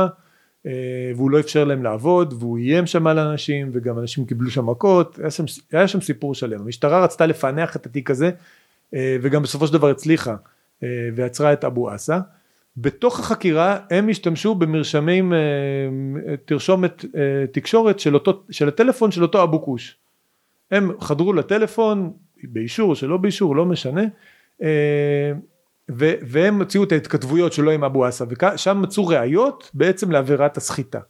אה, 0.67 1.13
והוא 1.17 1.31
לא 1.31 1.41
אפשר 1.41 1.65
להם 1.65 1.83
לעבוד 1.83 2.35
והוא 2.39 2.59
איים 2.59 2.87
שם 2.87 3.07
על 3.07 3.19
אנשים 3.19 3.71
וגם 3.73 3.99
אנשים 3.99 4.27
קיבלו 4.27 4.51
שם 4.51 4.67
מכות 4.67 5.19
היה 5.19 5.31
שם, 5.31 5.45
היה 5.73 5.89
שם 5.89 6.01
סיפור 6.01 6.35
שלם. 6.35 6.61
המשטרה 6.61 7.05
רצתה 7.05 7.27
לפענח 7.27 7.77
את 7.77 7.87
התיק 7.87 8.11
הזה 8.11 8.31
אה, 8.95 9.17
וגם 9.23 9.43
בסופו 9.43 9.67
של 9.67 9.73
דבר 9.73 9.91
הצליחה 9.91 10.37
אה, 10.83 10.89
ועצרה 11.15 11.53
את 11.53 11.65
אבו 11.65 11.91
עסה 11.91 12.19
בתוך 12.77 13.21
החקירה 13.21 13.79
הם 13.91 14.09
השתמשו 14.09 14.55
במרשמים 14.55 15.33
תרשומת 16.45 17.05
תקשורת 17.53 18.01
של, 18.01 18.15
אותו, 18.15 18.43
של 18.51 18.69
הטלפון 18.69 19.11
של 19.11 19.23
אותו 19.23 19.43
אבו 19.43 19.63
כוש. 19.65 19.97
הם 20.71 21.01
חדרו 21.01 21.33
לטלפון 21.33 22.13
באישור 22.45 22.95
שלא 22.95 23.17
באישור 23.17 23.57
לא 23.57 23.67
משנה 23.67 24.03
ו- 25.99 26.15
והם 26.23 26.59
הוציאו 26.59 26.85
את 26.85 26.93
ההתכתבויות 26.93 27.53
שלו 27.53 27.71
עם 27.71 27.85
אבו 27.85 28.05
עסא 28.05 28.25
ושם 28.29 28.83
מצאו 28.83 29.07
ראיות 29.07 29.71
בעצם 29.75 30.11
לעבירת 30.11 30.57
הסחיטה. 30.57 31.01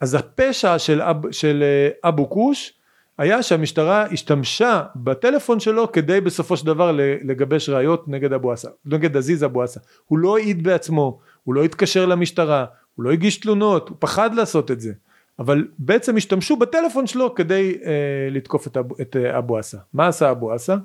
אז 0.00 0.14
הפשע 0.14 0.78
של, 0.78 1.02
אב, 1.02 1.32
של 1.32 1.62
אה, 1.62 2.08
אבו 2.08 2.30
כוש 2.30 2.72
היה 3.18 3.42
שהמשטרה 3.42 4.06
השתמשה 4.06 4.82
בטלפון 4.96 5.60
שלו 5.60 5.92
כדי 5.92 6.20
בסופו 6.20 6.56
של 6.56 6.66
דבר 6.66 6.92
לגבש 7.24 7.68
ראיות 7.68 8.08
נגד 8.08 8.32
אבו 8.32 8.52
עסא, 8.52 8.68
נגד 8.84 9.16
עזיז 9.16 9.44
אבו 9.44 9.62
עסא. 9.62 9.80
הוא 10.06 10.18
לא 10.18 10.36
העיד 10.36 10.62
בעצמו, 10.62 11.18
הוא 11.44 11.54
לא 11.54 11.64
התקשר 11.64 12.06
למשטרה, 12.06 12.64
הוא 12.94 13.04
לא 13.04 13.10
הגיש 13.10 13.36
תלונות, 13.36 13.88
הוא 13.88 13.96
פחד 14.00 14.34
לעשות 14.34 14.70
את 14.70 14.80
זה. 14.80 14.92
אבל 15.38 15.66
בעצם 15.78 16.16
השתמשו 16.16 16.56
בטלפון 16.56 17.06
שלו 17.06 17.34
כדי 17.34 17.78
אה, 17.84 17.90
לתקוף 18.30 18.66
את, 18.66 18.76
אב, 18.76 19.00
את 19.00 19.16
אה, 19.16 19.38
אבו. 19.38 19.58
מה 19.94 20.06
עשה 20.06 20.30
אבו 20.30 20.52
עסא? 20.52 20.76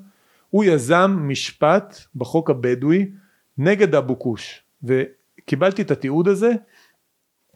הוא 0.52 0.64
יזם 0.64 1.18
משפט 1.20 1.98
בחוק 2.16 2.50
הבדואי 2.50 3.10
נגד 3.58 3.94
אבו 3.94 4.18
כוש 4.18 4.62
וקיבלתי 4.82 5.82
את 5.82 5.90
התיעוד 5.90 6.28
הזה. 6.28 6.52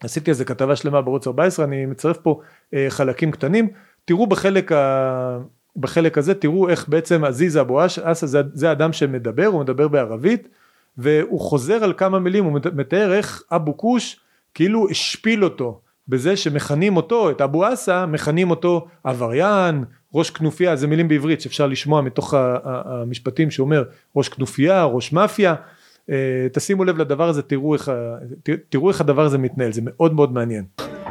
עשיתי 0.01 0.31
איזה 0.31 0.45
כתבה 0.45 0.75
שלמה 0.75 1.01
בערוץ 1.01 1.27
14 1.27 1.65
אני 1.65 1.85
מצרף 1.85 2.17
פה 2.17 2.41
אה, 2.73 2.85
חלקים 2.89 3.31
קטנים. 3.31 3.69
תראו 4.05 4.27
בחלק, 4.27 4.71
ה... 4.71 5.39
בחלק 5.75 6.17
הזה 6.17 6.33
תראו 6.33 6.69
איך 6.69 6.89
בעצם 6.89 7.23
עזיז 7.23 7.57
אבו 7.57 7.85
אסא 7.85 8.25
זה, 8.25 8.41
זה 8.53 8.71
אדם 8.71 8.93
שמדבר 8.93 9.45
הוא 9.45 9.61
מדבר 9.61 9.87
בערבית 9.87 10.47
והוא 10.97 11.39
חוזר 11.39 11.83
על 11.83 11.93
כמה 11.97 12.19
מילים 12.19 12.45
הוא 12.45 12.59
מתאר 12.73 13.13
איך 13.13 13.43
אבו 13.51 13.77
כוש 13.77 14.19
כאילו 14.53 14.89
השפיל 14.89 15.43
אותו 15.43 15.81
בזה 16.07 16.37
שמכנים 16.37 16.97
אותו 16.97 17.31
את 17.31 17.41
אבו 17.41 17.73
אסא 17.73 18.05
מכנים 18.05 18.49
אותו 18.49 18.87
עבריין 19.03 19.83
ראש 20.14 20.30
כנופיה 20.30 20.76
זה 20.76 20.86
מילים 20.86 21.08
בעברית 21.08 21.40
שאפשר 21.40 21.66
לשמוע 21.66 22.00
מתוך 22.00 22.34
המשפטים 22.64 23.50
שאומר 23.50 23.84
ראש 24.16 24.28
כנופיה 24.28 24.84
ראש 24.84 25.12
מאפיה 25.12 25.54
אה, 26.10 26.46
תשימו 26.52 26.84
לב 26.84 26.98
לדבר 26.98 27.28
הזה 27.28 27.42
תראו 27.42 27.74
איך, 27.74 27.92
תראו 28.68 28.88
איך 28.88 29.00
הדבר 29.00 29.24
הזה 29.24 29.38
מתנהל 29.38 29.72
זה 29.72 29.80
מאוד 29.84 30.14
מאוד 30.14 30.32
מעניין. 30.32 30.64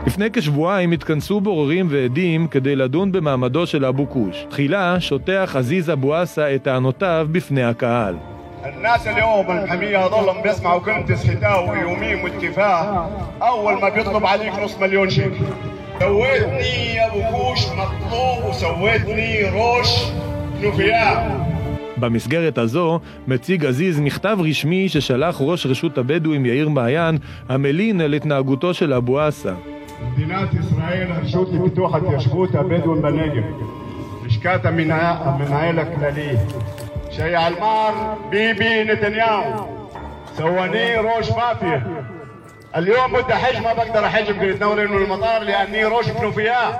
לפני 0.07 0.31
כשבועיים 0.33 0.91
התכנסו 0.91 1.41
בוררים 1.41 1.87
ועדים 1.89 2.47
כדי 2.47 2.75
לדון 2.75 3.11
במעמדו 3.11 3.67
של 3.67 3.85
אבו 3.85 4.09
כוש. 4.09 4.45
תחילה 4.49 4.99
שוטח 4.99 5.55
עזיז 5.57 5.89
אבו 5.89 6.15
עסא 6.15 6.55
את 6.55 6.63
טענותיו 6.63 7.27
בפני 7.31 7.63
הקהל. 7.63 8.15
الناس 8.65 9.07
اليوم 9.07 9.51
المحامية 9.51 9.97
هذول 9.97 10.41
بيسمعوا 10.43 10.79
كلمة 10.79 11.15
سخيتاه 11.15 11.61
وإيوميم 11.61 12.23
واتكفاه 12.23 13.09
أول 13.41 13.81
ما 13.81 13.89
بيطلب 13.89 14.25
عليك 14.25 14.53
نص 14.53 14.77
مليون 14.77 15.09
شيكل 15.09 15.45
سويتني 15.99 16.95
يا 16.95 17.07
ابو 17.07 17.37
كوش 17.37 17.65
مطلوب 17.65 18.49
وسويتني 18.49 19.43
ראש 19.53 20.11
כנופיה. 20.61 21.29
במסגרת 21.97 22.57
הזו 22.57 22.99
מציג 23.27 23.65
עזיז 23.65 23.99
מכתב 23.99 24.37
רשמי 24.39 24.89
ששלח 24.89 25.37
ראש 25.39 25.65
רשות 25.65 25.97
הבדואים 25.97 26.45
יאיר 26.45 26.69
מעיין 26.69 27.17
המלין 27.49 28.01
על 28.01 28.13
התנהגותו 28.13 28.73
של 28.73 28.93
אבו 28.93 29.19
עסא. 29.19 29.53
מדינת 30.13 30.49
ישראל, 30.53 31.07
הרשות 31.11 31.49
לפיתוח 31.53 31.95
התיישבות 31.95 32.55
הבדואים 32.55 33.01
בנגב, 33.01 33.43
לשכת 34.25 34.65
המנהל 34.65 35.79
הכללי, 35.79 36.35
שהיה 37.11 37.45
על 37.45 37.53
מר 37.59 37.93
ביבי 38.29 38.83
נתניהו, 38.83 39.67
סווני 40.35 40.93
ראש 40.95 41.31
מאפיה 41.31 41.79
اليوم 42.75 43.13
بدي 43.13 43.33
احج 43.33 43.57
ما 43.63 43.73
بقدر 43.73 44.05
احج 44.05 44.31
بقدر 44.31 44.85
انه 44.85 44.97
المطار 44.97 45.43
لاني 45.43 45.85
ראש 45.85 46.09
כנופיה. 46.09 46.71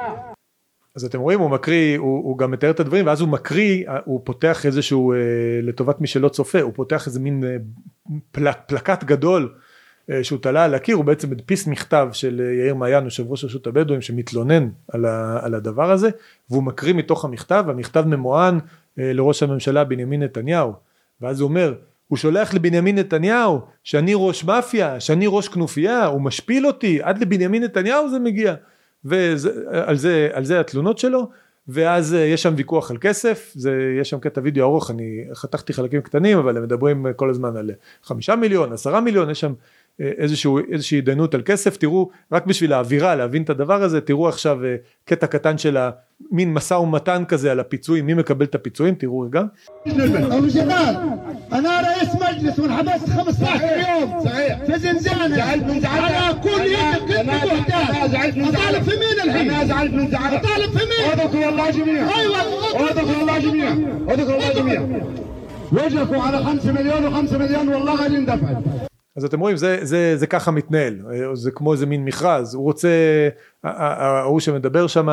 אז 0.95 1.05
אתם 1.05 1.19
רואים 1.19 1.39
הוא 1.39 1.49
מקריא 1.49 1.97
הוא, 1.97 2.23
הוא 2.23 2.37
גם 2.37 2.51
מתאר 2.51 2.71
את 2.71 2.79
הדברים 2.79 3.07
ואז 3.07 3.21
הוא 3.21 3.29
מקריא 3.29 3.85
הוא 4.05 4.21
פותח 4.23 4.65
איזשהו 4.65 5.13
אה, 5.13 5.17
לטובת 5.63 6.01
מי 6.01 6.07
שלא 6.07 6.29
צופה 6.29 6.61
הוא 6.61 6.73
פותח 6.75 7.07
איזה 7.07 7.19
מין 7.19 7.43
אה, 7.43 7.57
פלק, 8.31 8.57
פלקט 8.67 9.03
גדול 9.03 9.53
אה, 10.09 10.23
שהוא 10.23 10.39
תלה 10.39 10.65
על 10.65 10.73
הקיר 10.73 10.95
הוא 10.95 11.05
בעצם 11.05 11.31
הדפיס 11.31 11.67
מכתב 11.67 12.09
של 12.13 12.41
אה, 12.45 12.53
יאיר 12.53 12.75
מעיין 12.75 13.03
יושב 13.03 13.31
ראש 13.31 13.45
רשות 13.45 13.67
הבדואים 13.67 14.01
שמתלונן 14.01 14.69
על, 14.87 15.05
ה, 15.05 15.39
על 15.41 15.53
הדבר 15.55 15.91
הזה 15.91 16.09
והוא 16.49 16.63
מקריא 16.63 16.93
מתוך 16.93 17.25
המכתב 17.25 17.65
המכתב 17.67 18.03
ממוען 18.07 18.59
אה, 18.99 19.13
לראש 19.13 19.43
הממשלה 19.43 19.83
בנימין 19.83 20.23
נתניהו 20.23 20.73
ואז 21.21 21.39
הוא 21.39 21.49
אומר 21.49 21.73
הוא 22.08 22.16
שולח 22.16 22.54
לבנימין 22.54 22.98
נתניהו 22.98 23.60
שאני 23.84 24.12
ראש 24.14 24.44
מאפיה, 24.44 25.00
שאני 25.00 25.26
ראש 25.28 25.48
כנופיה, 25.48 26.06
הוא 26.06 26.20
משפיל 26.20 26.66
אותי, 26.66 27.02
עד 27.02 27.18
לבנימין 27.18 27.64
נתניהו 27.64 28.10
זה 28.10 28.18
מגיע. 28.18 28.54
ועל 29.04 29.96
זה, 29.96 30.28
על 30.32 30.44
זה 30.44 30.60
התלונות 30.60 30.98
שלו, 30.98 31.28
ואז 31.68 32.14
אה, 32.14 32.20
יש 32.20 32.42
שם 32.42 32.54
ויכוח 32.56 32.90
על 32.90 32.98
כסף, 33.00 33.52
זה, 33.54 33.94
יש 34.00 34.10
שם 34.10 34.18
קטע 34.18 34.40
וידאו 34.44 34.64
ארוך, 34.64 34.90
אני 34.90 35.24
חתכתי 35.34 35.72
חלקים 35.72 36.00
קטנים, 36.00 36.38
אבל 36.38 36.56
הם 36.56 36.62
מדברים 36.62 37.06
כל 37.16 37.30
הזמן 37.30 37.56
על 37.56 37.70
חמישה 38.02 38.36
מיליון, 38.36 38.72
עשרה 38.72 39.00
מיליון, 39.00 39.30
יש 39.30 39.40
שם 39.40 39.52
איזשהו, 39.99 40.59
איזושהי 40.71 40.97
התדיינות 40.97 41.33
על 41.33 41.41
כסף, 41.45 41.77
תראו, 41.77 42.09
רק 42.31 42.45
בשביל 42.45 42.73
האווירה, 42.73 43.15
להבין 43.15 43.43
את 43.43 43.49
הדבר 43.49 43.83
הזה, 43.83 44.01
תראו 44.01 44.27
עכשיו 44.27 44.65
אה, 44.65 44.75
קטע 45.05 45.27
קטן 45.27 45.57
של 45.57 45.77
המין 45.77 46.53
משא 46.53 46.73
ומתן 46.73 47.23
כזה 47.27 47.51
על 47.51 47.59
הפיצויים, 47.59 48.05
מי 48.05 48.13
מקבל 48.13 48.45
את 48.45 48.55
הפיצויים, 48.55 48.95
תראו 48.95 49.19
רגע. 49.19 49.41
أنا 51.53 51.81
رئيس 51.81 52.09
مجلس 52.15 52.59
وانحبست 52.59 53.09
15 53.09 53.63
يوم 53.63 54.23
صحيح 54.23 54.63
في 54.63 54.79
زنزانة 54.79 55.35
زعلت 55.35 55.63
من 55.63 55.81
زعلت 55.81 56.11
على 56.11 56.39
كل 56.43 56.61
يد 56.61 56.99
كنت 56.99 57.29
محتاج 57.29 58.11
زعلت 58.11 58.37
من 58.37 58.43
أطالب 58.43 58.83
في 58.83 58.91
مين 58.99 59.29
الحين؟ 59.29 59.51
أنا 59.51 59.65
زعلت 59.65 59.93
من 59.93 60.11
زعلت 60.11 60.45
أطالب 60.45 60.77
في 60.77 60.85
مين؟ 60.85 61.19
اذكروا 61.19 61.49
الله 61.49 61.69
جميعا 61.71 62.09
أيوة 62.19 62.41
اذكروا 62.89 63.21
الله 63.21 63.39
جميعا 63.39 63.73
اذكروا 64.09 64.37
الله 64.37 64.53
جميعا 64.53 65.01
وجهكم 65.71 66.19
على 66.19 66.43
5 66.43 66.71
مليون 66.71 67.27
و5 67.27 67.33
مليون 67.33 67.67
والله 67.67 67.95
غالي 67.95 68.17
اندفعت 68.17 68.57
אז 69.16 69.24
אתם 69.24 69.40
רואים 69.40 69.56
זה, 69.56 69.78
זה, 69.82 70.16
זה 70.16 70.26
ככה 70.26 70.50
מתנהל. 70.50 71.02
זה 71.34 71.50
כמו 71.50 71.72
איזה 71.72 71.86
מין 71.86 72.04
מכרז. 72.04 72.54
הוא 72.54 72.64
רוצה 72.64 72.88
ההוא 73.64 74.40
שמדבר 74.40 74.86
שם 74.86 75.08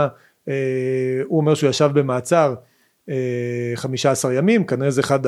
אה, 0.47 1.21
הוא 1.25 1.39
אומר 1.39 1.53
שהוא 1.53 1.69
ישב 1.69 1.89
במעצר 1.93 2.55
15 3.75 4.31
אה, 4.31 4.37
ימים 4.37 4.65
כנראה 4.65 4.91
זה 4.91 5.01
אחד 5.01 5.19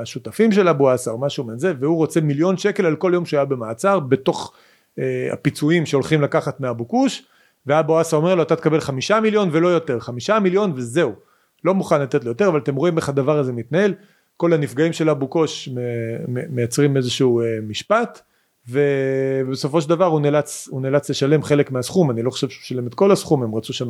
השותפים 0.00 0.52
של 0.52 0.68
אבו 0.68 0.90
עסא 0.90 1.10
או 1.10 1.18
משהו 1.18 1.44
מזה 1.44 1.72
והוא 1.80 1.96
רוצה 1.96 2.20
מיליון 2.20 2.56
שקל 2.56 2.86
על 2.86 2.96
כל 2.96 3.10
יום 3.14 3.26
שהוא 3.26 3.38
היה 3.38 3.44
במעצר 3.44 4.00
בתוך 4.00 4.52
אה, 4.98 5.28
הפיצויים 5.32 5.86
שהולכים 5.86 6.22
לקחת 6.22 6.60
מאבו 6.60 6.88
כוש 6.88 7.26
ואבו 7.66 7.98
עסא 7.98 8.16
אומר 8.16 8.34
לו 8.34 8.42
אתה 8.42 8.56
תקבל 8.56 8.80
חמישה 8.80 9.20
מיליון 9.20 9.48
ולא 9.52 9.68
יותר 9.68 10.00
חמישה 10.00 10.40
מיליון 10.40 10.72
וזהו. 10.76 11.12
לא 11.64 11.74
מוכן 11.74 12.00
לתת 12.00 12.24
לו 12.24 12.30
יותר 12.30 12.48
אבל 12.48 12.58
אתם 12.58 12.74
רואים 12.74 12.96
איך 12.96 13.08
הדבר 13.08 13.38
הזה 13.38 13.52
מתנהל 13.52 13.94
כל 14.42 14.52
הנפגעים 14.52 14.92
של 14.92 15.10
אבו 15.10 15.28
קוש 15.28 15.68
מייצרים 16.28 16.96
איזשהו 16.96 17.40
אה, 17.40 17.58
משפט 17.62 18.20
ובסופו 18.68 19.80
של 19.80 19.88
דבר 19.88 20.04
הוא 20.04 20.20
נאלץ, 20.20 20.68
הוא 20.70 20.82
נאלץ 20.82 21.10
לשלם 21.10 21.42
חלק 21.42 21.70
מהסכום, 21.70 22.10
אני 22.10 22.22
לא 22.22 22.30
חושב 22.30 22.48
שהוא 22.48 22.62
שילם 22.62 22.86
את 22.86 22.94
כל 22.94 23.12
הסכום, 23.12 23.42
הם 23.42 23.54
רצו 23.54 23.72
שם 23.72 23.88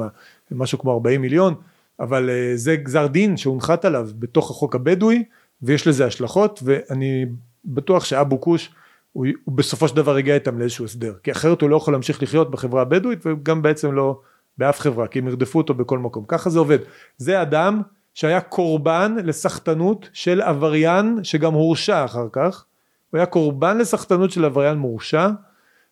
משהו 0.51 0.79
כמו 0.79 0.93
40 0.93 1.21
מיליון, 1.21 1.55
אבל 2.01 2.31
אה, 2.31 2.53
זה 2.55 2.77
גזר 2.77 3.07
דין 3.07 3.37
שהונחת 3.37 3.85
עליו 3.85 4.09
בתוך 4.19 4.51
החוק 4.51 4.75
הבדואי 4.75 5.25
ויש 5.63 5.87
לזה 5.87 6.07
השלכות 6.07 6.61
ואני 6.65 7.27
בטוח 7.65 8.05
שאבו 8.05 8.39
קוש 8.39 8.71
הוא, 9.13 9.27
הוא 9.45 9.55
בסופו 9.55 9.89
של 9.89 9.97
דבר 9.97 10.17
הגיע 10.17 10.35
איתם 10.35 10.59
לאיזשהו 10.59 10.85
הסדר, 10.85 11.15
כי 11.23 11.33
אחרת 11.33 11.61
הוא 11.63 11.71
לא 11.71 11.77
יכול 11.77 11.95
להמשיך 11.95 12.23
לחיות 12.23 12.51
בחברה 12.51 12.83
הבדואית 12.83 13.27
וגם 13.27 13.63
בעצם 13.63 13.93
לא 13.93 14.21
באף 14.59 14.81
חברה, 14.81 15.07
כי 15.07 15.19
הם 15.19 15.29
ירדפו 15.29 15.59
אותו 15.59 15.75
בכל 15.75 15.99
מקום, 15.99 16.25
ככה 16.29 16.51
זה 16.51 16.59
עובד, 16.59 16.79
זה 17.17 17.43
אדם 17.43 17.83
שהיה 18.15 18.41
קורבן 18.41 19.17
לסחטנות 19.25 20.09
של 20.13 20.41
עבריין 20.41 21.19
שגם 21.23 21.55
הורשע 21.55 22.05
אחר 22.05 22.27
כך, 22.33 22.65
הוא 23.11 23.19
היה 23.19 23.27
קורבן 23.27 23.79
לסחטנות 23.79 24.31
של 24.31 24.45
עבריין 24.45 24.79
מורשע 24.79 25.29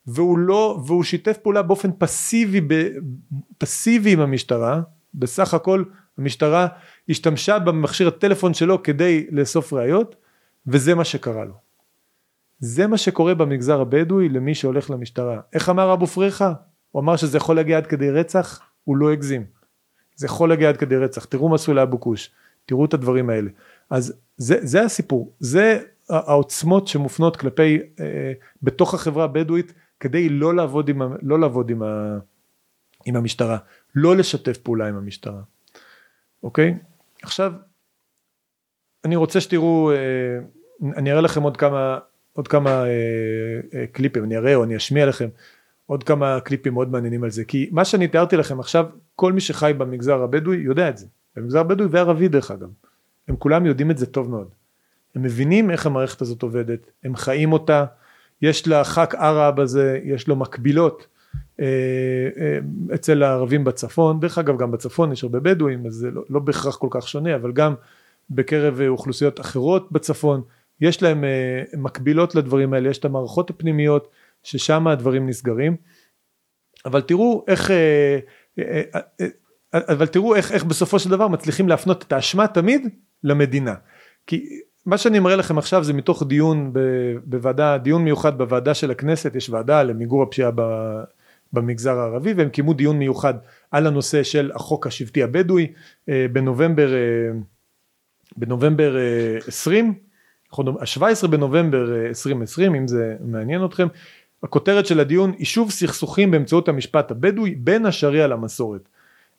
והוא 0.07 0.39
לא, 0.39 0.83
והוא 0.87 1.05
שיתף 1.05 1.37
פעולה 1.37 1.63
באופן 1.63 1.91
פסיבי, 1.99 2.61
פסיבי 3.59 4.13
עם 4.13 4.21
המשטרה, 4.21 4.81
בסך 5.15 5.55
הכל 5.55 5.85
המשטרה 6.19 6.67
השתמשה 7.09 7.59
במכשיר 7.59 8.09
הטלפון 8.09 8.55
שלו 8.55 8.83
כדי 8.83 9.27
לאסוף 9.31 9.73
ראיות 9.73 10.17
וזה 10.67 10.95
מה 10.95 11.05
שקרה 11.05 11.45
לו. 11.45 11.55
זה 12.59 12.87
מה 12.87 12.99
שקורה 12.99 13.35
במגזר 13.35 13.81
הבדואי 13.81 14.29
למי 14.29 14.55
שהולך 14.55 14.91
למשטרה. 14.91 15.41
איך 15.53 15.69
אמר 15.69 15.93
אבו 15.93 16.07
פריחה? 16.07 16.53
הוא 16.91 17.03
אמר 17.03 17.17
שזה 17.17 17.37
יכול 17.37 17.57
להגיע 17.57 17.77
עד 17.77 17.87
כדי 17.87 18.11
רצח, 18.11 18.61
הוא 18.85 18.97
לא 18.97 19.13
הגזים. 19.13 19.60
זה 20.21 20.27
יכול 20.27 20.49
להגיע 20.49 20.69
עד 20.69 20.77
כדי 20.77 20.97
רצח, 20.97 21.25
תראו 21.25 21.49
מה 21.49 21.55
עשו 21.55 21.75
לאבו 21.75 22.01
כוש, 22.01 22.31
תראו 22.67 22.85
את 22.85 22.95
הדברים 22.95 23.31
האלה. 23.31 23.51
אז 23.91 24.13
זה, 24.37 24.59
זה 24.63 24.83
הסיפור, 24.83 25.33
זה 25.41 25.79
העוצמות 26.09 26.89
שמופנות 26.89 27.37
כלפי, 27.37 27.79
אה, 28.01 28.33
בתוך 28.63 28.95
החברה 28.95 29.25
הבדואית, 29.25 29.73
כדי 30.01 30.29
לא 30.29 30.55
לעבוד 30.55 30.89
עם, 30.89 31.03
לא 31.23 31.41
לעבוד 31.41 31.71
עם, 31.71 31.83
ה, 31.83 32.19
עם 33.07 33.17
המשטרה, 33.17 33.59
לא 33.95 34.17
לשתף 34.17 34.59
פעולה 34.59 34.89
עם 34.89 34.97
המשטרה, 34.97 35.41
אוקיי? 36.43 36.75
עכשיו, 37.23 37.53
אני 39.05 39.17
רוצה 39.17 39.41
שתראו, 39.41 39.93
אה, 39.93 39.97
אני 40.97 41.13
אראה 41.13 41.21
לכם 41.21 41.43
עוד 41.43 41.57
כמה, 41.57 41.99
עוד 42.33 42.49
כמה 42.49 42.71
אה, 42.71 42.91
אה, 43.75 43.87
קליפים, 43.87 44.25
אני 44.25 44.37
אראה 44.37 44.55
או 44.55 44.65
אני 44.65 44.77
אשמיע 44.77 45.07
לכם 45.07 45.29
עוד 45.91 46.05
כמה 46.05 46.41
קליפים 46.41 46.73
מאוד 46.73 46.91
מעניינים 46.91 47.25
על 47.25 47.31
זה, 47.31 47.45
כי 47.45 47.69
מה 47.73 47.85
שאני 47.85 48.09
תיארתי 48.09 48.37
לכם 48.37 48.61
עכשיו, 48.61 48.87
כל 49.17 49.33
מי 49.33 49.41
שחי 49.41 49.73
במגזר 49.79 50.23
הבדואי 50.23 50.57
יודע 50.57 50.89
את 50.89 50.99
זה, 50.99 51.07
במגזר 51.37 51.59
הבדואי 51.59 51.89
וערבי 51.91 52.29
דרך 52.29 52.51
אגב, 52.51 52.69
הם 53.29 53.37
כולם 53.37 53.67
יודעים 53.67 53.91
את 53.91 53.99
זה 53.99 54.07
טוב 54.07 54.31
מאוד, 54.31 54.49
הם 55.15 55.23
מבינים 55.23 55.71
איך 55.71 55.87
המערכת 55.87 56.23
הזאת 56.23 56.43
עובדת, 56.43 56.91
הם 57.05 57.17
חיים 57.17 57.53
אותה, 57.53 57.85
יש 58.43 58.69
לח"כ 58.69 59.15
ערב 59.15 59.61
הזה, 59.61 59.99
יש 60.05 60.29
לו 60.29 60.37
מקבילות 60.37 61.07
אה, 61.61 61.67
אה, 62.37 62.59
אצל 62.95 63.23
הערבים 63.23 63.65
בצפון, 63.65 64.21
דרך 64.21 64.39
אגב 64.39 64.59
גם 64.59 64.71
בצפון 64.71 65.13
יש 65.13 65.25
הרבה 65.25 65.41
בדואים, 65.41 65.87
אז 65.87 65.93
זה 65.93 66.11
לא, 66.11 66.23
לא 66.31 66.41
בהכרח 66.41 66.77
כל 66.77 66.89
כך 66.91 67.09
שונה, 67.09 67.35
אבל 67.35 67.53
גם 67.53 67.75
בקרב 68.31 68.81
אוכלוסיות 68.89 69.41
אחרות 69.41 69.93
בצפון, 69.93 70.43
יש 70.81 71.03
להם 71.03 71.25
אה, 71.25 71.63
מקבילות 71.77 72.35
לדברים 72.35 72.73
האלה, 72.73 72.89
יש 72.89 72.99
את 72.99 73.05
המערכות 73.05 73.51
הפנימיות 73.51 74.09
ששם 74.43 74.87
הדברים 74.87 75.29
נסגרים, 75.29 75.77
אבל 76.85 77.01
תראו 77.01 77.45
איך, 77.49 77.71
אבל 79.75 80.07
תראו 80.07 80.35
איך, 80.35 80.53
איך 80.53 80.65
בסופו 80.65 80.99
של 80.99 81.11
דבר 81.11 81.29
מצליחים 81.29 81.69
להפנות 81.69 82.03
את 82.03 82.13
האשמה 82.13 82.47
תמיד 82.47 82.89
למדינה, 83.25 83.75
כי 84.27 84.61
מה 84.87 84.99
שאני 84.99 85.19
מראה 85.19 85.37
לכם 85.37 85.59
עכשיו 85.59 85.85
זה 85.85 85.93
מתוך 85.93 86.23
דיון 86.27 86.73
בוועדה, 87.25 87.79
דיון 87.79 88.05
מיוחד 88.05 88.39
בוועדה 88.39 88.75
של 88.75 88.91
הכנסת, 88.91 89.37
יש 89.37 89.51
ועדה 89.51 89.83
למיגור 89.83 90.23
הפשיעה 90.23 90.51
במגזר 91.53 91.99
הערבי 91.99 92.33
והם 92.33 92.49
קיימו 92.49 92.75
דיון 92.75 92.99
מיוחד 92.99 93.35
על 93.71 93.87
הנושא 93.87 94.23
של 94.23 94.51
החוק 94.55 94.87
השבטי 94.87 95.23
הבדואי 95.23 95.73
אה, 96.09 96.27
בנובמבר, 96.33 96.95
אה, 96.95 97.31
בנובמבר 98.37 98.97
20, 99.47 99.95
אה, 100.59 100.65
ה-17 100.81 101.27
בנובמבר 101.27 102.07
2020 102.07 102.75
אם 102.75 102.89
זה 102.89 103.17
מעניין 103.21 103.65
אתכם, 103.65 103.87
הכותרת 104.43 104.87
של 104.87 105.01
הדיון 105.01 105.33
יישוב 105.39 105.71
סכסוכים 105.71 106.31
באמצעות 106.31 106.69
המשפט 106.69 107.11
הבדואי 107.11 107.55
בין 107.55 107.87
השריעה 107.87 108.27
למסורת. 108.27 108.89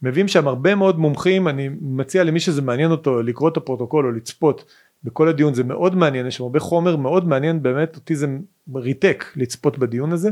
מביאים 0.04 0.28
שם 0.28 0.48
הרבה 0.48 0.76
מאוד 0.76 1.00
מומחים, 1.00 1.48
אני 1.48 1.70
מציע 1.82 2.24
למי 2.24 2.40
שזה 2.40 2.62
מעניין 2.62 2.92
אותו 2.92 3.22
לקרוא 3.22 3.50
את 3.50 3.58
הפרוטוקול 3.58 4.06
או 4.06 4.12
לצפות 4.12 4.66
בכל 5.04 5.28
הדיון 5.28 5.54
זה 5.54 5.64
מאוד 5.64 5.96
מעניין 5.96 6.28
יש 6.28 6.36
שם 6.38 6.44
הרבה 6.44 6.60
חומר 6.60 6.96
מאוד 6.96 7.28
מעניין 7.28 7.64
באמת 7.64 7.96
אותי 7.96 8.16
זה 8.16 8.28
ריתק 8.76 9.26
לצפות 9.36 9.78
בדיון 9.78 10.12
הזה 10.12 10.30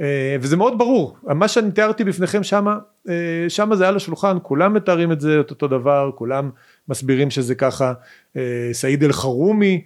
אה, 0.00 0.36
וזה 0.40 0.56
מאוד 0.56 0.78
ברור 0.78 1.16
מה 1.22 1.48
שאני 1.48 1.70
תיארתי 1.70 2.04
בפניכם 2.04 2.42
שמה 2.42 2.78
אה, 3.08 3.14
שמה 3.48 3.76
זה 3.76 3.88
על 3.88 3.96
השולחן 3.96 4.36
כולם 4.42 4.74
מתארים 4.74 5.12
את 5.12 5.20
זה 5.20 5.40
את 5.40 5.50
אותו 5.50 5.68
דבר 5.68 6.10
כולם 6.14 6.50
מסבירים 6.88 7.30
שזה 7.30 7.54
ככה 7.54 7.92
אה, 8.36 8.68
סעיד 8.72 9.04
אל 9.04 9.12
חרומי 9.12 9.84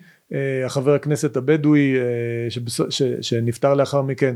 החבר 0.64 0.94
הכנסת 0.94 1.36
הבדואי 1.36 1.94
שנפטר 3.20 3.74
לאחר 3.74 4.02
מכן 4.02 4.34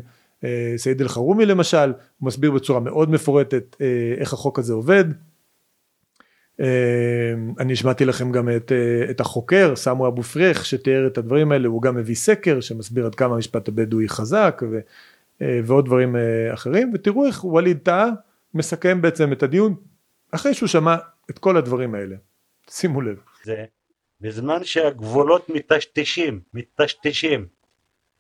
סעיד 0.77 1.01
אל 1.01 1.09
חרומי 1.09 1.47
למשל 1.47 1.93
הוא 2.19 2.27
מסביר 2.27 2.51
בצורה 2.51 2.81
מאוד 2.81 3.11
מפורטת 3.11 3.77
איך 4.21 4.33
החוק 4.33 4.59
הזה 4.59 4.73
עובד. 4.73 5.05
אני 7.59 7.73
השמעתי 7.73 8.05
לכם 8.05 8.33
גם 8.33 8.49
את, 8.57 8.73
אה, 8.73 9.11
את 9.11 9.21
החוקר 9.21 9.77
סמו 9.77 10.09
אבו 10.09 10.23
פריך 10.23 10.67
שתיאר 10.67 11.07
את 11.07 11.19
הדברים 11.19 11.53
האלה 11.53 11.69
הוא 11.69 11.83
גם 11.83 11.97
מביא 11.97 12.15
סקר 12.15 12.61
שמסביר 12.61 13.07
עד 13.07 13.15
כמה 13.15 13.35
המשפט 13.35 13.69
הבדואי 13.69 14.09
חזק 14.09 14.63
ו, 14.71 14.79
אה, 15.43 15.61
ועוד 15.65 15.85
דברים 15.85 16.17
אה, 16.17 16.55
אחרים. 16.55 16.91
ותראו 16.95 17.27
איך 17.27 17.45
ווליד 17.45 17.79
טאה 17.79 18.09
מסכם 18.55 19.03
בעצם 19.03 19.33
את 19.33 19.43
הדיון 19.43 19.75
אחרי 20.31 20.55
שהוא 20.55 20.67
שמע 20.67 20.97
את 21.31 21.39
כל 21.39 21.57
הדברים 21.57 21.95
האלה. 21.95 22.17
שימו 22.71 23.01
לב. 23.01 23.17
זה 23.45 23.65
בזמן 24.21 24.65
שהגבולות 24.65 25.51
מטשטשים 26.55 27.47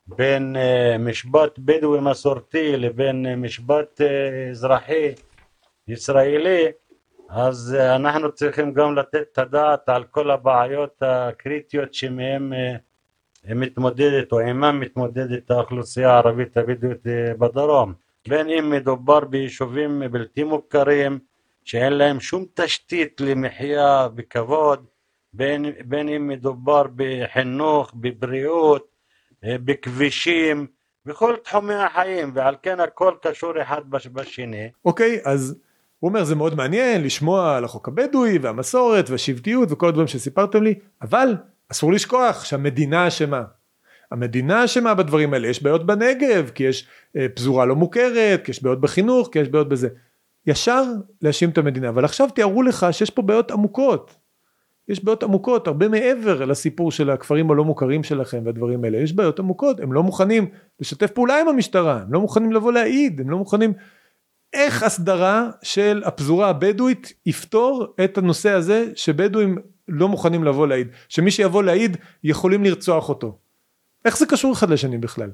בין 0.07 0.57
uh, 0.57 0.99
משפט 0.99 1.59
בדואי 1.59 2.01
מסורתי 2.01 2.76
לבין 2.76 3.26
uh, 3.26 3.36
משפט 3.36 4.01
uh, 4.01 4.51
אזרחי 4.51 5.14
ישראלי 5.88 6.66
אז 7.28 7.76
אה, 7.78 7.97
אנחנו 7.97 8.32
צריכים 8.32 8.72
גם 8.72 8.94
לתת 8.94 9.22
את 9.32 9.38
הדעת 9.38 9.88
על 9.88 10.05
כל 10.05 10.30
הבעיות 10.30 11.03
הקריטיות 11.03 11.94
שמהם 11.94 12.53
אה, 12.53 13.55
מתמודדת 13.55 14.32
או 14.32 14.38
עימם 14.38 14.80
מתמודדת 14.80 15.51
האוכלוסייה 15.51 16.11
הערבית 16.11 16.57
הבדואית 16.57 17.07
אה, 17.07 17.34
בדרום. 17.38 17.94
בין 18.28 18.49
אם 18.49 18.70
מדובר 18.70 19.20
ביישובים 19.20 20.03
בלתי 20.11 20.44
מוכרים 20.44 21.18
שאין 21.64 21.92
להם 21.92 22.20
שום 22.20 22.44
תשתית 22.55 23.20
למחיה 23.20 24.09
בכבוד 24.14 24.86
בין, 25.37 26.09
אם 26.09 26.28
מדובר 26.28 26.82
בחינוך, 26.97 27.93
בבריאות, 27.95 28.87
בכבישים, 29.43 30.66
בכל 31.07 31.34
תחומי 31.45 31.74
החיים 31.74 32.30
ועל 32.34 32.55
כן 32.62 32.80
הכל 32.80 33.14
קשור 33.22 33.62
אחד 33.62 33.82
בשני. 33.91 34.70
אוקיי 34.84 35.16
okay, 35.16 35.28
אז 35.28 35.57
הוא 35.99 36.09
אומר 36.09 36.24
זה 36.24 36.34
מאוד 36.34 36.55
מעניין 36.55 37.03
לשמוע 37.03 37.57
על 37.57 37.64
החוק 37.64 37.89
הבדואי 37.89 38.39
והמסורת 38.39 39.11
והשבטיות 39.11 39.72
וכל 39.72 39.89
הדברים 39.89 40.07
שסיפרתם 40.07 40.62
לי 40.62 40.74
אבל 41.03 41.37
אסור 41.72 41.93
לשכוח 41.93 42.45
שהמדינה 42.45 43.09
אשמה. 43.09 43.43
המדינה 44.11 44.64
אשמה 44.64 44.95
בדברים 44.95 45.34
האלה 45.34 45.49
יש 45.49 45.62
בעיות 45.62 45.87
בנגב 45.87 46.51
כי 46.55 46.64
יש 46.64 46.89
אה, 47.16 47.26
פזורה 47.34 47.64
לא 47.64 47.76
מוכרת 47.76 48.45
כי 48.45 48.51
יש 48.51 48.62
בעיות 48.62 48.80
בחינוך 48.80 49.28
כי 49.32 49.39
יש 49.39 49.49
בעיות 49.49 49.68
בזה. 49.68 49.89
ישר 50.47 50.82
להאשים 51.22 51.51
את 51.51 51.59
המדינה 51.59 51.89
אבל 51.89 52.05
עכשיו 52.05 52.28
תיארו 52.34 52.62
לך 52.62 52.87
שיש 52.91 53.11
פה 53.11 53.22
בעיות 53.22 53.51
עמוקות. 53.51 54.26
יש 54.89 55.05
בעיות 55.05 55.22
עמוקות 55.22 55.66
הרבה 55.66 55.89
מעבר 55.89 56.45
לסיפור 56.45 56.93
של 56.93 57.11
הכפרים 57.11 57.51
הלא 57.51 57.64
מוכרים 57.64 58.03
שלכם 58.03 58.43
והדברים 58.45 58.84
האלה 58.84 58.99
יש 58.99 59.12
בעיות 59.12 59.39
עמוקות 59.39 59.80
הם 59.80 59.93
לא 59.93 60.03
מוכנים 60.03 60.47
לשתף 60.80 61.11
פעולה 61.11 61.41
עם 61.41 61.49
המשטרה 61.49 62.01
הם 62.03 62.12
לא 62.12 62.20
מוכנים 62.20 62.53
לבוא 62.53 62.72
להעיד 62.72 63.20
הם 63.20 63.30
לא 63.30 63.39
מוכנים 63.39 63.72
איך 64.53 64.82
הסדרה 64.82 65.51
של 65.62 66.03
הפזורה 66.05 66.49
הבדואית 66.49 67.12
יפתור 67.26 67.95
את 68.05 68.18
הנושא 68.18 68.51
הזה 68.51 68.91
שבדואים 68.95 69.59
לא 69.89 70.09
מוכנים 70.09 70.45
לבוא 70.45 70.66
להעיד, 70.66 70.89
שמי 71.09 71.30
שיבוא 71.30 71.62
להעיד 71.62 71.97
יכולים 72.24 72.64
לרצוח 72.64 73.09
אותו. 73.09 73.39
איך 74.05 74.18
זה 74.18 74.26
קשור 74.26 74.53
אחד 74.53 74.70
לשני 74.70 74.99
בכלל? 74.99 75.30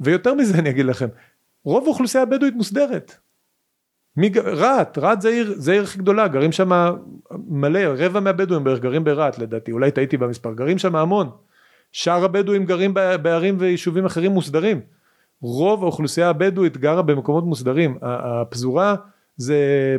ויותר 0.00 0.34
מזה 0.34 0.58
אני 0.58 0.70
אגיד 0.70 0.86
לכם, 0.86 1.08
רוב 1.64 1.84
האוכלוסייה 1.84 2.22
הבדואית 2.22 2.54
מוסדרת. 2.54 3.14
רהט, 4.44 4.98
רהט 4.98 5.20
זה 5.20 5.28
עיר, 5.28 5.54
זה 5.56 5.72
עיר 5.72 5.82
הכי 5.82 5.98
גדולה, 5.98 6.28
גרים 6.28 6.52
שם 6.52 6.96
מלא, 7.48 7.80
רבע 7.96 8.20
מהבדואים 8.20 8.64
בערך 8.64 8.80
גרים 8.80 9.04
ברהט 9.04 9.38
לדעתי, 9.38 9.72
אולי 9.72 9.90
טעיתי 9.90 10.16
במספר, 10.16 10.52
גרים 10.52 10.78
שם 10.78 10.96
המון. 10.96 11.30
שאר 11.92 12.24
הבדואים 12.24 12.64
גרים 12.64 12.94
בערים 12.94 13.56
ויישובים 13.58 14.06
אחרים 14.06 14.30
מוסדרים. 14.30 14.80
רוב 15.40 15.82
האוכלוסייה 15.82 16.28
הבדואית 16.28 16.76
גרה 16.76 17.02
במקומות 17.02 17.44
מוסדרים, 17.44 17.98
הפזורה 18.02 18.96
זה 19.36 19.56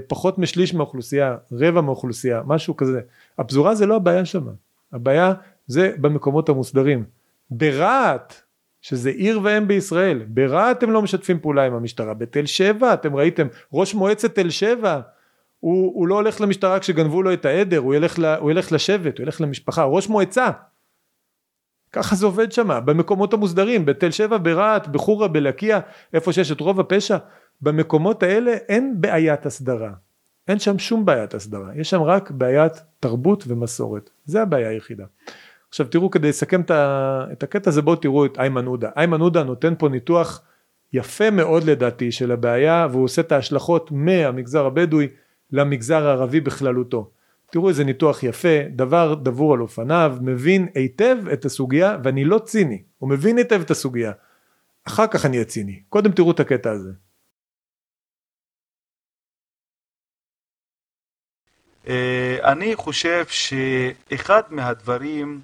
פחות 0.07 0.37
משליש 0.37 0.73
מהאוכלוסייה, 0.73 1.37
רבע 1.51 1.81
מהאוכלוסייה, 1.81 2.41
משהו 2.45 2.75
כזה. 2.77 3.01
הפזורה 3.37 3.75
זה 3.75 3.85
לא 3.85 3.95
הבעיה 3.95 4.25
שם, 4.25 4.47
הבעיה 4.93 5.33
זה 5.67 5.93
במקומות 6.01 6.49
המוסדרים. 6.49 7.03
ברהט, 7.51 8.41
שזה 8.81 9.09
עיר 9.09 9.39
ואם 9.43 9.67
בישראל, 9.67 10.23
ברהט 10.27 10.83
הם 10.83 10.91
לא 10.91 11.01
משתפים 11.01 11.39
פעולה 11.39 11.65
עם 11.65 11.73
המשטרה, 11.73 12.13
בתל 12.13 12.45
שבע 12.45 12.93
אתם 12.93 13.15
ראיתם, 13.15 13.47
ראש 13.73 13.93
מועצת 13.93 14.35
תל 14.35 14.49
שבע 14.49 14.99
הוא, 15.59 15.91
הוא 15.95 16.07
לא 16.07 16.15
הולך 16.15 16.41
למשטרה 16.41 16.79
כשגנבו 16.79 17.23
לו 17.23 17.33
את 17.33 17.45
העדר, 17.45 17.77
הוא 17.77 17.95
ילך, 17.95 18.19
הוא 18.39 18.51
ילך 18.51 18.71
לשבט, 18.71 19.17
הוא 19.17 19.23
ילך 19.23 19.41
למשפחה, 19.41 19.83
ראש 19.83 20.09
מועצה 20.09 20.49
ככה 21.91 22.15
זה 22.15 22.25
עובד 22.25 22.51
שם, 22.51 22.79
במקומות 22.85 23.33
המוסדרים, 23.33 23.85
בתל 23.85 24.11
שבע, 24.11 24.37
ברהט, 24.37 24.87
בחורה, 24.87 25.27
בלקיה, 25.27 25.79
איפה 26.13 26.33
שיש 26.33 26.51
את 26.51 26.59
רוב 26.59 26.79
הפשע, 26.79 27.17
במקומות 27.61 28.23
האלה 28.23 28.51
אין 28.51 29.01
בעיית 29.01 29.45
הסדרה. 29.45 29.91
אין 30.47 30.59
שם 30.59 30.79
שום 30.79 31.05
בעיית 31.05 31.33
הסדרה, 31.33 31.69
יש 31.75 31.89
שם 31.89 32.01
רק 32.01 32.31
בעיית 32.31 32.73
תרבות 32.99 33.43
ומסורת, 33.47 34.09
זה 34.25 34.41
הבעיה 34.41 34.69
היחידה. 34.69 35.05
עכשיו 35.69 35.87
תראו 35.87 36.11
כדי 36.11 36.29
לסכם 36.29 36.61
את 37.31 37.43
הקטע 37.43 37.69
הזה 37.69 37.81
בואו 37.81 37.95
תראו 37.95 38.25
את 38.25 38.39
איימן 38.39 38.65
עודה, 38.65 38.89
איימן 38.97 39.21
עודה 39.21 39.43
נותן 39.43 39.73
פה 39.77 39.89
ניתוח 39.89 40.41
יפה 40.93 41.29
מאוד 41.29 41.63
לדעתי 41.63 42.11
של 42.11 42.31
הבעיה 42.31 42.87
והוא 42.91 43.03
עושה 43.03 43.21
את 43.21 43.31
ההשלכות 43.31 43.91
מהמגזר 43.91 44.65
הבדואי 44.65 45.07
למגזר 45.51 46.07
הערבי 46.07 46.39
בכללותו. 46.39 47.11
תראו 47.51 47.69
איזה 47.69 47.83
ניתוח 47.83 48.23
יפה, 48.23 48.57
דבר 48.75 49.13
דבור 49.13 49.53
על 49.53 49.61
אופניו, 49.61 50.17
מבין 50.21 50.67
היטב 50.75 51.17
את 51.33 51.45
הסוגיה 51.45 51.97
ואני 52.03 52.25
לא 52.25 52.39
ציני, 52.39 52.83
הוא 52.97 53.09
מבין 53.09 53.37
היטב 53.37 53.61
את 53.61 53.71
הסוגיה. 53.71 54.11
אחר 54.87 55.07
כך 55.07 55.25
אני 55.25 55.37
אהיה 55.37 55.77
קודם 55.89 56.11
תראו 56.11 56.31
את 56.31 56.39
הקטע 56.39 56.71
הזה. 56.71 56.89
אה, 61.87 62.37
אני 62.51 62.75
חושב 62.75 63.25
שאחד 63.27 64.41
מהדברים, 64.49 65.41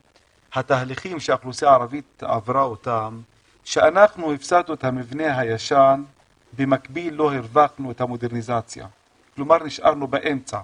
התהליכים 0.56 1.20
שהאוכלוסייה 1.20 1.72
הערבית 1.72 2.24
עברה 2.24 2.64
אותם, 2.64 3.22
שאנחנו 3.64 4.34
הפסדנו 4.34 4.74
את 4.74 4.84
המבנה 4.84 5.40
הישן, 5.40 6.04
במקביל 6.54 7.14
לא 7.14 7.34
הרווחנו 7.34 7.92
את 7.92 8.02
המודרניזציה. 8.02 8.88
כלומר 9.36 9.64
נשארנו 9.64 10.08
באמצע. 10.08 10.60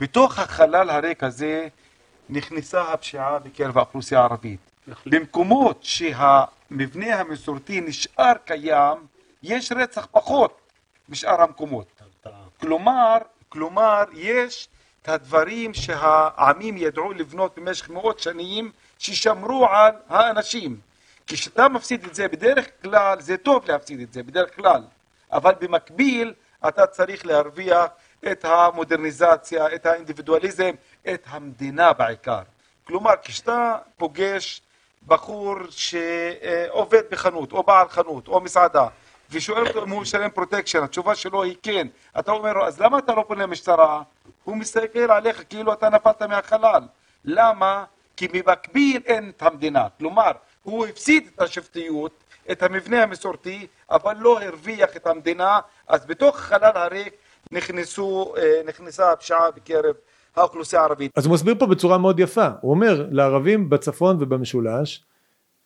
בתוך 0.00 0.38
החלל 0.38 0.90
הריק 0.90 1.24
הזה 1.24 1.68
נכנסה 2.28 2.92
הפשיעה 2.92 3.38
בקרב 3.38 3.78
האוכלוסייה 3.78 4.20
הערבית. 4.20 4.60
במקומות 5.06 5.78
שהמבנה 5.82 7.20
המסורתי 7.20 7.80
נשאר 7.80 8.32
קיים, 8.44 8.98
יש 9.42 9.72
רצח 9.72 10.06
פחות 10.10 10.60
משאר 11.08 11.42
המקומות. 11.42 12.02
כלומר, 12.60 13.16
כלומר 13.48 14.04
יש 14.12 14.68
את 15.02 15.08
הדברים 15.08 15.74
שהעמים 15.74 16.76
ידעו 16.76 17.12
לבנות 17.12 17.58
במשך 17.58 17.90
מאות 17.90 18.18
שנים, 18.18 18.72
ששמרו 18.98 19.66
על 19.66 19.92
האנשים. 20.08 20.80
כשאתה 21.26 21.68
מפסיד 21.68 22.04
את 22.04 22.14
זה, 22.14 22.28
בדרך 22.28 22.66
כלל, 22.82 23.20
זה 23.20 23.36
טוב 23.36 23.64
להפסיד 23.68 24.00
את 24.00 24.12
זה, 24.12 24.22
בדרך 24.22 24.56
כלל, 24.56 24.82
אבל 25.32 25.54
במקביל 25.60 26.34
אתה 26.68 26.86
צריך 26.86 27.26
להרוויח 27.26 27.86
את 28.32 28.44
המודרניזציה, 28.44 29.74
את 29.74 29.86
האינדיבידואליזם, 29.86 30.70
את 31.08 31.26
המדינה 31.26 31.92
בעיקר. 31.92 32.42
כלומר, 32.84 33.12
כשאתה 33.22 33.76
פוגש 33.96 34.62
בחור 35.06 35.54
שעובד 35.70 37.02
בחנות, 37.10 37.52
או 37.52 37.62
בעל 37.62 37.88
חנות, 37.88 38.28
או 38.28 38.40
מסעדה, 38.40 38.88
ושואל 39.30 39.66
אותו 39.66 39.84
אם 39.84 39.90
הוא 39.90 40.02
משלם 40.02 40.30
פרוטקשן, 40.30 40.82
התשובה 40.82 41.14
שלו 41.14 41.42
היא 41.42 41.56
כן. 41.62 41.86
אתה 42.18 42.32
אומר 42.32 42.52
לו, 42.52 42.66
אז 42.66 42.80
למה 42.80 42.98
אתה 42.98 43.14
לא 43.14 43.24
פונה 43.28 43.42
למשטרה? 43.42 44.02
הוא 44.44 44.56
מסתכל 44.56 45.10
עליך 45.10 45.44
כאילו 45.48 45.72
אתה 45.72 45.88
נפלת 45.88 46.22
מהחלל. 46.22 46.82
למה? 47.24 47.84
כי 48.16 48.28
במקביל 48.28 49.02
אין 49.06 49.32
את 49.36 49.42
המדינה. 49.42 49.86
כלומר, 49.98 50.30
הוא 50.62 50.86
הפסיד 50.86 51.28
את 51.34 51.42
השבטיות, 51.42 52.24
את 52.52 52.62
המבנה 52.62 53.02
המסורתי, 53.02 53.66
אבל 53.90 54.16
לא 54.18 54.42
הרוויח 54.42 54.96
את 54.96 55.06
המדינה, 55.06 55.58
אז 55.88 56.06
בתוך 56.06 56.38
החלל 56.38 56.72
הריק 56.74 57.14
נכנסו, 57.52 58.34
אה, 58.36 58.60
נכנסה 58.66 59.12
הפשיעה 59.12 59.50
בקרב 59.50 59.94
האוכלוסייה 60.36 60.82
הערבית. 60.82 61.12
אז 61.16 61.26
הוא 61.26 61.34
מסביר 61.34 61.54
פה 61.58 61.66
בצורה 61.66 61.98
מאוד 61.98 62.20
יפה, 62.20 62.48
הוא 62.60 62.70
אומר 62.70 63.06
לערבים 63.10 63.70
בצפון 63.70 64.16
ובמשולש, 64.20 65.04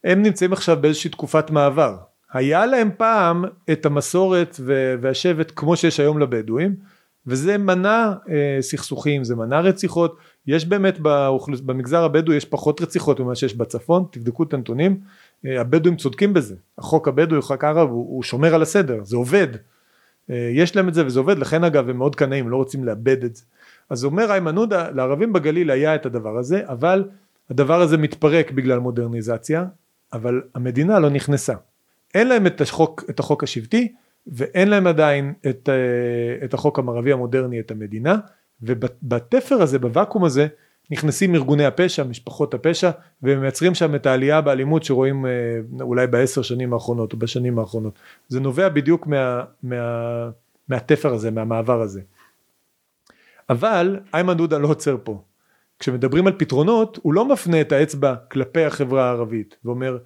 הם 0.05 0.23
נמצאים 0.23 0.53
עכשיו 0.53 0.77
באיזושהי 0.81 1.11
תקופת 1.11 1.51
מעבר. 1.51 1.97
היה 2.33 2.67
להם 2.67 2.91
פעם 2.97 3.45
את 3.73 3.87
המסורת 3.87 4.57
והשבט 5.01 5.53
כמו 5.57 5.77
שיש 5.77 6.01
היום 6.01 6.19
לבדואים, 6.19 6.77
וזה 7.27 7.59
מנע 7.59 8.13
אה, 8.29 8.59
סכסוכים, 8.61 9.25
זה 9.25 9.37
מנע 9.37 9.61
רציחות, 9.61 10.17
יש 10.47 10.65
באמת 10.65 10.99
באוכלוס... 10.99 11.61
במגזר 11.61 12.05
הבדואי 12.05 12.37
יש 12.37 12.45
פחות 12.45 12.81
רציחות 12.81 13.21
ממה 13.21 13.35
שיש 13.35 13.55
בצפון, 13.55 14.05
תבדקו 14.11 14.43
את 14.43 14.55
הנתונים, 14.55 15.01
אה, 15.47 15.61
הבדואים 15.61 15.97
צודקים 15.97 16.35
בזה, 16.35 16.55
החוק 16.79 17.09
הבדואי, 17.09 17.43
חוק 17.43 17.65
הערב, 17.65 17.89
הוא, 17.89 18.17
הוא 18.17 18.23
שומר 18.23 18.55
על 18.55 18.63
הסדר, 18.63 19.05
זה 19.05 19.17
עובד, 19.17 19.49
אה, 20.31 20.51
יש 20.55 20.77
להם 20.77 20.89
את 20.89 20.95
זה 20.95 21.07
וזה 21.07 21.21
עובד, 21.21 21.39
לכן 21.39 21.65
אגב 21.65 21.89
הם 21.89 21.97
מאוד 21.97 22.17
קנאים, 22.17 22.49
לא 22.49 22.57
רוצים 22.57 22.85
לאבד 22.85 23.25
את 23.25 23.37
זה. 23.37 23.43
אז 23.91 24.05
אומר 24.05 24.31
איימן 24.31 24.57
עודה, 24.57 24.91
לערבים 24.91 25.33
בגליל 25.33 25.71
היה 25.71 25.95
את 25.95 26.07
הדבר 26.07 26.39
הזה, 26.39 26.63
אבל 26.65 27.05
הדבר 27.51 27.81
הזה 27.81 27.97
מתפרק 27.97 28.51
בגלל 28.51 28.79
מודרניזציה, 28.79 29.65
אבל 30.13 30.43
המדינה 30.55 30.99
לא 30.99 31.11
נכנסה. 31.11 31.55
אין 32.15 32.29
להם 32.29 32.47
את 32.47 32.61
החוק, 32.61 33.05
את 33.11 33.21
החוק 33.21 33.45
השבטי, 33.45 33.93
ואין 34.27 34.69
להם 34.69 34.87
עדיין 34.87 35.33
את, 35.51 35.69
אה, 35.69 36.45
את 36.45 36.55
החוק 36.55 36.79
המערבי 36.79 37.13
המודרני, 37.13 37.61
את 37.61 37.71
המדינה, 37.71 38.17
ובתפר 38.63 39.63
הזה, 39.63 39.79
בוואקום 39.79 40.25
הזה, 40.25 40.47
נכנסים 40.91 41.35
ארגוני 41.35 41.65
הפשע, 41.65 42.05
משפחות 42.05 42.55
הפשע, 42.55 42.91
ומייצרים 43.23 43.75
שם 43.75 43.95
את 43.95 44.07
העלייה 44.07 44.41
באלימות 44.41 44.85
שרואים 44.85 45.27
אה, 45.27 45.31
אולי 45.81 46.07
בעשר 46.07 46.43
שנים 46.43 46.73
האחרונות 46.73 47.13
או 47.13 47.19
בשנים 47.19 47.59
האחרונות. 47.59 47.99
זה 48.29 48.41
נובע 48.41 48.69
בדיוק 48.69 49.07
מה, 49.07 49.45
מה, 49.63 50.31
מהתפר 50.69 51.15
הזה, 51.15 51.31
מהמעבר 51.31 51.81
הזה. 51.81 52.01
אבל 53.51 54.01
איימן 54.15 54.37
דודה 54.37 54.59
לא 54.59 54.69
עוצר 54.69 54.97
פה. 55.05 55.23
כשמדברים 55.79 56.27
על 56.27 56.33
פתרונות, 56.39 56.99
הוא 57.03 57.15
לא 57.15 57.25
מפנה 57.25 57.61
את 57.61 57.73
האצבע 57.73 58.15
כלפי 58.31 58.65
החברה 58.65 59.05
הערבית, 59.05 59.57
ואומר, 59.65 59.99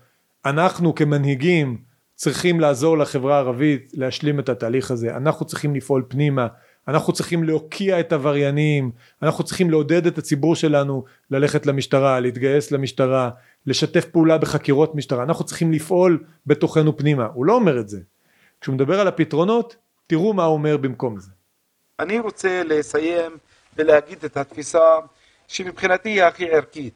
אנחנו 0.44 0.94
כמנהיגים 0.94 1.78
צריכים 2.14 2.60
לעזור 2.60 2.98
לחברה 2.98 3.36
הערבית 3.36 3.92
להשלים 3.94 4.40
את 4.40 4.48
התהליך 4.48 4.90
הזה, 4.90 5.16
אנחנו 5.16 5.46
צריכים 5.46 5.74
לפעול 5.74 6.04
פנימה, 6.08 6.46
אנחנו 6.88 7.12
צריכים 7.12 7.44
להוקיע 7.44 8.00
את 8.00 8.12
עבריינים, 8.12 8.90
אנחנו 9.22 9.44
צריכים 9.44 9.70
לעודד 9.70 10.06
את 10.06 10.18
הציבור 10.18 10.56
שלנו 10.56 11.04
ללכת 11.30 11.66
למשטרה, 11.66 12.20
להתגייס 12.20 12.70
למשטרה, 12.70 13.30
לשתף 13.66 14.04
פעולה 14.04 14.38
בחקירות 14.38 14.94
משטרה, 14.94 15.22
אנחנו 15.22 15.44
צריכים 15.44 15.72
לפעול 15.72 16.24
בתוכנו 16.46 16.96
פנימה, 16.96 17.26
הוא 17.34 17.46
לא 17.46 17.54
אומר 17.54 17.80
את 17.80 17.88
זה. 17.88 18.00
כשהוא 18.60 18.74
מדבר 18.74 19.00
על 19.00 19.08
הפתרונות, 19.08 19.76
תראו 20.06 20.32
מה 20.32 20.44
הוא 20.44 20.54
אומר 20.54 20.76
במקום 20.76 21.20
זה. 21.20 21.30
אני 22.00 22.18
רוצה 22.18 22.62
לסיים 22.64 23.32
ולהגיד 23.76 24.24
את 24.24 24.36
התפיסה 24.36 24.98
שמבחינתי 25.48 26.08
היא 26.08 26.22
הכי 26.22 26.50
ערכית. 26.50 26.94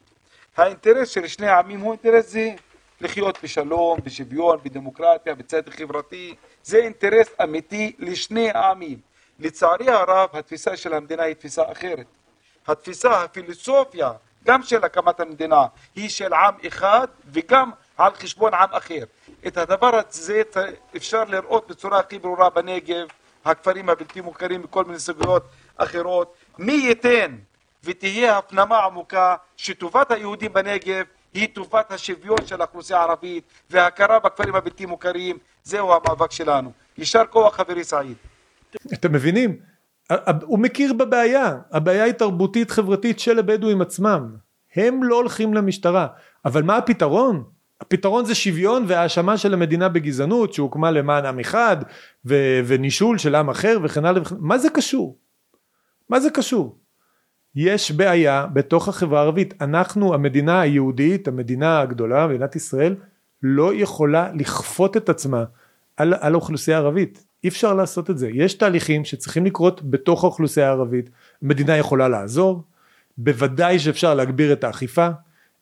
האינטרס 0.57 1.09
של 1.09 1.27
שני 1.27 1.47
העמים 1.47 1.79
הוא 1.79 1.91
אינטרס 1.91 2.31
זה 2.31 2.49
לחיות 3.01 3.37
בשלום, 3.43 3.99
בשוויון, 4.03 4.59
בדמוקרטיה, 4.63 5.35
בצדק 5.35 5.79
חברתי, 5.79 6.35
זה 6.63 6.77
אינטרס 6.77 7.27
אמיתי 7.43 7.95
לשני 7.99 8.51
העמים. 8.51 8.99
לצערי 9.39 9.89
הרב 9.89 10.29
התפיסה 10.33 10.77
של 10.77 10.93
המדינה 10.93 11.23
היא 11.23 11.35
תפיסה 11.35 11.71
אחרת. 11.71 12.05
הפילוסופיה, 13.23 14.11
של 14.63 14.83
הקמת 14.83 15.19
המדינה, 15.19 15.65
היא 15.95 16.09
של 16.09 16.33
עם 16.33 16.53
אחד 16.67 17.07
וגם 17.31 17.71
על 17.97 18.13
חשבון 18.13 18.53
עם 18.53 18.69
אחר. 18.71 19.03
את 19.47 19.57
הדבר 19.57 19.95
הזה 19.95 20.41
אפשר 20.95 21.23
לראות 21.23 21.67
בצורה 21.67 21.99
הכי 21.99 22.19
ברורה 22.19 22.49
בנגב, 22.49 23.07
הכפרים 23.45 23.89
הבלתי 23.89 24.21
מוכרים 24.21 24.61
מכל 24.61 24.85
מיני 24.85 24.99
סוגיות 24.99 25.43
אחרות. 25.77 26.35
מי 26.57 26.73
ייתן 26.73 27.35
ותהיה 27.83 28.37
הפנמה 28.37 28.77
עמוקה 28.85 29.35
שטובת 29.57 30.11
היהודים 30.11 30.53
בנגב 30.53 31.05
היא 31.33 31.47
טובת 31.53 31.91
השוויון 31.91 32.45
של 32.45 32.61
האוכלוסייה 32.61 32.99
הערבית 32.99 33.43
וההכרה 33.69 34.19
בכפרים 34.19 34.55
הבלתי 34.55 34.85
מוכרים, 34.85 35.37
זהו 35.63 35.93
המאבק 35.93 36.31
שלנו. 36.31 36.71
יישר 36.97 37.23
כוח 37.29 37.55
חברי 37.55 37.83
סעיד. 37.83 38.17
אתם 38.93 39.11
מבינים? 39.11 39.57
הוא 40.43 40.59
מכיר 40.59 40.93
בבעיה, 40.93 41.57
הבעיה 41.71 42.03
היא 42.03 42.13
תרבותית 42.13 42.71
חברתית 42.71 43.19
של 43.19 43.39
הבדואים 43.39 43.81
עצמם, 43.81 44.35
הם 44.75 45.03
לא 45.03 45.15
הולכים 45.15 45.53
למשטרה, 45.53 46.07
אבל 46.45 46.63
מה 46.63 46.77
הפתרון? 46.77 47.43
הפתרון 47.81 48.25
זה 48.25 48.35
שוויון 48.35 48.85
והאשמה 48.87 49.37
של 49.37 49.53
המדינה 49.53 49.89
בגזענות 49.89 50.53
שהוקמה 50.53 50.91
למען 50.91 51.25
עם 51.25 51.39
אחד 51.39 51.77
ו- 52.25 52.59
ונישול 52.65 53.17
של 53.17 53.35
עם 53.35 53.49
אחר 53.49 53.77
וכן 53.83 54.05
הלאה 54.05 54.21
וכן 54.21 54.35
מה 54.39 54.57
זה 54.57 54.69
קשור? 54.69 55.17
מה 56.09 56.19
זה 56.19 56.29
קשור? 56.29 56.78
יש 57.55 57.91
בעיה 57.91 58.47
בתוך 58.53 58.87
החברה 58.87 59.19
הערבית. 59.19 59.53
אנחנו 59.61 60.13
המדינה 60.13 60.61
היהודית 60.61 61.27
המדינה 61.27 61.79
הגדולה 61.81 62.27
מדינת 62.27 62.55
ישראל 62.55 62.95
לא 63.43 63.73
יכולה 63.73 64.31
לכפות 64.33 64.97
את 64.97 65.09
עצמה 65.09 65.43
על, 65.97 66.13
על 66.19 66.33
האוכלוסייה 66.33 66.77
הערבית. 66.77 67.25
אי 67.43 67.49
אפשר 67.49 67.73
לעשות 67.73 68.09
את 68.09 68.17
זה. 68.17 68.29
יש 68.33 68.53
תהליכים 68.53 69.05
שצריכים 69.05 69.45
לקרות 69.45 69.81
בתוך 69.89 70.23
האוכלוסייה 70.23 70.67
הערבית, 70.67 71.09
המדינה 71.43 71.77
יכולה 71.77 72.07
לעזור, 72.07 72.63
בוודאי 73.17 73.79
שאפשר 73.79 74.13
להגביר 74.13 74.53
את 74.53 74.63
האכיפה, 74.63 75.07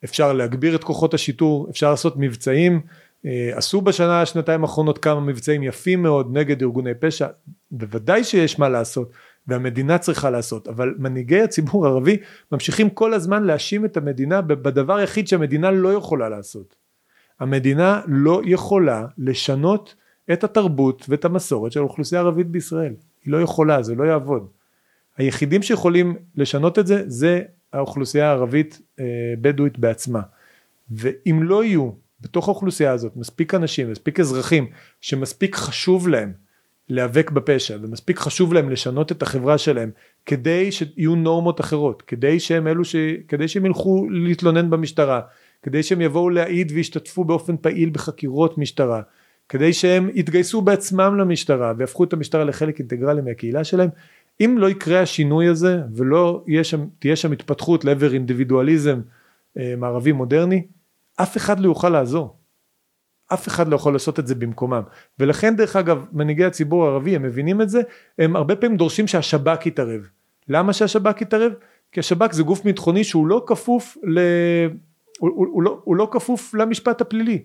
אפשר 0.04 0.34
להגביר 0.34 0.76
את 0.76 0.84
כוחות 0.84 1.14
השיטור, 1.14 1.68
אפשר 1.70 1.92
לעשות 1.92 2.14
מבצעים, 2.18 2.82
אה, 3.26 3.52
עשו 3.54 3.82
בשנה 3.82 4.26
שנתיים 4.26 4.62
האחרונות 4.62 4.98
כמה 4.98 5.20
מבצעים 5.20 5.64
יפים 5.64 6.04
מאוד 6.04 6.38
נגד 6.38 6.62
ארגוני 6.62 6.94
פשע, 7.00 7.28
בוודאי 7.72 8.24
שיש 8.24 8.60
מה 8.60 8.70
לעשות 8.70 9.12
והמדינה 9.48 9.98
צריכה 9.98 10.30
לעשות, 10.30 10.68
אבל 10.68 10.96
מנהיגי 10.98 11.42
הציבור 11.42 11.86
הערבי 11.86 12.18
ממשיכים 12.52 12.90
כל 12.90 13.14
הזמן 13.14 13.44
להאשים 13.44 13.86
את 13.86 13.98
המדינה 13.98 14.42
בדבר 14.42 14.96
היחיד 14.96 15.28
שהמדינה 15.28 15.72
לא 15.72 15.94
יכולה 15.94 16.30
לעשות. 16.30 16.76
המדינה 17.40 18.02
לא 18.08 18.42
יכולה 18.46 19.06
לשנות 19.18 19.96
את 20.34 20.44
התרבות 20.44 21.06
ואת 21.10 21.26
המסורת 21.26 21.72
של 21.72 21.80
האוכלוסייה 21.80 22.22
הערבית 22.22 22.48
בישראל. 22.48 22.94
היא 23.26 23.34
לא 23.34 23.42
יכולה, 23.42 23.84
זה 23.84 23.96
לא 23.96 24.04
יעבוד. 24.04 24.48
היחידים 25.18 25.62
שיכולים 25.64 26.16
לשנות 26.36 26.80
את 26.80 26.88
זה 26.88 27.04
זה 27.08 27.42
האוכלוסייה 27.74 28.28
הערבית 28.28 28.82
אה, 29.00 29.06
בדואית 29.42 29.80
בעצמה 29.80 30.22
ואם 30.92 31.44
לא 31.44 31.64
יהיו 31.64 31.92
בתוך 32.22 32.48
האוכלוסייה 32.48 32.92
הזאת 32.92 33.16
מספיק 33.16 33.54
אנשים 33.54 33.92
מספיק 33.92 34.20
אזרחים 34.20 34.68
שמספיק 35.02 35.56
חשוב 35.56 36.08
להם 36.08 36.34
להיאבק 36.90 37.32
בפשע 37.32 37.78
ומספיק 37.82 38.20
חשוב 38.20 38.54
להם 38.54 38.70
לשנות 38.70 39.12
את 39.12 39.22
החברה 39.22 39.58
שלהם 39.58 39.92
כדי 40.26 40.72
שיהיו 40.72 41.16
נורמות 41.16 41.62
אחרות 41.62 42.02
כדי 42.02 42.40
שהם 42.40 42.68
אלו 42.68 42.86
ש... 42.86 42.96
כדי 43.28 43.48
שהם 43.48 43.66
ילכו 43.66 44.08
להתלונן 44.10 44.70
במשטרה 44.70 45.22
כדי 45.64 45.84
שהם 45.84 46.02
יבואו 46.02 46.30
להעיד 46.30 46.72
וישתתפו 46.76 47.24
באופן 47.24 47.58
פעיל 47.58 47.90
בחקירות 47.90 48.58
משטרה 48.58 49.02
כדי 49.50 49.74
שהם 49.74 50.10
יתגייסו 50.14 50.62
בעצמם 50.62 51.18
למשטרה 51.18 51.74
ויהפכו 51.78 52.04
את 52.04 52.14
המשטרה 52.14 52.44
לחלק 52.44 52.80
אינטגרלי 52.80 53.22
מהקהילה 53.22 53.64
שלהם. 53.64 53.90
אם 54.42 54.56
לא 54.58 54.70
יקרה 54.70 55.02
השינוי 55.02 55.48
הזה 55.48 55.82
ולא 55.96 56.44
שם, 56.64 56.86
תהיה 57.00 57.16
שם 57.16 57.32
התפתחות 57.32 57.86
לעבר 57.86 58.14
אינדיבידואליזם 58.14 59.02
אה, 59.58 59.74
מערבי 59.78 60.12
מודרני 60.12 60.68
אף 61.16 61.38
אחד 61.38 61.60
לא 61.60 61.68
יוכל 61.68 61.90
לעזור 61.90 62.36
אף 63.34 63.48
אחד 63.48 63.68
לא 63.68 63.76
יכול 63.76 63.94
לעשות 63.94 64.20
את 64.20 64.28
זה 64.28 64.36
במקומם. 64.36 64.82
ולכן 65.20 65.56
דרך 65.56 65.76
אגב 65.76 66.06
מנהיגי 66.12 66.46
הציבור 66.46 66.86
הערבי 66.86 67.16
הם 67.16 67.24
מבינים 67.24 67.62
את 67.62 67.70
זה 67.70 67.82
הם 68.20 68.36
הרבה 68.36 68.56
פעמים 68.56 68.78
דורשים 68.78 69.08
שהשב"כ 69.08 69.66
יתערב. 69.66 70.02
למה 70.50 70.74
שהשב"כ 70.74 71.22
יתערב? 71.22 71.52
כי 71.92 72.00
השב"כ 72.00 72.32
זה 72.32 72.44
גוף 72.44 72.64
ביטחוני 72.64 73.04
שהוא 73.04 73.28
לא 73.28 73.44
כפוף 73.48 73.98
ל... 74.04 74.20
הוא, 75.20 75.30
הוא, 75.36 75.48
הוא, 75.52 75.64
לא, 75.64 75.80
הוא 75.84 75.96
לא 75.96 76.08
כפוף 76.12 76.54
למשפט 76.54 77.02
הפלילי. 77.02 77.42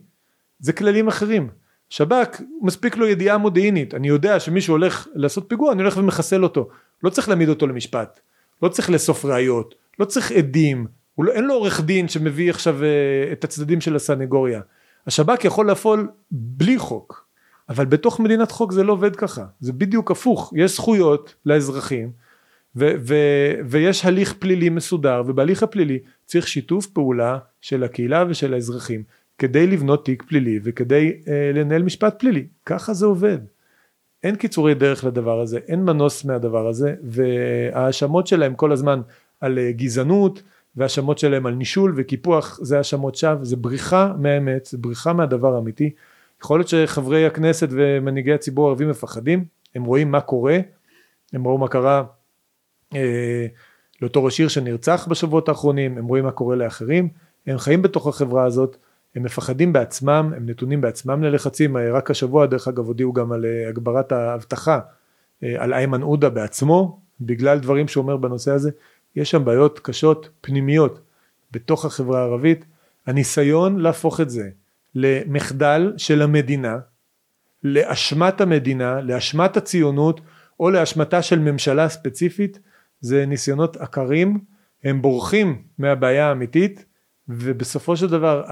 זה 0.59 0.72
כללים 0.72 1.09
אחרים. 1.09 1.49
שב"כ 1.91 2.41
מספיק 2.62 2.97
לו 2.97 3.09
ידיעה 3.09 3.39
מודיעינית. 3.39 3.95
אני 3.95 4.09
יודע 4.09 4.41
שמישהו 4.41 4.74
הולך 4.74 5.07
לעשות 5.14 5.45
פיגוע 5.49 5.72
אני 5.72 5.83
הולך 5.83 5.97
ומחסל 5.97 6.43
אותו. 6.43 6.68
לא 7.03 7.11
צריך 7.11 7.28
להעמיד 7.28 7.49
אותו 7.49 7.66
למשפט. 7.66 8.20
לא 8.62 8.68
צריך 8.68 8.91
לאסוף 8.91 9.24
ראיות. 9.24 9.74
לא 9.99 10.05
צריך 10.05 10.33
עדים. 10.33 10.87
לא, 11.18 11.33
אין 11.33 11.45
לו 11.45 11.55
עורך 11.55 11.80
דין 11.80 12.09
שמביא 12.09 12.51
עכשיו 12.51 12.85
אה, 12.85 13.33
את 13.33 13.45
הצדדים 13.45 13.80
של 13.80 13.97
הסנגוריה 13.97 14.61
השב"כ 15.07 15.44
יכול 15.44 15.70
לפעול 15.70 16.09
בלי 16.30 16.78
חוק 16.78 17.26
אבל 17.68 17.84
בתוך 17.84 18.20
מדינת 18.20 18.50
חוק 18.50 18.72
זה 18.72 18.84
לא 18.84 18.92
עובד 18.92 19.16
ככה. 19.16 19.44
זה 19.61 19.72
בדיוק 19.72 20.11
הפוך. 20.11 20.53
יש 20.57 20.74
זכויות 20.74 21.34
לאזרחים 21.46 22.11
ו- 22.76 22.92
ו- 22.98 23.55
ויש 23.64 24.05
הליך 24.05 24.34
פלילי 24.38 24.68
מסודר 24.68 25.22
ובהליך 25.26 25.62
הפלילי 25.62 25.98
צריך 26.26 26.48
שיתוף 26.48 26.86
פעולה 26.86 27.38
של 27.61 27.84
הקהילה 27.84 28.24
ושל 28.28 28.55
האזרחים 28.55 29.03
כדי 29.38 29.66
לבנות 29.66 30.05
תיק 30.05 30.22
פלילי 30.22 30.61
וכדי 30.62 31.12
אה, 31.28 31.50
לנהל 31.55 31.82
משפט 31.82 32.20
פלילי. 32.20 32.46
ככה 32.66 32.94
זה 32.94 33.07
עובד. 33.07 33.38
אין 34.22 34.36
קיצורי 34.36 34.74
דרך 34.74 35.05
לדבר 35.05 35.40
הזה 35.40 35.59
אין 35.68 35.84
מנוס 35.84 36.24
מהדבר 36.24 36.68
הזה 36.68 36.94
וההאשמות 37.03 38.26
שלהם 38.26 38.55
כל 38.55 38.72
הזמן 38.72 39.00
על 39.40 39.59
אה, 39.59 39.72
גזענות 39.72 40.42
והאשמות 40.76 41.18
שלהם 41.18 41.46
על 41.46 41.54
נישול 41.54 41.94
וקיפוח 41.96 42.58
זה 42.62 42.78
האשמות 42.78 43.14
שווא 43.14 43.44
זה 43.44 43.56
בריחה 43.56 44.12
מהאמת 44.18 44.66
זה 44.66 44.78
בריחה 44.78 45.12
מהדבר 45.12 45.54
האמיתי. 45.54 45.90
יכול 46.42 46.58
להיות 46.58 46.68
שחברי 46.68 47.26
הכנסת 47.26 47.68
ומנהיגי 47.70 48.32
הציבור 48.32 48.66
הערבי 48.66 48.86
מפחדים 48.86 49.44
הם 49.74 49.84
רואים 49.84 50.10
מה 50.10 50.20
קורה 50.20 50.58
הם 51.32 51.46
ראו 51.46 51.58
מה 51.58 51.68
קרה 51.68 52.04
אה, 52.94 53.46
לאותו 54.02 54.24
ראש 54.24 54.40
עיר 54.40 54.48
שנרצח 54.48 55.06
בשבועות 55.10 55.48
האחרונים 55.48 55.98
הם 55.98 56.06
רואים 56.06 56.24
מה 56.24 56.30
קורה 56.30 56.56
לאחרים 56.56 57.08
הם 57.46 57.58
חיים 57.58 57.82
בתוך 57.82 58.06
החברה 58.06 58.44
הזאת 58.44 58.76
הם 59.14 59.22
מפחדים 59.22 59.72
בעצמם 59.72 60.32
הם 60.36 60.48
נתונים 60.48 60.80
בעצמם 60.80 61.22
ללחצים 61.22 61.76
רק 61.76 62.10
השבוע 62.10 62.46
דרך 62.46 62.68
אגב 62.68 62.86
הודיעו 62.86 63.12
גם 63.12 63.32
על 63.32 63.44
אה, 63.44 63.68
הגברת 63.68 64.12
האבטחה 64.12 64.80
אה, 65.42 65.54
על 65.58 65.74
איימן 65.74 66.02
עודה 66.02 66.30
בעצמו 66.30 67.00
בגלל 67.20 67.58
דברים 67.58 67.88
שהוא 67.88 68.02
אומר 68.02 68.16
בנושא 68.16 68.50
הזה 68.52 68.70
יש 69.16 69.30
שם 69.30 69.44
בעיות 69.44 69.78
קשות 69.78 70.28
פנימיות 70.40 71.00
בתוך 71.50 71.84
החברה 71.84 72.20
הערבית 72.20 72.64
הניסיון 73.06 73.78
להפוך 73.78 74.20
את 74.20 74.30
זה 74.30 74.48
למחדל 74.94 75.92
של 75.96 76.22
המדינה 76.22 76.78
לאשמת 77.64 78.40
המדינה 78.40 79.00
לאשמת 79.00 79.56
הציונות 79.56 80.20
או 80.60 80.70
לאשמתה 80.70 81.22
של 81.22 81.38
ממשלה 81.38 81.88
ספציפית 81.88 82.58
זה 83.00 83.26
ניסיונות 83.26 83.76
עקרים 83.76 84.40
הם 84.84 85.02
בורחים 85.02 85.62
מהבעיה 85.78 86.28
האמיתית 86.28 86.84
ובסופו 87.28 87.96
של 87.96 88.06
דבר 88.06 88.42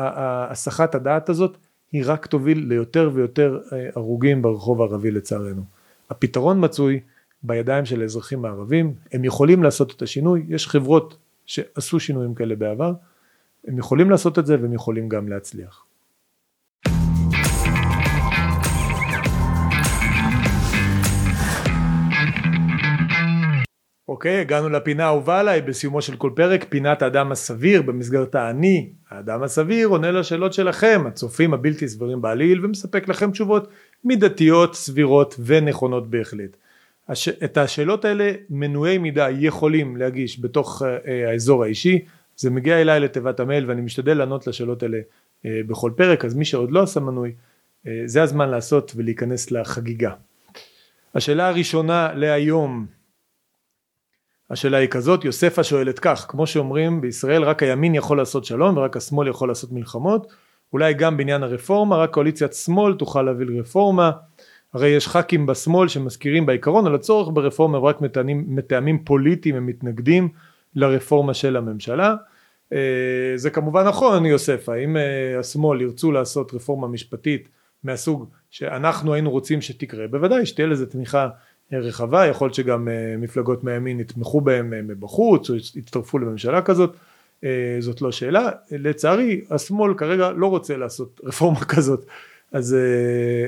הסחת 0.50 0.94
הדעת 0.94 1.28
הזאת 1.28 1.56
היא 1.92 2.02
רק 2.06 2.26
תוביל 2.26 2.58
ליותר 2.68 3.10
ויותר 3.14 3.60
אה, 3.72 3.88
הרוגים 3.96 4.42
ברחוב 4.42 4.82
הערבי 4.82 5.10
לצערנו. 5.10 5.62
הפתרון 6.10 6.64
מצוי 6.64 7.00
בידיים 7.42 7.84
של 7.84 8.00
האזרחים 8.00 8.44
הערבים, 8.44 8.94
הם 9.12 9.24
יכולים 9.24 9.62
לעשות 9.62 9.92
את 9.96 10.02
השינוי, 10.02 10.44
יש 10.48 10.68
חברות 10.68 11.16
שעשו 11.46 12.00
שינויים 12.00 12.34
כאלה 12.34 12.56
בעבר, 12.56 12.92
הם 13.66 13.78
יכולים 13.78 14.10
לעשות 14.10 14.38
את 14.38 14.46
זה 14.46 14.56
והם 14.62 14.72
יכולים 14.72 15.08
גם 15.08 15.28
להצליח. 15.28 15.84
אוקיי, 24.08 24.40
הגענו 24.40 24.68
לפינה 24.68 25.04
האהובה 25.04 25.40
עליי 25.40 25.62
בסיומו 25.62 26.02
של 26.02 26.16
כל 26.16 26.30
פרק, 26.36 26.64
פינת 26.68 27.02
האדם 27.02 27.32
הסביר, 27.32 27.82
במסגרתה 27.82 28.50
אני, 28.50 28.90
האדם 29.10 29.42
הסביר, 29.42 29.88
עונה 29.88 30.10
לשאלות 30.10 30.52
שלכם, 30.52 31.02
הצופים 31.06 31.54
הבלתי 31.54 31.88
סבירים 31.88 32.22
בעליל, 32.22 32.64
ומספק 32.64 33.08
לכם 33.08 33.30
תשובות 33.30 33.68
מידתיות, 34.04 34.74
סבירות 34.74 35.36
ונכונות 35.44 36.10
בהחלט. 36.10 36.56
הש... 37.10 37.28
את 37.28 37.56
השאלות 37.56 38.04
האלה 38.04 38.32
מנועי 38.50 38.98
מידה 38.98 39.30
יכולים 39.30 39.96
להגיש 39.96 40.40
בתוך 40.40 40.82
uh, 40.82 40.84
האזור 41.28 41.64
האישי, 41.64 42.04
זה 42.36 42.50
מגיע 42.50 42.80
אליי 42.80 43.00
לתיבת 43.00 43.40
המייל 43.40 43.70
ואני 43.70 43.80
משתדל 43.80 44.18
לענות 44.18 44.46
לשאלות 44.46 44.82
האלה 44.82 44.98
uh, 44.98 45.46
בכל 45.66 45.92
פרק, 45.96 46.24
אז 46.24 46.34
מי 46.34 46.44
שעוד 46.44 46.70
לא 46.70 46.82
עשה 46.82 47.00
מנוי, 47.00 47.32
uh, 47.84 47.88
זה 48.06 48.22
הזמן 48.22 48.48
לעשות 48.48 48.92
ולהיכנס 48.96 49.50
לחגיגה. 49.50 50.12
השאלה 51.14 51.48
הראשונה 51.48 52.12
להיום 52.14 52.86
השאלה 54.50 54.78
היא 54.78 54.88
כזאת, 54.88 55.24
יוספה 55.24 55.64
שואלת 55.64 55.98
כך, 55.98 56.26
כמו 56.28 56.46
שאומרים 56.46 57.00
בישראל 57.00 57.42
רק 57.42 57.62
הימין 57.62 57.94
יכול 57.94 58.16
לעשות 58.16 58.44
שלום 58.44 58.76
ורק 58.76 58.96
השמאל 58.96 59.28
יכול 59.28 59.48
לעשות 59.48 59.72
מלחמות, 59.72 60.32
אולי 60.72 60.94
גם 60.94 61.16
בעניין 61.16 61.42
הרפורמה, 61.42 61.96
רק 61.96 62.10
קואליציית 62.10 62.52
שמאל 62.52 62.94
תוכל 62.94 63.22
להביא 63.22 63.46
לרפורמה, 63.46 64.10
הרי 64.74 64.88
יש 64.88 65.08
ח"כים 65.08 65.46
בשמאל 65.46 65.88
שמזכירים 65.88 66.46
בעיקרון 66.46 66.86
על 66.86 66.94
הצורך 66.94 67.28
ברפורמה 67.32 67.78
ורק 67.78 68.00
מטעמים, 68.00 68.44
מטעמים 68.48 69.04
פוליטיים 69.04 69.56
הם 69.56 69.66
מתנגדים 69.66 70.28
לרפורמה 70.74 71.34
של 71.34 71.56
הממשלה, 71.56 72.14
אה, 72.72 73.32
זה 73.36 73.50
כמובן 73.50 73.86
נכון 73.88 74.26
יוספה, 74.26 74.74
אם 74.74 74.96
אה, 74.96 75.38
השמאל 75.38 75.80
ירצו 75.80 76.12
לעשות 76.12 76.54
רפורמה 76.54 76.88
משפטית 76.88 77.48
מהסוג 77.84 78.28
שאנחנו 78.50 79.14
היינו 79.14 79.30
רוצים 79.30 79.60
שתקרה, 79.60 80.08
בוודאי 80.08 80.46
שתהיה 80.46 80.66
לזה 80.66 80.86
תמיכה 80.86 81.28
רחבה, 81.72 82.26
יכול 82.26 82.46
להיות 82.46 82.54
שגם 82.54 82.88
אה, 82.88 83.16
מפלגות 83.18 83.64
מהימין 83.64 84.00
יתמכו 84.00 84.40
בהם 84.40 84.72
אה, 84.72 84.82
מבחוץ 84.82 85.50
או 85.50 85.56
יצטרפו 85.56 86.18
לממשלה 86.18 86.62
כזאת, 86.62 86.96
אה, 87.44 87.76
זאת 87.80 88.02
לא 88.02 88.12
שאלה, 88.12 88.50
לצערי 88.70 89.40
השמאל 89.50 89.94
כרגע 89.94 90.30
לא 90.30 90.46
רוצה 90.46 90.76
לעשות 90.76 91.20
רפורמה 91.24 91.60
כזאת, 91.74 92.06
אז, 92.52 92.76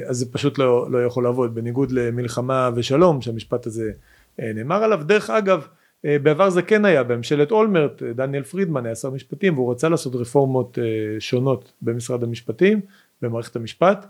אז 0.07 0.17
זה 0.17 0.33
פשוט 0.33 0.59
לא, 0.59 0.91
לא 0.91 1.05
יכול 1.05 1.25
לעבוד, 1.25 1.55
בניגוד 1.55 1.93
למלחמה 1.93 2.71
ושלום 2.75 3.21
שהמשפט 3.21 3.67
הזה 3.67 3.91
נאמר 4.39 4.85
עליו, 4.85 5.01
דרך 5.07 5.31
אגב 5.31 5.67
בעבר 6.05 6.51
זה 6.51 6.63
כן 6.63 6.85
היה 6.85 7.03
בממשלת 7.03 7.51
אולמרט, 7.51 8.03
דניאל 8.03 8.43
פרידמן 8.43 8.87
היה 8.87 8.95
שר 8.95 9.11
משפטים 9.11 9.55
והוא 9.55 9.73
רצה 9.73 9.89
לעשות 9.89 10.15
רפורמות 10.15 10.79
שונות 11.19 11.73
במשרד 11.83 12.23
המשפטים, 12.23 12.81
במערכת 13.23 13.57
המשפט, 13.57 14.07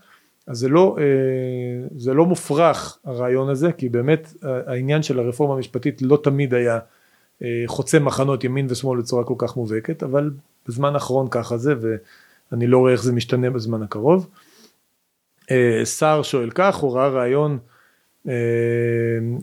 אז 0.47 0.59
זה 0.59 0.69
לא, 0.69 0.97
אה, 0.99 1.87
זה 1.97 2.15
לא 2.15 2.27
מופרך 2.27 2.99
הרעיון 3.05 3.49
הזה 3.49 3.73
כי 3.73 3.89
באמת 3.89 4.35
העניין 4.43 5.03
של 5.03 5.19
הרפורמה 5.19 5.55
המשפטית 5.55 6.03
לא 6.03 6.19
תמיד 6.23 6.55
היה 6.55 6.79
אה, 7.43 7.63
חוצה 7.67 7.99
מחנות 7.99 8.45
ימין 8.45 8.67
ושמאל 8.71 8.99
בצורה 8.99 9.25
כל 9.25 9.35
כך 9.39 9.57
מובהקת 9.57 10.03
אבל 10.03 10.31
בזמן 10.69 10.95
האחרון 10.95 11.27
ככה 11.31 11.57
זה 11.57 11.75
ואני 11.81 12.67
לא 12.67 12.79
רואה 12.79 12.93
איך 12.93 13.03
זה 13.03 13.13
משתנה 13.13 13.51
בזמן 13.51 13.83
הקרוב. 13.83 14.29
אה, 15.53 15.87
שר 15.87 16.23
שואל 16.23 16.51
כך 16.55 16.77
הוא 16.77 16.97
ראה 16.97 17.09
רעיון 17.09 17.59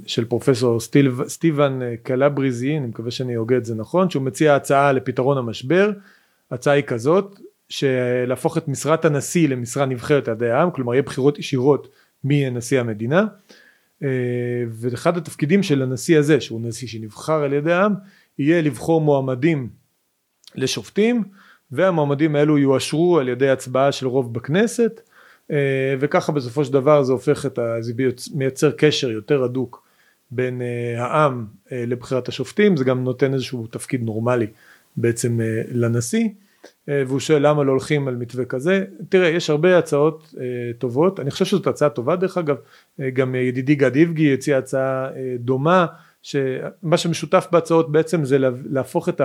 של 0.06 0.26
פרופסור 0.26 0.80
סטיב, 0.80 1.22
סטיבן 1.28 1.80
קלבריזי 2.04 2.78
אני 2.78 2.88
מקווה 2.88 3.12
שאני 3.12 3.34
הוגה 3.34 3.58
את 3.58 3.66
זה 3.66 3.76
נכון 3.76 4.10
שהוא 4.10 4.24
מציע 4.24 4.56
הצעה 4.56 4.92
לפתרון 4.92 5.38
המשבר. 5.38 5.92
ההצעה 6.52 6.74
היא 6.74 6.84
כזאת 6.84 7.40
שלהפוך 7.70 8.58
את 8.58 8.68
משרת 8.68 9.06
הנשיא 9.06 9.50
למשרה 9.50 9.86
נבחרת 9.86 10.28
על 10.28 10.34
ידי 10.34 10.50
העם, 10.50 10.72
כלומר 10.72 10.94
יהיה 10.94 11.04
בחירות 11.04 11.40
ישירות 11.40 11.88
מנשיא 12.24 12.80
המדינה, 12.80 13.26
אה, 14.04 14.08
ואחד 14.70 15.18
התפקידים 15.18 15.64
של 15.64 15.82
הנשיא 15.82 16.18
הזה, 16.18 16.42
שהוא 16.42 16.62
נשיא 16.62 16.88
שנבחר 16.88 17.44
על 17.44 17.54
ידי 17.54 17.74
העם, 17.74 17.94
יהיה 18.40 18.62
לבחור 18.62 19.02
מועמדים 19.02 19.70
לשופטים, 20.56 21.24
והמועמדים 21.72 22.36
האלו 22.36 22.58
יואשרו 22.58 23.20
על 23.20 23.30
ידי 23.30 23.50
הצבעה 23.50 23.92
של 23.92 24.08
רוב 24.08 24.34
בכנסת, 24.34 25.02
אה, 25.02 25.09
וככה 26.00 26.32
בסופו 26.32 26.66
של 26.66 26.74
דבר 26.74 27.04
זה 27.04 27.14
הופך 27.14 27.46
את 27.46 27.60
ה... 27.60 27.76
זה 27.80 27.94
מייצר 28.34 28.72
קשר 28.72 29.12
יותר 29.12 29.44
הדוק 29.44 29.84
בין 30.32 30.62
uh, 30.62 31.00
העם 31.00 31.46
uh, 31.46 31.70
לבחירת 31.74 32.28
השופטים, 32.28 32.78
זה 32.78 32.84
גם 32.84 33.04
נותן 33.04 33.34
איזשהו 33.34 33.68
תפקיד 33.68 34.04
נורמלי 34.04 34.48
בעצם 34.98 35.40
לנשיא, 35.72 36.28
והוא 36.88 37.20
שואל 37.20 37.48
למה 37.48 37.64
לא 37.64 37.72
הולכים 37.72 38.08
על 38.08 38.16
מתווה 38.16 38.46
כזה, 38.46 38.86
תראה 39.10 39.28
יש 39.28 39.50
הרבה 39.50 39.78
הצעות 39.78 40.34
טובות, 40.78 41.20
אני 41.20 41.32
חושב 41.32 41.46
שזאת 41.46 41.68
הצעה 41.68 41.90
טובה 41.90 42.16
דרך 42.16 42.38
אגב, 42.38 42.56
גם 43.14 43.36
ידידי 43.36 43.76
גד 43.76 43.96
איבגי 43.96 44.34
הציע 44.34 44.58
הצעה 44.58 45.10
דומה, 45.40 45.86
שמה 46.22 46.98
שמשותף 46.98 47.48
בהצעות 47.52 47.92
בעצם 47.92 48.26
זה 48.26 48.38
להפוך 48.70 49.10
את 49.10 49.22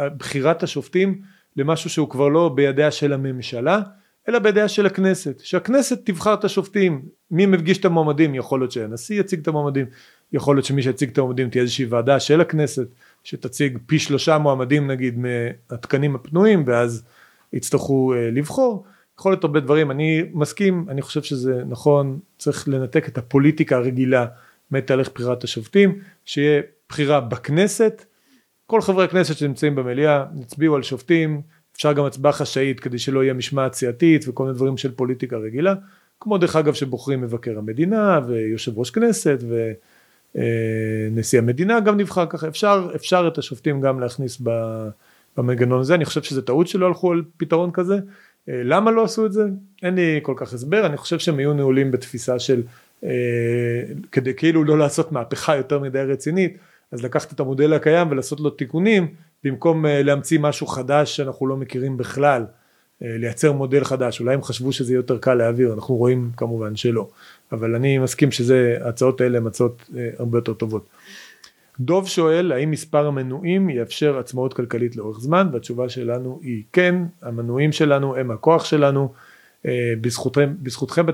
בחירת 0.00 0.62
השופטים 0.62 1.20
למשהו 1.56 1.90
שהוא 1.90 2.10
כבר 2.10 2.28
לא 2.28 2.48
בידיה 2.54 2.90
של 2.90 3.12
הממשלה, 3.12 3.80
אלא 4.28 4.38
בידיה 4.38 4.68
של 4.68 4.86
הכנסת, 4.86 5.40
שהכנסת 5.40 6.00
תבחר 6.04 6.34
את 6.34 6.44
השופטים, 6.44 7.02
מי 7.30 7.46
מפגיש 7.46 7.78
את 7.78 7.84
המועמדים, 7.84 8.34
יכול 8.34 8.60
להיות 8.60 8.72
שהנשיא 8.72 9.20
יציג 9.20 9.40
את 9.40 9.48
המועמדים, 9.48 9.86
יכול 10.32 10.56
להיות 10.56 10.64
שמי 10.64 10.82
שיציג 10.82 11.10
את 11.10 11.18
המועמדים 11.18 11.50
תהיה 11.50 11.62
איזושהי 11.62 11.84
ועדה 11.84 12.20
של 12.20 12.40
הכנסת, 12.40 12.86
שתציג 13.24 13.78
פי 13.86 13.98
שלושה 13.98 14.38
מועמדים 14.38 14.90
נגיד 14.90 15.18
מהתקנים 15.18 16.14
הפנויים, 16.14 16.62
ואז 16.66 17.04
יצטרכו 17.52 18.14
uh, 18.14 18.16
לבחור, 18.16 18.84
יכול 19.18 19.32
להיות 19.32 19.44
הרבה 19.44 19.60
דברים, 19.60 19.90
אני 19.90 20.22
מסכים, 20.32 20.86
אני 20.88 21.02
חושב 21.02 21.22
שזה 21.22 21.62
נכון, 21.68 22.18
צריך 22.38 22.68
לנתק 22.68 23.08
את 23.08 23.18
הפוליטיקה 23.18 23.76
הרגילה 23.76 24.26
מתהליך 24.70 25.10
בחירת 25.14 25.44
השופטים, 25.44 25.98
שיהיה 26.24 26.62
בחירה 26.88 27.20
בכנסת, 27.20 28.04
כל 28.66 28.80
חברי 28.80 29.04
הכנסת 29.04 29.36
שנמצאים 29.36 29.74
במליאה 29.74 30.24
יצביעו 30.40 30.76
על 30.76 30.82
שופטים, 30.82 31.42
אפשר 31.76 31.92
גם 31.92 32.04
הצבעה 32.04 32.32
חשאית 32.32 32.80
כדי 32.80 32.98
שלא 32.98 33.24
יהיה 33.24 33.34
משמעת 33.34 33.74
סיעתית 33.74 34.24
וכל 34.28 34.44
מיני 34.44 34.54
דברים 34.54 34.76
של 34.76 34.92
פוליטיקה 34.92 35.36
רגילה, 35.36 35.74
כמו 36.20 36.38
דרך 36.38 36.56
אגב 36.56 36.74
שבוחרים 36.74 37.20
מבקר 37.20 37.58
המדינה 37.58 38.20
ויושב 38.26 38.78
ראש 38.78 38.90
כנסת 38.90 39.38
ונשיא 40.34 41.38
המדינה 41.38 41.80
גם 41.80 41.96
נבחר 41.96 42.26
ככה, 42.26 42.48
אפשר, 42.48 42.90
אפשר 42.94 43.28
את 43.32 43.38
השופטים 43.38 43.80
גם 43.80 44.00
להכניס 44.00 44.42
במנגנון 45.36 45.80
הזה, 45.80 45.94
אני 45.94 46.04
חושב 46.04 46.22
שזה 46.22 46.42
טעות 46.42 46.68
שלא 46.68 46.86
הלכו 46.86 47.12
על 47.12 47.22
פתרון 47.36 47.70
כזה, 47.70 47.98
למה 48.48 48.90
לא 48.90 49.04
עשו 49.04 49.26
את 49.26 49.32
זה? 49.32 49.44
אין 49.82 49.94
לי 49.94 50.18
כל 50.22 50.34
כך 50.36 50.52
הסבר, 50.52 50.86
אני 50.86 50.96
חושב 50.96 51.18
שהם 51.18 51.38
היו 51.38 51.54
נעולים 51.54 51.90
בתפיסה 51.90 52.38
של 52.38 52.62
כדי 54.12 54.34
כאילו 54.36 54.64
לא 54.64 54.78
לעשות 54.78 55.12
מהפכה 55.12 55.56
יותר 55.56 55.78
מדי 55.78 55.98
רצינית, 55.98 56.58
אז 56.92 57.04
לקחת 57.04 57.32
את 57.32 57.40
המודל 57.40 57.72
הקיים 57.72 58.10
ולעשות 58.10 58.40
לו 58.40 58.50
תיקונים 58.50 59.08
במקום 59.44 59.86
אה, 59.86 60.02
להמציא 60.02 60.38
משהו 60.38 60.66
חדש 60.66 61.16
שאנחנו 61.16 61.46
לא 61.46 61.56
מכירים 61.56 61.96
בכלל, 61.96 62.44
אה, 63.02 63.16
לייצר 63.18 63.52
מודל 63.52 63.84
חדש, 63.84 64.20
אולי 64.20 64.34
הם 64.34 64.42
חשבו 64.42 64.72
שזה 64.72 64.92
יהיה 64.92 64.98
יותר 64.98 65.18
קל 65.18 65.34
להעביר, 65.34 65.72
אנחנו 65.72 65.94
רואים 65.94 66.30
כמובן 66.36 66.76
שלא, 66.76 67.08
אבל 67.52 67.74
אני 67.74 67.98
מסכים 67.98 68.30
שזה, 68.30 68.78
ההצעות 68.80 69.20
האלה 69.20 69.38
הן 69.38 69.46
הצעות 69.46 69.90
אה, 69.96 70.08
הרבה 70.18 70.38
יותר 70.38 70.54
טובות. 70.54 70.86
דוב 71.80 72.08
שואל 72.08 72.52
האם 72.52 72.70
מספר 72.70 73.06
המנויים 73.06 73.70
יאפשר 73.70 74.18
עצמאות 74.18 74.54
כלכלית 74.54 74.96
לאורך 74.96 75.20
זמן? 75.20 75.48
והתשובה 75.52 75.88
שלנו 75.88 76.40
היא 76.42 76.62
כן, 76.72 76.94
המנויים 77.22 77.72
שלנו 77.72 78.16
הם 78.16 78.30
הכוח 78.30 78.64
שלנו, 78.64 79.12
בזכותכם, 80.00 80.54
בזכותכם 80.62 81.06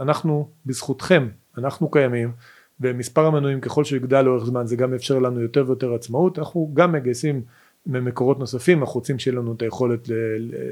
אנחנו, 0.00 0.48
בזכותכם 0.66 1.28
אנחנו 1.58 1.90
קיימים 1.90 2.32
ומספר 2.80 3.26
המנויים 3.26 3.60
ככל 3.60 3.84
שיגדל 3.84 4.22
לאורך 4.22 4.44
זמן 4.44 4.66
זה 4.66 4.76
גם 4.76 4.92
יאפשר 4.92 5.18
לנו 5.18 5.40
יותר 5.40 5.64
ויותר 5.66 5.94
עצמאות, 5.94 6.38
אנחנו 6.38 6.70
גם 6.74 6.92
מגייסים 6.92 7.42
ממקורות 7.86 8.38
נוספים, 8.38 8.80
אנחנו 8.80 8.94
רוצים 8.94 9.18
שיהיה 9.18 9.36
לנו 9.36 9.52
את 9.52 9.62
היכולת 9.62 10.08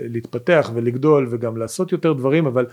להתפתח 0.08 0.70
ולגדול 0.74 1.28
וגם 1.30 1.56
לעשות 1.56 1.92
יותר 1.92 2.12
דברים, 2.12 2.46
אבל 2.46 2.66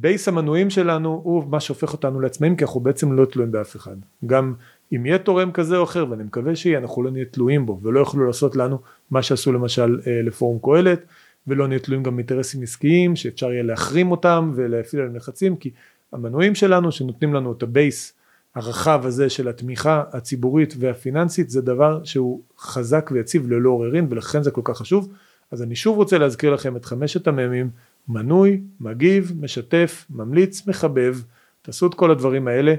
בייס 0.00 0.28
אה, 0.28 0.32
המנויים 0.32 0.70
שלנו 0.70 1.20
הוא 1.24 1.44
מה 1.50 1.60
שהופך 1.60 1.92
אותנו 1.92 2.20
לעצמאים, 2.20 2.56
כי 2.56 2.64
אנחנו 2.64 2.80
בעצם 2.80 3.12
לא 3.12 3.24
תלויים 3.24 3.52
באף 3.52 3.76
אחד. 3.76 3.96
גם 4.26 4.54
אם 4.92 5.06
יהיה 5.06 5.18
תורם 5.18 5.52
כזה 5.52 5.76
או 5.76 5.84
אחר, 5.84 6.06
ואני 6.10 6.22
מקווה 6.22 6.56
שיהיה, 6.56 6.78
אנחנו 6.78 7.02
לא 7.02 7.10
נהיה 7.10 7.24
תלויים 7.24 7.66
בו, 7.66 7.80
ולא 7.82 8.00
יוכלו 8.00 8.26
לעשות 8.26 8.56
לנו 8.56 8.78
מה 9.10 9.22
שעשו 9.22 9.52
למשל 9.52 10.00
אה, 10.06 10.22
לפורום 10.22 10.58
קהלת, 10.62 11.04
ולא 11.46 11.68
נהיה 11.68 11.80
תלויים 11.80 12.02
גם 12.02 12.16
באינטרסים 12.16 12.62
עסקיים, 12.62 13.16
שאפשר 13.16 13.52
יהיה 13.52 13.62
להחרים 13.62 14.10
אותם 14.10 14.52
ולהפעיל 14.54 15.02
עליהם 15.02 15.16
לחצים, 15.16 15.56
כי 15.56 15.70
המנויים 16.12 16.54
שלנו 16.54 16.92
שנותנים 16.92 17.34
לנו 17.34 17.52
את 17.52 17.62
הבייס 17.62 18.12
הרחב 18.54 19.06
הזה 19.06 19.30
של 19.30 19.48
התמיכה 19.48 20.02
הציבורית 20.12 20.74
והפיננסית 20.78 21.50
זה 21.50 21.60
דבר 21.60 22.04
שהוא 22.04 22.42
חזק 22.58 23.10
ויציב 23.12 23.52
ללא 23.52 23.70
עוררין 23.70 24.06
ולכן 24.10 24.42
זה 24.42 24.50
כל 24.50 24.60
כך 24.64 24.78
חשוב. 24.78 25.12
אז 25.50 25.62
אני 25.62 25.76
שוב 25.76 25.96
רוצה 25.96 26.18
להזכיר 26.18 26.54
לכם 26.54 26.76
את 26.76 26.84
חמשת 26.84 27.26
המ"מים 27.26 27.70
מנוי, 28.08 28.60
מגיב, 28.80 29.32
משתף, 29.40 30.06
ממליץ, 30.10 30.66
מחבב. 30.66 31.16
תעשו 31.62 31.86
את 31.86 31.94
כל 31.94 32.10
הדברים 32.10 32.48
האלה. 32.48 32.74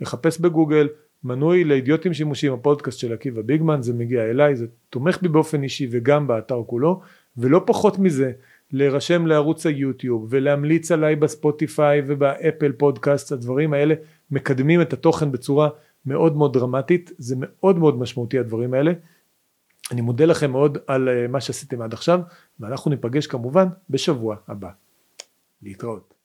לחפש 0.00 0.40
בגוגל 0.40 0.88
מנוי 1.24 1.64
לאידיוטים 1.64 2.14
שימושיים 2.14 2.52
הפודקאסט 2.52 2.98
של 2.98 3.12
עקיבא 3.12 3.42
ביגמן 3.42 3.82
זה 3.82 3.94
מגיע 3.94 4.22
אליי 4.22 4.56
זה 4.56 4.66
תומך 4.90 5.22
בי 5.22 5.28
באופן 5.28 5.62
אישי 5.62 5.88
וגם 5.90 6.26
באתר 6.26 6.62
כולו. 6.66 7.00
ולא 7.36 7.62
פחות 7.66 7.98
מזה 7.98 8.32
להירשם 8.72 9.26
לערוץ 9.26 9.66
היוטיוב 9.66 10.26
ולהמליץ 10.30 10.92
עליי 10.92 11.16
בספוטיפיי 11.16 12.02
ובאפל 12.06 12.72
פודקאסט 12.72 13.32
הדברים 13.32 13.72
האלה 13.72 13.94
מקדמים 14.30 14.82
את 14.82 14.92
התוכן 14.92 15.32
בצורה 15.32 15.68
מאוד 16.06 16.36
מאוד 16.36 16.52
דרמטית, 16.52 17.10
זה 17.18 17.34
מאוד 17.38 17.78
מאוד 17.78 17.98
משמעותי 17.98 18.38
הדברים 18.38 18.74
האלה. 18.74 18.92
אני 19.92 20.00
מודה 20.00 20.24
לכם 20.24 20.50
מאוד 20.50 20.78
על 20.86 21.08
אה, 21.08 21.28
מה 21.28 21.40
שעשיתם 21.40 21.82
עד 21.82 21.92
עכשיו, 21.92 22.20
ואנחנו 22.60 22.90
ניפגש 22.90 23.26
כמובן 23.26 23.68
בשבוע 23.90 24.36
הבא. 24.48 24.70
להתראות. 25.62 26.17